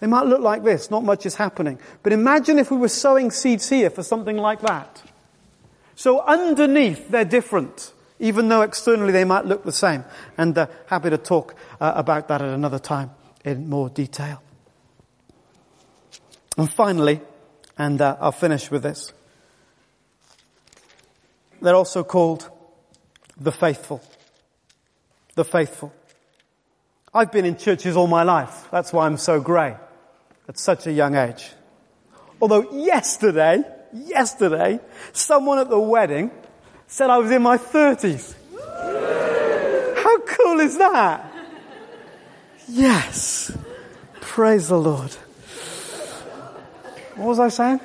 They 0.00 0.06
might 0.06 0.26
look 0.26 0.40
like 0.40 0.64
this, 0.64 0.90
not 0.90 1.02
much 1.04 1.24
is 1.24 1.36
happening. 1.36 1.78
But 2.02 2.12
imagine 2.12 2.58
if 2.58 2.70
we 2.70 2.76
were 2.76 2.88
sowing 2.88 3.30
seeds 3.30 3.70
here 3.70 3.88
for 3.88 4.02
something 4.02 4.36
like 4.36 4.60
that. 4.60 5.02
So 5.96 6.20
underneath, 6.20 7.08
they're 7.08 7.24
different, 7.24 7.92
even 8.18 8.48
though 8.48 8.62
externally 8.62 9.12
they 9.12 9.24
might 9.24 9.46
look 9.46 9.64
the 9.64 9.72
same. 9.72 10.04
And 10.36 10.56
uh, 10.56 10.66
happy 10.86 11.10
to 11.10 11.18
talk 11.18 11.54
uh, 11.80 11.92
about 11.94 12.28
that 12.28 12.42
at 12.42 12.48
another 12.48 12.78
time 12.78 13.10
in 13.44 13.68
more 13.68 13.88
detail. 13.88 14.42
And 16.56 16.72
finally, 16.72 17.20
and 17.76 18.00
uh, 18.00 18.16
I'll 18.20 18.32
finish 18.32 18.70
with 18.70 18.82
this. 18.82 19.12
They're 21.60 21.74
also 21.74 22.04
called 22.04 22.48
the 23.38 23.52
faithful. 23.52 24.02
The 25.34 25.44
faithful. 25.44 25.92
I've 27.12 27.32
been 27.32 27.44
in 27.44 27.56
churches 27.56 27.96
all 27.96 28.06
my 28.06 28.22
life. 28.22 28.68
That's 28.70 28.92
why 28.92 29.06
I'm 29.06 29.16
so 29.16 29.40
grey 29.40 29.76
at 30.48 30.58
such 30.58 30.86
a 30.86 30.92
young 30.92 31.14
age. 31.14 31.50
Although 32.40 32.72
yesterday, 32.72 33.64
yesterday, 33.94 34.80
someone 35.12 35.58
at 35.58 35.70
the 35.70 35.78
wedding 35.78 36.30
said 36.86 37.10
I 37.10 37.18
was 37.18 37.30
in 37.30 37.42
my 37.42 37.56
30s. 37.56 38.34
How 39.96 40.18
cool 40.20 40.60
is 40.60 40.76
that? 40.78 41.32
Yes. 42.68 43.56
Praise 44.20 44.68
the 44.68 44.78
Lord. 44.78 45.12
What 47.14 47.28
was 47.28 47.38
I 47.38 47.48
saying? 47.48 47.80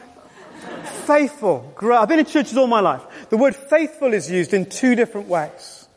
faithful. 1.09 1.73
I've 1.91 2.07
been 2.07 2.19
in 2.19 2.25
churches 2.25 2.55
all 2.55 2.67
my 2.67 2.81
life. 2.81 3.01
The 3.31 3.37
word 3.37 3.55
faithful 3.55 4.13
is 4.13 4.29
used 4.29 4.53
in 4.53 4.67
two 4.67 4.93
different 4.93 5.27
ways. 5.27 5.87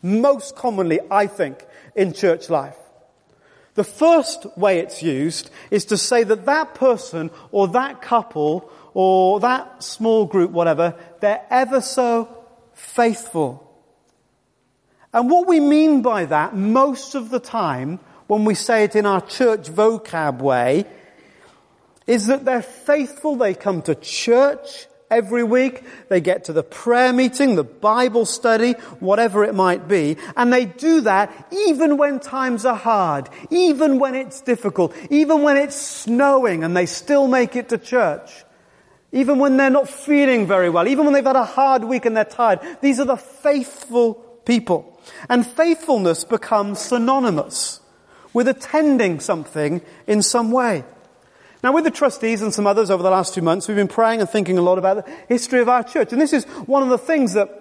Most 0.00 0.54
commonly, 0.54 1.00
I 1.10 1.26
think, 1.26 1.66
in 1.96 2.12
church 2.12 2.48
life. 2.48 2.76
The 3.74 3.82
first 3.82 4.46
way 4.56 4.78
it's 4.78 5.02
used 5.02 5.50
is 5.72 5.86
to 5.86 5.96
say 5.96 6.22
that 6.22 6.46
that 6.46 6.76
person 6.76 7.32
or 7.50 7.66
that 7.68 8.00
couple 8.00 8.70
or 8.94 9.40
that 9.40 9.82
small 9.82 10.26
group, 10.26 10.50
whatever, 10.50 10.94
they're 11.20 11.44
ever 11.50 11.80
so 11.80 12.28
faithful. 12.74 13.66
And 15.12 15.28
what 15.28 15.46
we 15.48 15.60
mean 15.60 16.02
by 16.02 16.26
that 16.26 16.54
most 16.54 17.14
of 17.14 17.30
the 17.30 17.40
time 17.40 17.98
when 18.26 18.44
we 18.44 18.54
say 18.54 18.84
it 18.84 18.94
in 18.94 19.06
our 19.06 19.20
church 19.20 19.68
vocab 19.68 20.38
way 20.38 20.84
is 22.06 22.26
that 22.26 22.44
they're 22.44 22.62
faithful, 22.62 23.36
they 23.36 23.54
come 23.54 23.82
to 23.82 23.94
church 23.96 24.86
every 25.10 25.42
week, 25.42 25.82
they 26.08 26.20
get 26.20 26.44
to 26.44 26.52
the 26.52 26.62
prayer 26.62 27.12
meeting, 27.12 27.56
the 27.56 27.64
Bible 27.64 28.24
study, 28.24 28.72
whatever 29.00 29.42
it 29.44 29.54
might 29.54 29.88
be, 29.88 30.16
and 30.36 30.52
they 30.52 30.64
do 30.64 31.00
that 31.02 31.48
even 31.50 31.96
when 31.96 32.20
times 32.20 32.64
are 32.64 32.76
hard, 32.76 33.28
even 33.50 33.98
when 33.98 34.14
it's 34.14 34.40
difficult, 34.40 34.94
even 35.10 35.42
when 35.42 35.56
it's 35.56 35.76
snowing 35.76 36.62
and 36.62 36.76
they 36.76 36.86
still 36.86 37.26
make 37.26 37.56
it 37.56 37.70
to 37.70 37.78
church. 37.78 38.44
Even 39.12 39.38
when 39.38 39.56
they're 39.56 39.70
not 39.70 39.88
feeling 39.88 40.46
very 40.46 40.70
well, 40.70 40.86
even 40.86 41.04
when 41.04 41.14
they've 41.14 41.24
had 41.24 41.36
a 41.36 41.44
hard 41.44 41.84
week 41.84 42.06
and 42.06 42.16
they're 42.16 42.24
tired, 42.24 42.60
these 42.80 43.00
are 43.00 43.04
the 43.04 43.16
faithful 43.16 44.14
people. 44.44 44.98
And 45.28 45.46
faithfulness 45.46 46.24
becomes 46.24 46.78
synonymous 46.78 47.80
with 48.32 48.46
attending 48.46 49.18
something 49.18 49.82
in 50.06 50.22
some 50.22 50.52
way. 50.52 50.84
Now 51.62 51.72
with 51.72 51.84
the 51.84 51.90
trustees 51.90 52.40
and 52.40 52.54
some 52.54 52.66
others 52.66 52.90
over 52.90 53.02
the 53.02 53.10
last 53.10 53.34
two 53.34 53.42
months, 53.42 53.68
we've 53.68 53.76
been 53.76 53.88
praying 53.88 54.20
and 54.20 54.30
thinking 54.30 54.56
a 54.58 54.62
lot 54.62 54.78
about 54.78 55.04
the 55.04 55.12
history 55.28 55.60
of 55.60 55.68
our 55.68 55.82
church. 55.82 56.12
And 56.12 56.20
this 56.20 56.32
is 56.32 56.44
one 56.44 56.82
of 56.82 56.88
the 56.88 56.98
things 56.98 57.34
that 57.34 57.60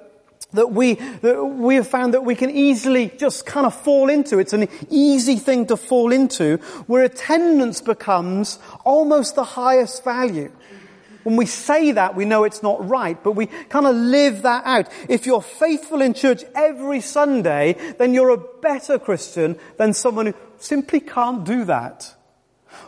that 0.54 0.72
we, 0.72 0.96
that 0.96 1.44
we 1.44 1.76
have 1.76 1.88
found 1.88 2.16
that 2.16 2.26
we 2.26 2.34
can 2.34 2.50
easily 2.50 3.12
just 3.18 3.46
kind 3.46 3.68
of 3.68 3.76
fall 3.76 4.10
into. 4.10 4.40
It's 4.40 4.54
an 4.54 4.68
easy 4.90 5.36
thing 5.36 5.68
to 5.68 5.78
fall 5.78 6.12
into 6.12 6.58
where 6.88 7.04
attendance 7.04 7.82
becomes 7.82 8.58
almost 8.84 9.36
the 9.36 9.44
highest 9.44 10.04
value. 10.04 10.52
When 11.24 11.36
we 11.36 11.46
say 11.46 11.92
that, 11.92 12.16
we 12.16 12.26
know 12.26 12.44
it's 12.44 12.64
not 12.64 12.88
right, 12.88 13.22
but 13.22 13.34
we 13.34 13.48
kind 13.48 13.86
of 13.86 13.96
live 13.96 14.44
that 14.44 14.66
out. 14.66 14.88
If 15.10 15.26
you're 15.26 15.42
faithful 15.42 16.02
in 16.02 16.14
church 16.14 16.44
every 16.56 17.02
Sunday, 17.02 17.76
then 17.98 18.14
you're 18.14 18.30
a 18.30 18.38
better 18.38 18.98
Christian 18.98 19.58
than 19.78 19.94
someone 19.94 20.28
who 20.28 20.34
simply 20.58 21.02
can't 21.02 21.44
do 21.44 21.66
that. 21.66 22.16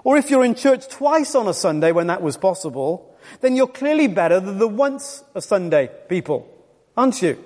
Or 0.03 0.17
if 0.17 0.29
you're 0.29 0.45
in 0.45 0.55
church 0.55 0.87
twice 0.87 1.35
on 1.35 1.47
a 1.47 1.53
Sunday 1.53 1.91
when 1.91 2.07
that 2.07 2.21
was 2.21 2.37
possible, 2.37 3.15
then 3.41 3.55
you're 3.55 3.67
clearly 3.67 4.07
better 4.07 4.39
than 4.39 4.57
the 4.57 4.67
once 4.67 5.23
a 5.35 5.41
Sunday 5.41 5.89
people, 6.07 6.47
aren't 6.95 7.21
you? 7.21 7.43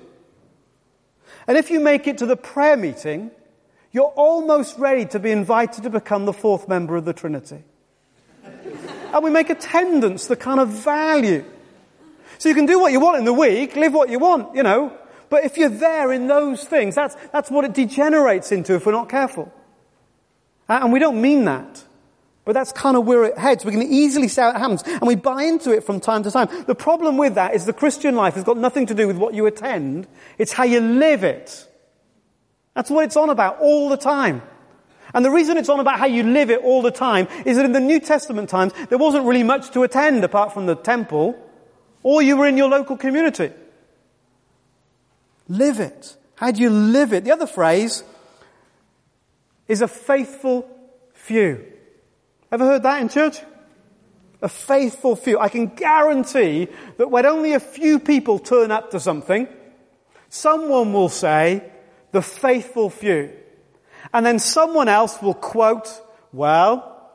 And 1.46 1.56
if 1.56 1.70
you 1.70 1.80
make 1.80 2.06
it 2.06 2.18
to 2.18 2.26
the 2.26 2.36
prayer 2.36 2.76
meeting, 2.76 3.30
you're 3.92 4.04
almost 4.04 4.78
ready 4.78 5.06
to 5.06 5.18
be 5.18 5.30
invited 5.30 5.84
to 5.84 5.90
become 5.90 6.26
the 6.26 6.32
fourth 6.32 6.68
member 6.68 6.96
of 6.96 7.04
the 7.04 7.12
Trinity. 7.12 7.64
And 9.12 9.24
we 9.24 9.30
make 9.30 9.50
attendance 9.50 10.26
the 10.26 10.36
kind 10.36 10.60
of 10.60 10.68
value. 10.68 11.44
So 12.38 12.48
you 12.48 12.54
can 12.54 12.66
do 12.66 12.78
what 12.78 12.92
you 12.92 13.00
want 13.00 13.18
in 13.18 13.24
the 13.24 13.32
week, 13.32 13.76
live 13.76 13.94
what 13.94 14.10
you 14.10 14.18
want, 14.18 14.54
you 14.54 14.62
know. 14.62 14.92
But 15.28 15.44
if 15.44 15.56
you're 15.56 15.68
there 15.68 16.12
in 16.12 16.26
those 16.28 16.64
things, 16.64 16.94
that's, 16.94 17.16
that's 17.32 17.50
what 17.50 17.64
it 17.64 17.72
degenerates 17.72 18.52
into 18.52 18.74
if 18.74 18.86
we're 18.86 18.92
not 18.92 19.08
careful. 19.08 19.52
And 20.68 20.92
we 20.92 20.98
don't 20.98 21.20
mean 21.20 21.44
that. 21.44 21.84
But 22.44 22.52
that's 22.52 22.70
kind 22.70 22.96
of 22.96 23.04
where 23.06 23.24
it 23.24 23.36
heads. 23.36 23.64
We 23.64 23.72
can 23.72 23.82
easily 23.82 24.28
say 24.28 24.48
it 24.48 24.56
happens, 24.56 24.82
and 24.84 25.02
we 25.02 25.16
buy 25.16 25.42
into 25.42 25.72
it 25.72 25.82
from 25.82 25.98
time 25.98 26.22
to 26.22 26.30
time. 26.30 26.48
The 26.66 26.76
problem 26.76 27.16
with 27.16 27.34
that 27.34 27.54
is 27.54 27.66
the 27.66 27.72
Christian 27.72 28.14
life 28.14 28.34
has 28.34 28.44
got 28.44 28.56
nothing 28.56 28.86
to 28.86 28.94
do 28.94 29.08
with 29.08 29.16
what 29.16 29.34
you 29.34 29.46
attend. 29.46 30.06
It's 30.38 30.52
how 30.52 30.62
you 30.62 30.80
live 30.80 31.24
it. 31.24 31.66
That's 32.74 32.88
what 32.88 33.04
it's 33.04 33.16
on 33.16 33.30
about 33.30 33.58
all 33.60 33.88
the 33.88 33.96
time. 33.96 34.42
And 35.16 35.24
the 35.24 35.30
reason 35.30 35.56
it's 35.56 35.70
on 35.70 35.80
about 35.80 35.98
how 35.98 36.04
you 36.04 36.22
live 36.22 36.50
it 36.50 36.60
all 36.62 36.82
the 36.82 36.90
time 36.90 37.26
is 37.46 37.56
that 37.56 37.64
in 37.64 37.72
the 37.72 37.80
New 37.80 38.00
Testament 38.00 38.50
times, 38.50 38.74
there 38.90 38.98
wasn't 38.98 39.24
really 39.24 39.42
much 39.42 39.70
to 39.70 39.82
attend 39.82 40.22
apart 40.22 40.52
from 40.52 40.66
the 40.66 40.74
temple, 40.74 41.42
or 42.02 42.20
you 42.20 42.36
were 42.36 42.46
in 42.46 42.58
your 42.58 42.68
local 42.68 42.98
community. 42.98 43.50
Live 45.48 45.80
it. 45.80 46.14
How 46.34 46.50
do 46.50 46.60
you 46.60 46.68
live 46.68 47.14
it? 47.14 47.24
The 47.24 47.32
other 47.32 47.46
phrase 47.46 48.04
is 49.68 49.80
a 49.80 49.88
faithful 49.88 50.68
few. 51.14 51.64
Ever 52.52 52.66
heard 52.66 52.82
that 52.82 53.00
in 53.00 53.08
church? 53.08 53.38
A 54.42 54.50
faithful 54.50 55.16
few. 55.16 55.38
I 55.38 55.48
can 55.48 55.68
guarantee 55.68 56.68
that 56.98 57.10
when 57.10 57.24
only 57.24 57.54
a 57.54 57.60
few 57.60 58.00
people 58.00 58.38
turn 58.38 58.70
up 58.70 58.90
to 58.90 59.00
something, 59.00 59.48
someone 60.28 60.92
will 60.92 61.08
say, 61.08 61.64
the 62.12 62.20
faithful 62.20 62.90
few. 62.90 63.32
And 64.12 64.24
then 64.24 64.38
someone 64.38 64.88
else 64.88 65.20
will 65.20 65.34
quote, 65.34 65.88
well, 66.32 67.10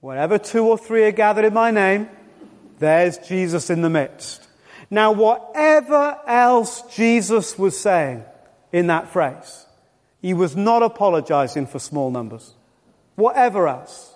wherever 0.00 0.38
two 0.38 0.64
or 0.64 0.78
three 0.78 1.04
are 1.04 1.12
gathered 1.12 1.44
in 1.44 1.54
my 1.54 1.70
name, 1.70 2.08
there's 2.78 3.18
Jesus 3.18 3.70
in 3.70 3.82
the 3.82 3.90
midst. 3.90 4.46
Now 4.90 5.12
whatever 5.12 6.18
else 6.26 6.82
Jesus 6.94 7.58
was 7.58 7.78
saying 7.78 8.24
in 8.72 8.88
that 8.88 9.08
phrase, 9.08 9.66
he 10.20 10.34
was 10.34 10.56
not 10.56 10.82
apologizing 10.82 11.66
for 11.66 11.78
small 11.78 12.10
numbers. 12.10 12.54
Whatever 13.16 13.68
else. 13.68 14.14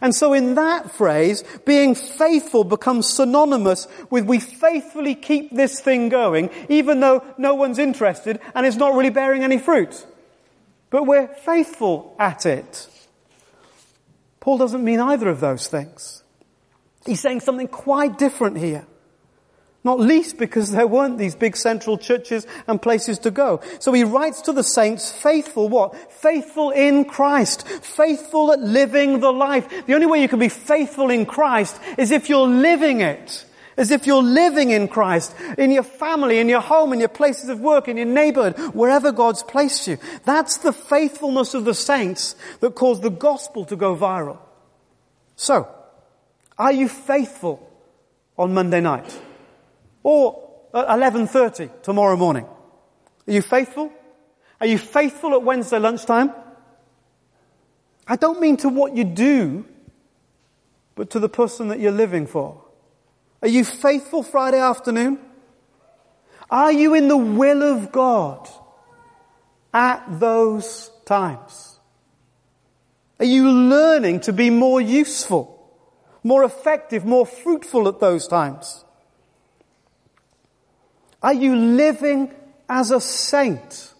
And 0.00 0.14
so 0.14 0.32
in 0.32 0.54
that 0.54 0.90
phrase, 0.90 1.44
being 1.64 1.94
faithful 1.94 2.64
becomes 2.64 3.08
synonymous 3.08 3.86
with 4.10 4.24
we 4.24 4.40
faithfully 4.40 5.14
keep 5.14 5.54
this 5.54 5.80
thing 5.80 6.08
going, 6.08 6.50
even 6.68 7.00
though 7.00 7.24
no 7.38 7.54
one's 7.54 7.78
interested 7.78 8.40
and 8.54 8.66
it's 8.66 8.76
not 8.76 8.94
really 8.94 9.10
bearing 9.10 9.44
any 9.44 9.58
fruit. 9.58 10.06
But 10.92 11.06
we're 11.06 11.26
faithful 11.26 12.14
at 12.18 12.44
it. 12.44 12.86
Paul 14.40 14.58
doesn't 14.58 14.84
mean 14.84 15.00
either 15.00 15.28
of 15.30 15.40
those 15.40 15.66
things. 15.66 16.22
He's 17.06 17.20
saying 17.20 17.40
something 17.40 17.66
quite 17.66 18.18
different 18.18 18.58
here. 18.58 18.86
Not 19.84 19.98
least 19.98 20.36
because 20.36 20.70
there 20.70 20.86
weren't 20.86 21.16
these 21.16 21.34
big 21.34 21.56
central 21.56 21.96
churches 21.96 22.46
and 22.68 22.80
places 22.80 23.18
to 23.20 23.30
go. 23.30 23.62
So 23.80 23.92
he 23.94 24.04
writes 24.04 24.42
to 24.42 24.52
the 24.52 24.62
saints, 24.62 25.10
faithful 25.10 25.70
what? 25.70 26.12
Faithful 26.12 26.70
in 26.70 27.06
Christ. 27.06 27.66
Faithful 27.66 28.52
at 28.52 28.60
living 28.60 29.20
the 29.20 29.32
life. 29.32 29.86
The 29.86 29.94
only 29.94 30.06
way 30.06 30.20
you 30.20 30.28
can 30.28 30.38
be 30.38 30.50
faithful 30.50 31.10
in 31.10 31.24
Christ 31.24 31.80
is 31.96 32.10
if 32.10 32.28
you're 32.28 32.46
living 32.46 33.00
it. 33.00 33.46
As 33.76 33.90
if 33.90 34.06
you're 34.06 34.22
living 34.22 34.70
in 34.70 34.88
Christ, 34.88 35.34
in 35.56 35.70
your 35.70 35.82
family, 35.82 36.38
in 36.38 36.48
your 36.48 36.60
home, 36.60 36.92
in 36.92 37.00
your 37.00 37.08
places 37.08 37.48
of 37.48 37.60
work, 37.60 37.88
in 37.88 37.96
your 37.96 38.06
neighborhood, 38.06 38.74
wherever 38.74 39.12
God's 39.12 39.42
placed 39.42 39.86
you. 39.86 39.98
That's 40.24 40.58
the 40.58 40.72
faithfulness 40.72 41.54
of 41.54 41.64
the 41.64 41.74
saints 41.74 42.36
that 42.60 42.74
caused 42.74 43.02
the 43.02 43.10
gospel 43.10 43.64
to 43.66 43.76
go 43.76 43.96
viral. 43.96 44.38
So, 45.36 45.68
are 46.58 46.72
you 46.72 46.88
faithful 46.88 47.68
on 48.38 48.54
Monday 48.54 48.80
night? 48.80 49.18
Or 50.02 50.50
at 50.74 50.86
11.30 50.86 51.82
tomorrow 51.82 52.16
morning. 52.16 52.44
Are 53.26 53.32
you 53.32 53.42
faithful? 53.42 53.92
Are 54.60 54.66
you 54.66 54.78
faithful 54.78 55.32
at 55.34 55.42
Wednesday 55.42 55.78
lunchtime? 55.78 56.32
I 58.06 58.16
don't 58.16 58.40
mean 58.40 58.56
to 58.58 58.68
what 58.68 58.96
you 58.96 59.04
do, 59.04 59.64
but 60.94 61.10
to 61.10 61.20
the 61.20 61.28
person 61.28 61.68
that 61.68 61.80
you're 61.80 61.92
living 61.92 62.26
for. 62.26 62.61
Are 63.42 63.48
you 63.48 63.64
faithful 63.64 64.22
Friday 64.22 64.60
afternoon? 64.60 65.18
Are 66.48 66.70
you 66.70 66.94
in 66.94 67.08
the 67.08 67.16
will 67.16 67.62
of 67.62 67.90
God 67.90 68.48
at 69.74 70.20
those 70.20 70.90
times? 71.04 71.80
Are 73.18 73.24
you 73.24 73.50
learning 73.50 74.20
to 74.20 74.32
be 74.32 74.50
more 74.50 74.80
useful, 74.80 75.70
more 76.22 76.44
effective, 76.44 77.04
more 77.04 77.26
fruitful 77.26 77.88
at 77.88 78.00
those 78.00 78.28
times? 78.28 78.84
Are 81.22 81.32
you 81.32 81.56
living 81.56 82.32
as 82.68 82.90
a 82.90 83.00
saint? 83.00 83.92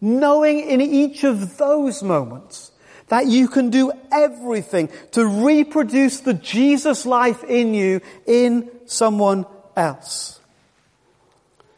Knowing 0.00 0.60
in 0.60 0.80
each 0.80 1.24
of 1.24 1.58
those 1.58 2.02
moments 2.02 2.72
that 3.10 3.26
you 3.26 3.48
can 3.48 3.70
do 3.70 3.92
everything 4.10 4.88
to 5.10 5.26
reproduce 5.26 6.20
the 6.20 6.32
Jesus 6.32 7.04
life 7.04 7.42
in 7.44 7.74
you 7.74 8.00
in 8.24 8.70
someone 8.86 9.46
else. 9.76 10.40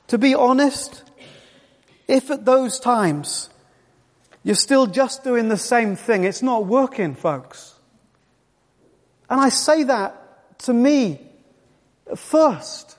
To 0.09 0.19
be 0.19 0.35
honest, 0.35 1.03
if 2.07 2.31
at 2.31 2.45
those 2.45 2.79
times 2.79 3.49
you're 4.45 4.55
still 4.55 4.87
just 4.87 5.25
doing 5.25 5.49
the 5.49 5.57
same 5.57 5.97
thing, 5.97 6.25
it's 6.25 6.43
not 6.43 6.67
working, 6.67 7.15
folks. 7.15 7.75
And 9.31 9.41
I 9.41 9.49
say 9.49 9.85
that 9.85 10.59
to 10.61 10.75
me 10.75 11.19
first. 12.15 12.99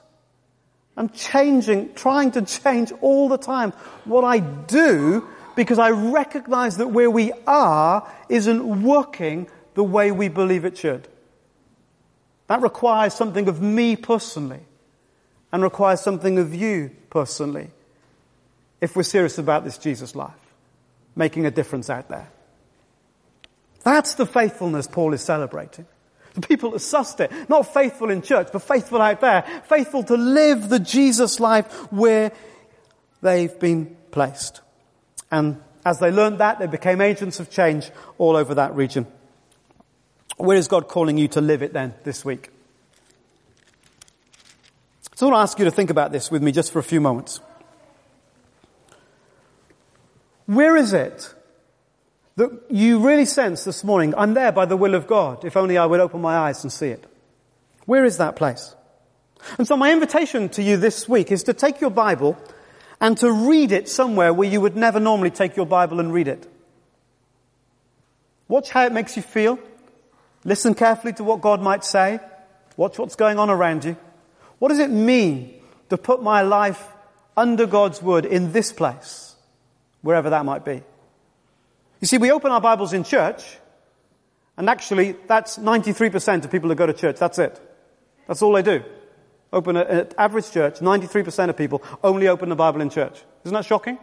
I'm 0.97 1.09
changing, 1.09 1.93
trying 1.93 2.31
to 2.31 2.41
change 2.63 2.91
all 3.01 3.29
the 3.29 3.37
time 3.37 3.73
what 4.05 4.23
I 4.23 4.39
do 4.39 5.27
because 5.55 5.79
I 5.79 5.89
recognize 5.91 6.77
that 6.77 6.87
where 6.87 7.09
we 7.09 7.31
are 7.45 8.11
isn't 8.29 8.83
working 8.83 9.47
the 9.73 9.83
way 9.83 10.11
we 10.11 10.27
believe 10.27 10.65
it 10.65 10.77
should. 10.77 11.07
That 12.47 12.61
requires 12.61 13.13
something 13.13 13.47
of 13.47 13.61
me 13.61 13.95
personally 13.95 14.61
and 15.51 15.63
requires 15.63 16.01
something 16.01 16.37
of 16.37 16.53
you 16.53 16.91
personally 17.09 17.69
if 18.81 18.95
we're 18.95 19.03
serious 19.03 19.37
about 19.37 19.63
this 19.63 19.77
Jesus 19.77 20.15
life, 20.15 20.31
making 21.15 21.45
a 21.45 21.51
difference 21.51 21.89
out 21.89 22.09
there. 22.09 22.27
That's 23.83 24.15
the 24.15 24.25
faithfulness 24.25 24.87
Paul 24.87 25.13
is 25.13 25.21
celebrating. 25.21 25.85
The 26.33 26.41
people 26.41 26.71
that 26.71 26.79
sussed 26.79 27.19
it, 27.19 27.31
not 27.47 27.73
faithful 27.73 28.09
in 28.09 28.21
church, 28.23 28.49
but 28.51 28.63
faithful 28.63 29.01
out 29.01 29.21
there, 29.21 29.43
faithful 29.67 30.03
to 30.05 30.17
live 30.17 30.67
the 30.67 30.79
Jesus 30.79 31.39
life 31.39 31.91
where 31.91 32.31
they've 33.21 33.57
been 33.59 33.95
placed. 34.11 34.61
And 35.33 35.59
as 35.83 35.97
they 35.97 36.11
learned 36.11 36.37
that, 36.37 36.59
they 36.59 36.67
became 36.67 37.01
agents 37.01 37.39
of 37.39 37.49
change 37.49 37.89
all 38.19 38.35
over 38.35 38.53
that 38.53 38.75
region. 38.75 39.07
Where 40.37 40.55
is 40.55 40.67
God 40.67 40.87
calling 40.87 41.17
you 41.17 41.27
to 41.29 41.41
live 41.41 41.63
it 41.63 41.73
then 41.73 41.95
this 42.03 42.23
week? 42.23 42.51
So 45.15 45.25
I 45.25 45.31
want 45.31 45.39
to 45.39 45.41
ask 45.41 45.57
you 45.57 45.65
to 45.65 45.71
think 45.71 45.89
about 45.89 46.11
this 46.11 46.29
with 46.29 46.43
me 46.43 46.51
just 46.51 46.71
for 46.71 46.77
a 46.77 46.83
few 46.83 47.01
moments. 47.01 47.39
Where 50.45 50.77
is 50.77 50.93
it 50.93 51.33
that 52.35 52.51
you 52.69 52.99
really 52.99 53.25
sense 53.25 53.63
this 53.63 53.83
morning, 53.83 54.13
I'm 54.15 54.35
there 54.35 54.51
by 54.51 54.65
the 54.65 54.77
will 54.77 54.93
of 54.93 55.07
God, 55.07 55.43
if 55.43 55.57
only 55.57 55.79
I 55.79 55.87
would 55.87 55.99
open 55.99 56.21
my 56.21 56.37
eyes 56.37 56.63
and 56.63 56.71
see 56.71 56.89
it? 56.89 57.11
Where 57.87 58.05
is 58.05 58.17
that 58.17 58.35
place? 58.35 58.75
And 59.57 59.67
so 59.67 59.75
my 59.77 59.91
invitation 59.91 60.49
to 60.49 60.61
you 60.61 60.77
this 60.77 61.09
week 61.09 61.31
is 61.31 61.41
to 61.43 61.53
take 61.53 61.81
your 61.81 61.89
Bible 61.89 62.37
and 63.03 63.17
to 63.17 63.29
read 63.29 63.73
it 63.73 63.89
somewhere 63.89 64.33
where 64.33 64.47
you 64.47 64.61
would 64.61 64.77
never 64.77 64.97
normally 64.97 65.29
take 65.29 65.57
your 65.57 65.65
Bible 65.65 65.99
and 65.99 66.13
read 66.13 66.29
it. 66.29 66.49
Watch 68.47 68.69
how 68.69 68.85
it 68.85 68.93
makes 68.93 69.17
you 69.17 69.21
feel. 69.21 69.59
Listen 70.45 70.73
carefully 70.73 71.11
to 71.15 71.23
what 71.25 71.41
God 71.41 71.61
might 71.61 71.83
say. 71.83 72.21
Watch 72.77 72.97
what's 72.97 73.17
going 73.17 73.39
on 73.39 73.49
around 73.49 73.83
you. 73.83 73.97
What 74.57 74.69
does 74.69 74.79
it 74.79 74.89
mean 74.89 75.53
to 75.89 75.97
put 75.97 76.23
my 76.23 76.43
life 76.43 76.81
under 77.35 77.65
God's 77.65 78.01
word 78.01 78.25
in 78.25 78.53
this 78.53 78.71
place, 78.71 79.35
wherever 80.01 80.29
that 80.29 80.45
might 80.45 80.63
be? 80.63 80.81
You 81.99 82.07
see, 82.07 82.17
we 82.17 82.31
open 82.31 82.53
our 82.53 82.61
Bibles 82.61 82.93
in 82.93 83.03
church, 83.03 83.43
and 84.55 84.69
actually 84.69 85.17
that's 85.27 85.57
93% 85.57 86.45
of 86.45 86.51
people 86.51 86.69
who 86.69 86.75
go 86.75 86.85
to 86.85 86.93
church. 86.93 87.17
That's 87.17 87.37
it. 87.37 87.59
That's 88.27 88.41
all 88.41 88.53
they 88.53 88.61
do. 88.61 88.81
Open 89.53 89.77
an 89.77 90.07
average 90.17 90.51
church, 90.51 90.79
93% 90.79 91.49
of 91.49 91.55
people 91.55 91.83
only 92.03 92.27
open 92.27 92.49
the 92.49 92.55
Bible 92.55 92.81
in 92.81 92.89
church. 92.89 93.21
Isn't 93.45 93.53
that 93.53 93.65
shocking? 93.65 93.99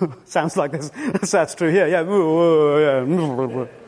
Sounds 0.24 0.56
like 0.56 0.72
this. 0.72 0.90
That's 1.30 1.54
true 1.54 1.70
here. 1.70 1.86
Yeah. 1.86 3.68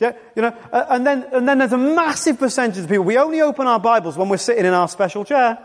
Yeah, 0.00 0.14
you 0.34 0.42
know, 0.42 0.48
uh, 0.72 0.86
and 0.88 1.06
then, 1.06 1.24
and 1.32 1.48
then 1.48 1.58
there's 1.58 1.72
a 1.72 1.78
massive 1.78 2.36
percentage 2.36 2.82
of 2.82 2.88
people, 2.88 3.04
we 3.04 3.18
only 3.18 3.40
open 3.40 3.68
our 3.68 3.78
Bibles 3.78 4.16
when 4.16 4.28
we're 4.28 4.36
sitting 4.36 4.64
in 4.64 4.74
our 4.74 4.88
special 4.88 5.24
chair. 5.24 5.56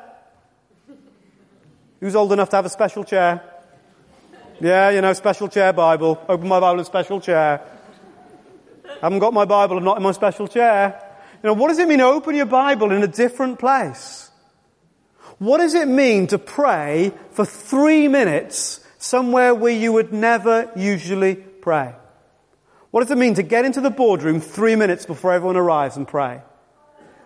Who's 1.99 2.15
old 2.15 2.31
enough 2.31 2.49
to 2.49 2.57
have 2.57 2.65
a 2.67 2.69
special 2.69 3.03
chair? 3.03 3.41
Yeah, 4.61 4.91
you 4.91 5.01
know, 5.01 5.11
special 5.13 5.47
chair 5.47 5.73
Bible. 5.73 6.23
Open 6.29 6.47
my 6.47 6.59
Bible 6.59 6.77
in 6.77 6.85
special 6.85 7.19
chair. 7.19 7.63
I 8.85 8.99
Haven't 9.01 9.17
got 9.17 9.33
my 9.33 9.45
Bible, 9.45 9.79
I'm 9.79 9.83
not 9.83 9.97
in 9.97 10.03
my 10.03 10.11
special 10.11 10.47
chair. 10.47 11.06
You 11.43 11.47
know, 11.47 11.53
what 11.53 11.67
does 11.69 11.79
it 11.79 11.88
mean 11.88 11.99
to 11.99 12.05
open 12.05 12.35
your 12.35 12.45
Bible 12.45 12.91
in 12.91 13.03
a 13.03 13.07
different 13.07 13.59
place? 13.59 14.31
What 15.38 15.59
does 15.59 15.75
it 15.75 15.88
mean 15.88 16.27
to 16.27 16.39
pray 16.39 17.11
for 17.31 17.45
three 17.45 18.07
minutes 18.07 18.79
somewhere 18.97 19.53
where 19.53 19.73
you 19.73 19.93
would 19.93 20.11
never 20.11 20.71
usually 20.75 21.35
pray? 21.35 21.93
What 22.89 23.01
does 23.01 23.11
it 23.11 23.17
mean 23.17 23.35
to 23.35 23.43
get 23.43 23.65
into 23.65 23.81
the 23.81 23.91
boardroom 23.91 24.41
three 24.41 24.75
minutes 24.75 25.05
before 25.05 25.33
everyone 25.33 25.57
arrives 25.57 25.95
and 25.95 26.07
pray? 26.07 26.41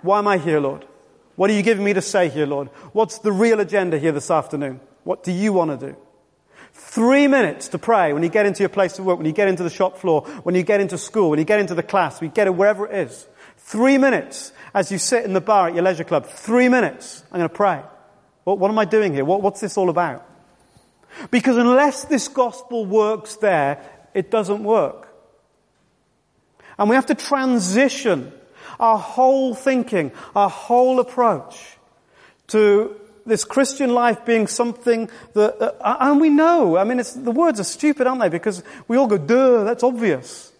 Why 0.01 0.19
am 0.19 0.27
I 0.27 0.37
here, 0.37 0.59
Lord? 0.59 0.85
What 1.37 1.49
are 1.49 1.53
you 1.53 1.63
giving 1.63 1.85
me 1.85 1.93
to 1.93 2.01
say 2.01 2.27
here, 2.27 2.45
Lord? 2.45 2.67
What's 2.91 3.19
the 3.19 3.31
real 3.31 3.61
agenda 3.61 3.97
here 3.97 4.11
this 4.11 4.29
afternoon? 4.29 4.81
What 5.05 5.23
do 5.23 5.31
you 5.31 5.53
want 5.53 5.79
to 5.79 5.87
do? 5.91 5.95
Three 6.73 7.27
minutes 7.27 7.69
to 7.69 7.77
pray 7.77 8.11
when 8.11 8.23
you 8.23 8.29
get 8.29 8.45
into 8.45 8.61
your 8.61 8.69
place 8.69 8.99
of 8.99 9.05
work, 9.05 9.17
when 9.17 9.25
you 9.25 9.31
get 9.31 9.47
into 9.47 9.63
the 9.63 9.69
shop 9.69 9.97
floor, 9.97 10.21
when 10.43 10.55
you 10.55 10.63
get 10.63 10.81
into 10.81 10.97
school, 10.97 11.29
when 11.29 11.39
you 11.39 11.45
get 11.45 11.59
into 11.59 11.75
the 11.75 11.83
class, 11.83 12.19
when 12.19 12.29
you 12.29 12.33
get 12.33 12.47
it 12.47 12.55
wherever 12.55 12.87
it 12.87 13.07
is. 13.07 13.27
Three 13.63 13.97
minutes 13.97 14.51
as 14.73 14.91
you 14.91 14.97
sit 14.97 15.25
in 15.25 15.33
the 15.33 15.41
bar 15.41 15.69
at 15.69 15.75
your 15.75 15.83
leisure 15.83 16.03
club. 16.03 16.25
Three 16.25 16.69
minutes. 16.69 17.23
I'm 17.31 17.39
going 17.39 17.49
to 17.49 17.55
pray. 17.55 17.81
What, 18.43 18.59
what 18.59 18.69
am 18.69 18.79
I 18.79 18.85
doing 18.85 19.13
here? 19.13 19.25
What, 19.25 19.41
what's 19.41 19.61
this 19.61 19.77
all 19.77 19.89
about? 19.89 20.27
Because 21.29 21.57
unless 21.57 22.05
this 22.05 22.27
gospel 22.27 22.85
works 22.85 23.35
there, 23.35 23.83
it 24.13 24.31
doesn't 24.31 24.63
work. 24.63 25.09
And 26.77 26.89
we 26.89 26.95
have 26.95 27.05
to 27.07 27.15
transition 27.15 28.31
our 28.79 28.97
whole 28.97 29.53
thinking, 29.53 30.11
our 30.35 30.49
whole 30.49 30.99
approach 30.99 31.77
to 32.47 32.95
this 33.25 33.43
Christian 33.43 33.93
life 33.93 34.25
being 34.25 34.47
something 34.47 35.09
that, 35.33 35.61
uh, 35.61 35.97
and 35.99 36.19
we 36.19 36.29
know, 36.29 36.77
I 36.77 36.83
mean, 36.83 36.97
the 36.97 37.31
words 37.31 37.59
are 37.59 37.65
stupid, 37.65 38.07
aren't 38.07 38.21
they? 38.21 38.29
Because 38.29 38.63
we 38.87 38.97
all 38.97 39.07
go, 39.07 39.17
duh, 39.17 39.63
that's 39.63 39.83
obvious. 39.83 40.50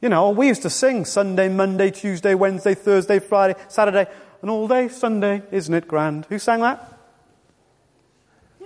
You 0.00 0.08
know, 0.08 0.30
we 0.30 0.48
used 0.48 0.62
to 0.62 0.70
sing 0.70 1.04
Sunday, 1.04 1.50
Monday, 1.50 1.90
Tuesday, 1.90 2.34
Wednesday, 2.34 2.74
Thursday, 2.74 3.18
Friday, 3.18 3.60
Saturday, 3.68 4.06
and 4.40 4.50
all 4.50 4.66
day 4.66 4.88
Sunday, 4.88 5.42
isn't 5.50 5.74
it 5.74 5.86
grand? 5.86 6.24
Who 6.30 6.38
sang 6.38 6.60
that? 6.60 6.98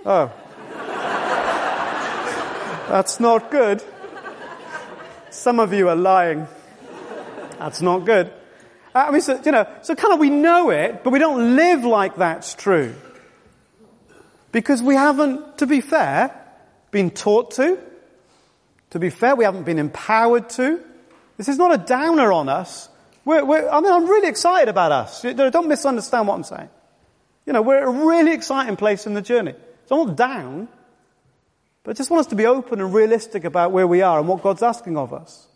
Oh. 0.05 0.31
That's 2.87 3.19
not 3.19 3.51
good. 3.51 3.83
Some 5.29 5.59
of 5.59 5.73
you 5.73 5.89
are 5.89 5.95
lying. 5.97 6.47
That's 7.59 7.81
not 7.81 8.05
good. 8.05 8.27
Uh, 8.93 9.05
I 9.07 9.11
mean, 9.11 9.19
so, 9.19 9.41
you 9.43 9.51
know, 9.51 9.67
so 9.81 9.93
kind 9.95 10.13
of 10.13 10.19
we 10.19 10.29
know 10.29 10.69
it, 10.69 11.03
but 11.03 11.09
we 11.09 11.19
don't 11.19 11.57
live 11.57 11.83
like 11.83 12.15
that's 12.15 12.55
true. 12.55 12.95
Because 14.53 14.81
we 14.81 14.95
haven't, 14.95 15.57
to 15.57 15.67
be 15.67 15.81
fair, 15.81 16.33
been 16.91 17.11
taught 17.11 17.51
to. 17.55 17.77
To 18.91 18.99
be 18.99 19.09
fair, 19.09 19.35
we 19.35 19.43
haven't 19.43 19.63
been 19.63 19.79
empowered 19.79 20.49
to. 20.51 20.81
This 21.37 21.49
is 21.49 21.57
not 21.57 21.73
a 21.73 21.77
downer 21.77 22.31
on 22.31 22.49
us. 22.49 22.89
We're, 23.25 23.43
we're, 23.43 23.69
I 23.69 23.81
mean, 23.81 23.91
I'm 23.91 24.05
really 24.05 24.27
excited 24.27 24.69
about 24.69 24.91
us. 24.91 25.21
Don't 25.21 25.67
misunderstand 25.67 26.27
what 26.27 26.35
I'm 26.35 26.43
saying. 26.43 26.69
You 27.45 27.53
know, 27.53 27.61
we're 27.61 27.77
at 27.77 27.83
a 27.83 28.05
really 28.07 28.33
exciting 28.33 28.75
place 28.75 29.05
in 29.05 29.13
the 29.13 29.21
journey. 29.21 29.53
It's 29.81 29.91
not 29.91 30.15
down, 30.15 30.67
but 31.83 31.91
I 31.91 31.93
just 31.93 32.09
want 32.09 32.21
us 32.21 32.27
to 32.27 32.35
be 32.35 32.45
open 32.45 32.81
and 32.81 32.93
realistic 32.93 33.43
about 33.43 33.71
where 33.71 33.87
we 33.87 34.01
are 34.01 34.19
and 34.19 34.27
what 34.27 34.41
God's 34.41 34.63
asking 34.63 34.97
of 34.97 35.13
us. 35.13 35.47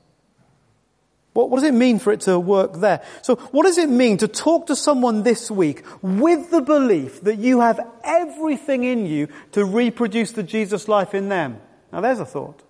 What, 1.33 1.49
what, 1.49 1.57
does 1.57 1.69
it 1.69 1.73
mean 1.73 1.99
for 1.99 2.11
it 2.11 2.21
to 2.21 2.39
work 2.39 2.79
there? 2.79 3.03
So 3.21 3.35
what 3.35 3.63
does 3.63 3.77
it 3.77 3.89
mean 3.89 4.17
to 4.17 4.27
talk 4.27 4.67
to 4.67 4.75
someone 4.75 5.23
this 5.23 5.49
week 5.49 5.83
with 6.01 6.49
the 6.51 6.61
belief 6.61 7.21
that 7.21 7.37
you 7.37 7.61
have 7.61 7.79
everything 8.03 8.83
in 8.83 9.05
you 9.05 9.29
to 9.53 9.63
reproduce 9.63 10.31
the 10.31 10.43
Jesus 10.43 10.87
life 10.87 11.13
in 11.13 11.29
them? 11.29 11.61
Now 11.93 12.01
there's 12.01 12.19
a 12.19 12.25
thought. 12.25 12.61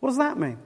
What 0.00 0.10
does 0.10 0.18
that 0.18 0.38
mean? 0.38 0.58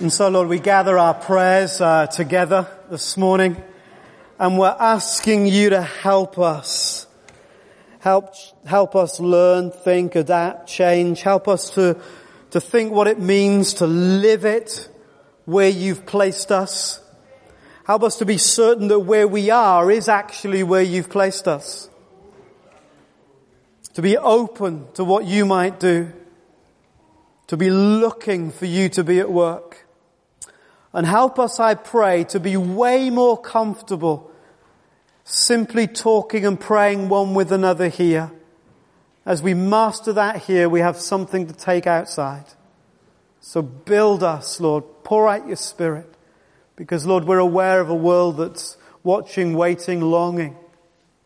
And 0.00 0.12
so, 0.12 0.28
Lord, 0.28 0.48
we 0.48 0.58
gather 0.58 0.98
our 0.98 1.14
prayers 1.14 1.80
uh, 1.80 2.06
together 2.06 2.68
this 2.90 3.16
morning 3.16 3.62
and 4.38 4.58
we're 4.58 4.76
asking 4.78 5.46
you 5.46 5.70
to 5.70 5.82
help 5.82 6.38
us 6.38 7.06
Help, 8.06 8.36
help 8.64 8.94
us 8.94 9.18
learn, 9.18 9.72
think, 9.72 10.14
adapt, 10.14 10.68
change. 10.68 11.22
Help 11.22 11.48
us 11.48 11.70
to, 11.70 12.00
to 12.52 12.60
think 12.60 12.92
what 12.92 13.08
it 13.08 13.18
means 13.18 13.74
to 13.74 13.86
live 13.88 14.44
it 14.44 14.88
where 15.44 15.68
you've 15.68 16.06
placed 16.06 16.52
us. 16.52 17.00
Help 17.84 18.04
us 18.04 18.18
to 18.18 18.24
be 18.24 18.38
certain 18.38 18.86
that 18.86 19.00
where 19.00 19.26
we 19.26 19.50
are 19.50 19.90
is 19.90 20.08
actually 20.08 20.62
where 20.62 20.82
you've 20.82 21.10
placed 21.10 21.48
us. 21.48 21.90
To 23.94 24.02
be 24.02 24.16
open 24.16 24.86
to 24.94 25.02
what 25.02 25.24
you 25.24 25.44
might 25.44 25.80
do. 25.80 26.12
To 27.48 27.56
be 27.56 27.70
looking 27.70 28.52
for 28.52 28.66
you 28.66 28.88
to 28.90 29.02
be 29.02 29.18
at 29.18 29.32
work. 29.32 29.85
And 30.96 31.04
help 31.06 31.38
us, 31.38 31.60
I 31.60 31.74
pray, 31.74 32.24
to 32.24 32.40
be 32.40 32.56
way 32.56 33.10
more 33.10 33.38
comfortable 33.38 34.30
simply 35.24 35.86
talking 35.86 36.46
and 36.46 36.58
praying 36.58 37.10
one 37.10 37.34
with 37.34 37.52
another 37.52 37.90
here. 37.90 38.32
As 39.26 39.42
we 39.42 39.52
master 39.52 40.14
that 40.14 40.44
here, 40.44 40.70
we 40.70 40.80
have 40.80 40.96
something 40.96 41.48
to 41.48 41.52
take 41.52 41.86
outside. 41.86 42.46
So 43.42 43.60
build 43.60 44.22
us, 44.22 44.58
Lord. 44.58 44.84
Pour 45.04 45.28
out 45.28 45.46
your 45.46 45.56
spirit. 45.56 46.10
Because 46.76 47.04
Lord, 47.04 47.24
we're 47.24 47.40
aware 47.40 47.82
of 47.82 47.90
a 47.90 47.94
world 47.94 48.38
that's 48.38 48.78
watching, 49.02 49.52
waiting, 49.52 50.00
longing, 50.00 50.56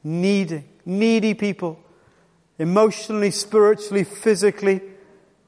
needing, 0.02 0.68
needy 0.84 1.34
people. 1.34 1.78
Emotionally, 2.58 3.30
spiritually, 3.30 4.02
physically, 4.02 4.80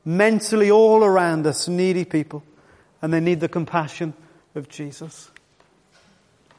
mentally, 0.05 0.71
all 0.71 1.03
around 1.03 1.45
us, 1.45 1.67
needy 1.67 2.05
people. 2.05 2.45
And 3.03 3.13
they 3.13 3.21
need 3.21 3.41
the 3.41 3.49
compassion 3.49 4.15
of 4.55 4.69
Jesus. 4.69 5.32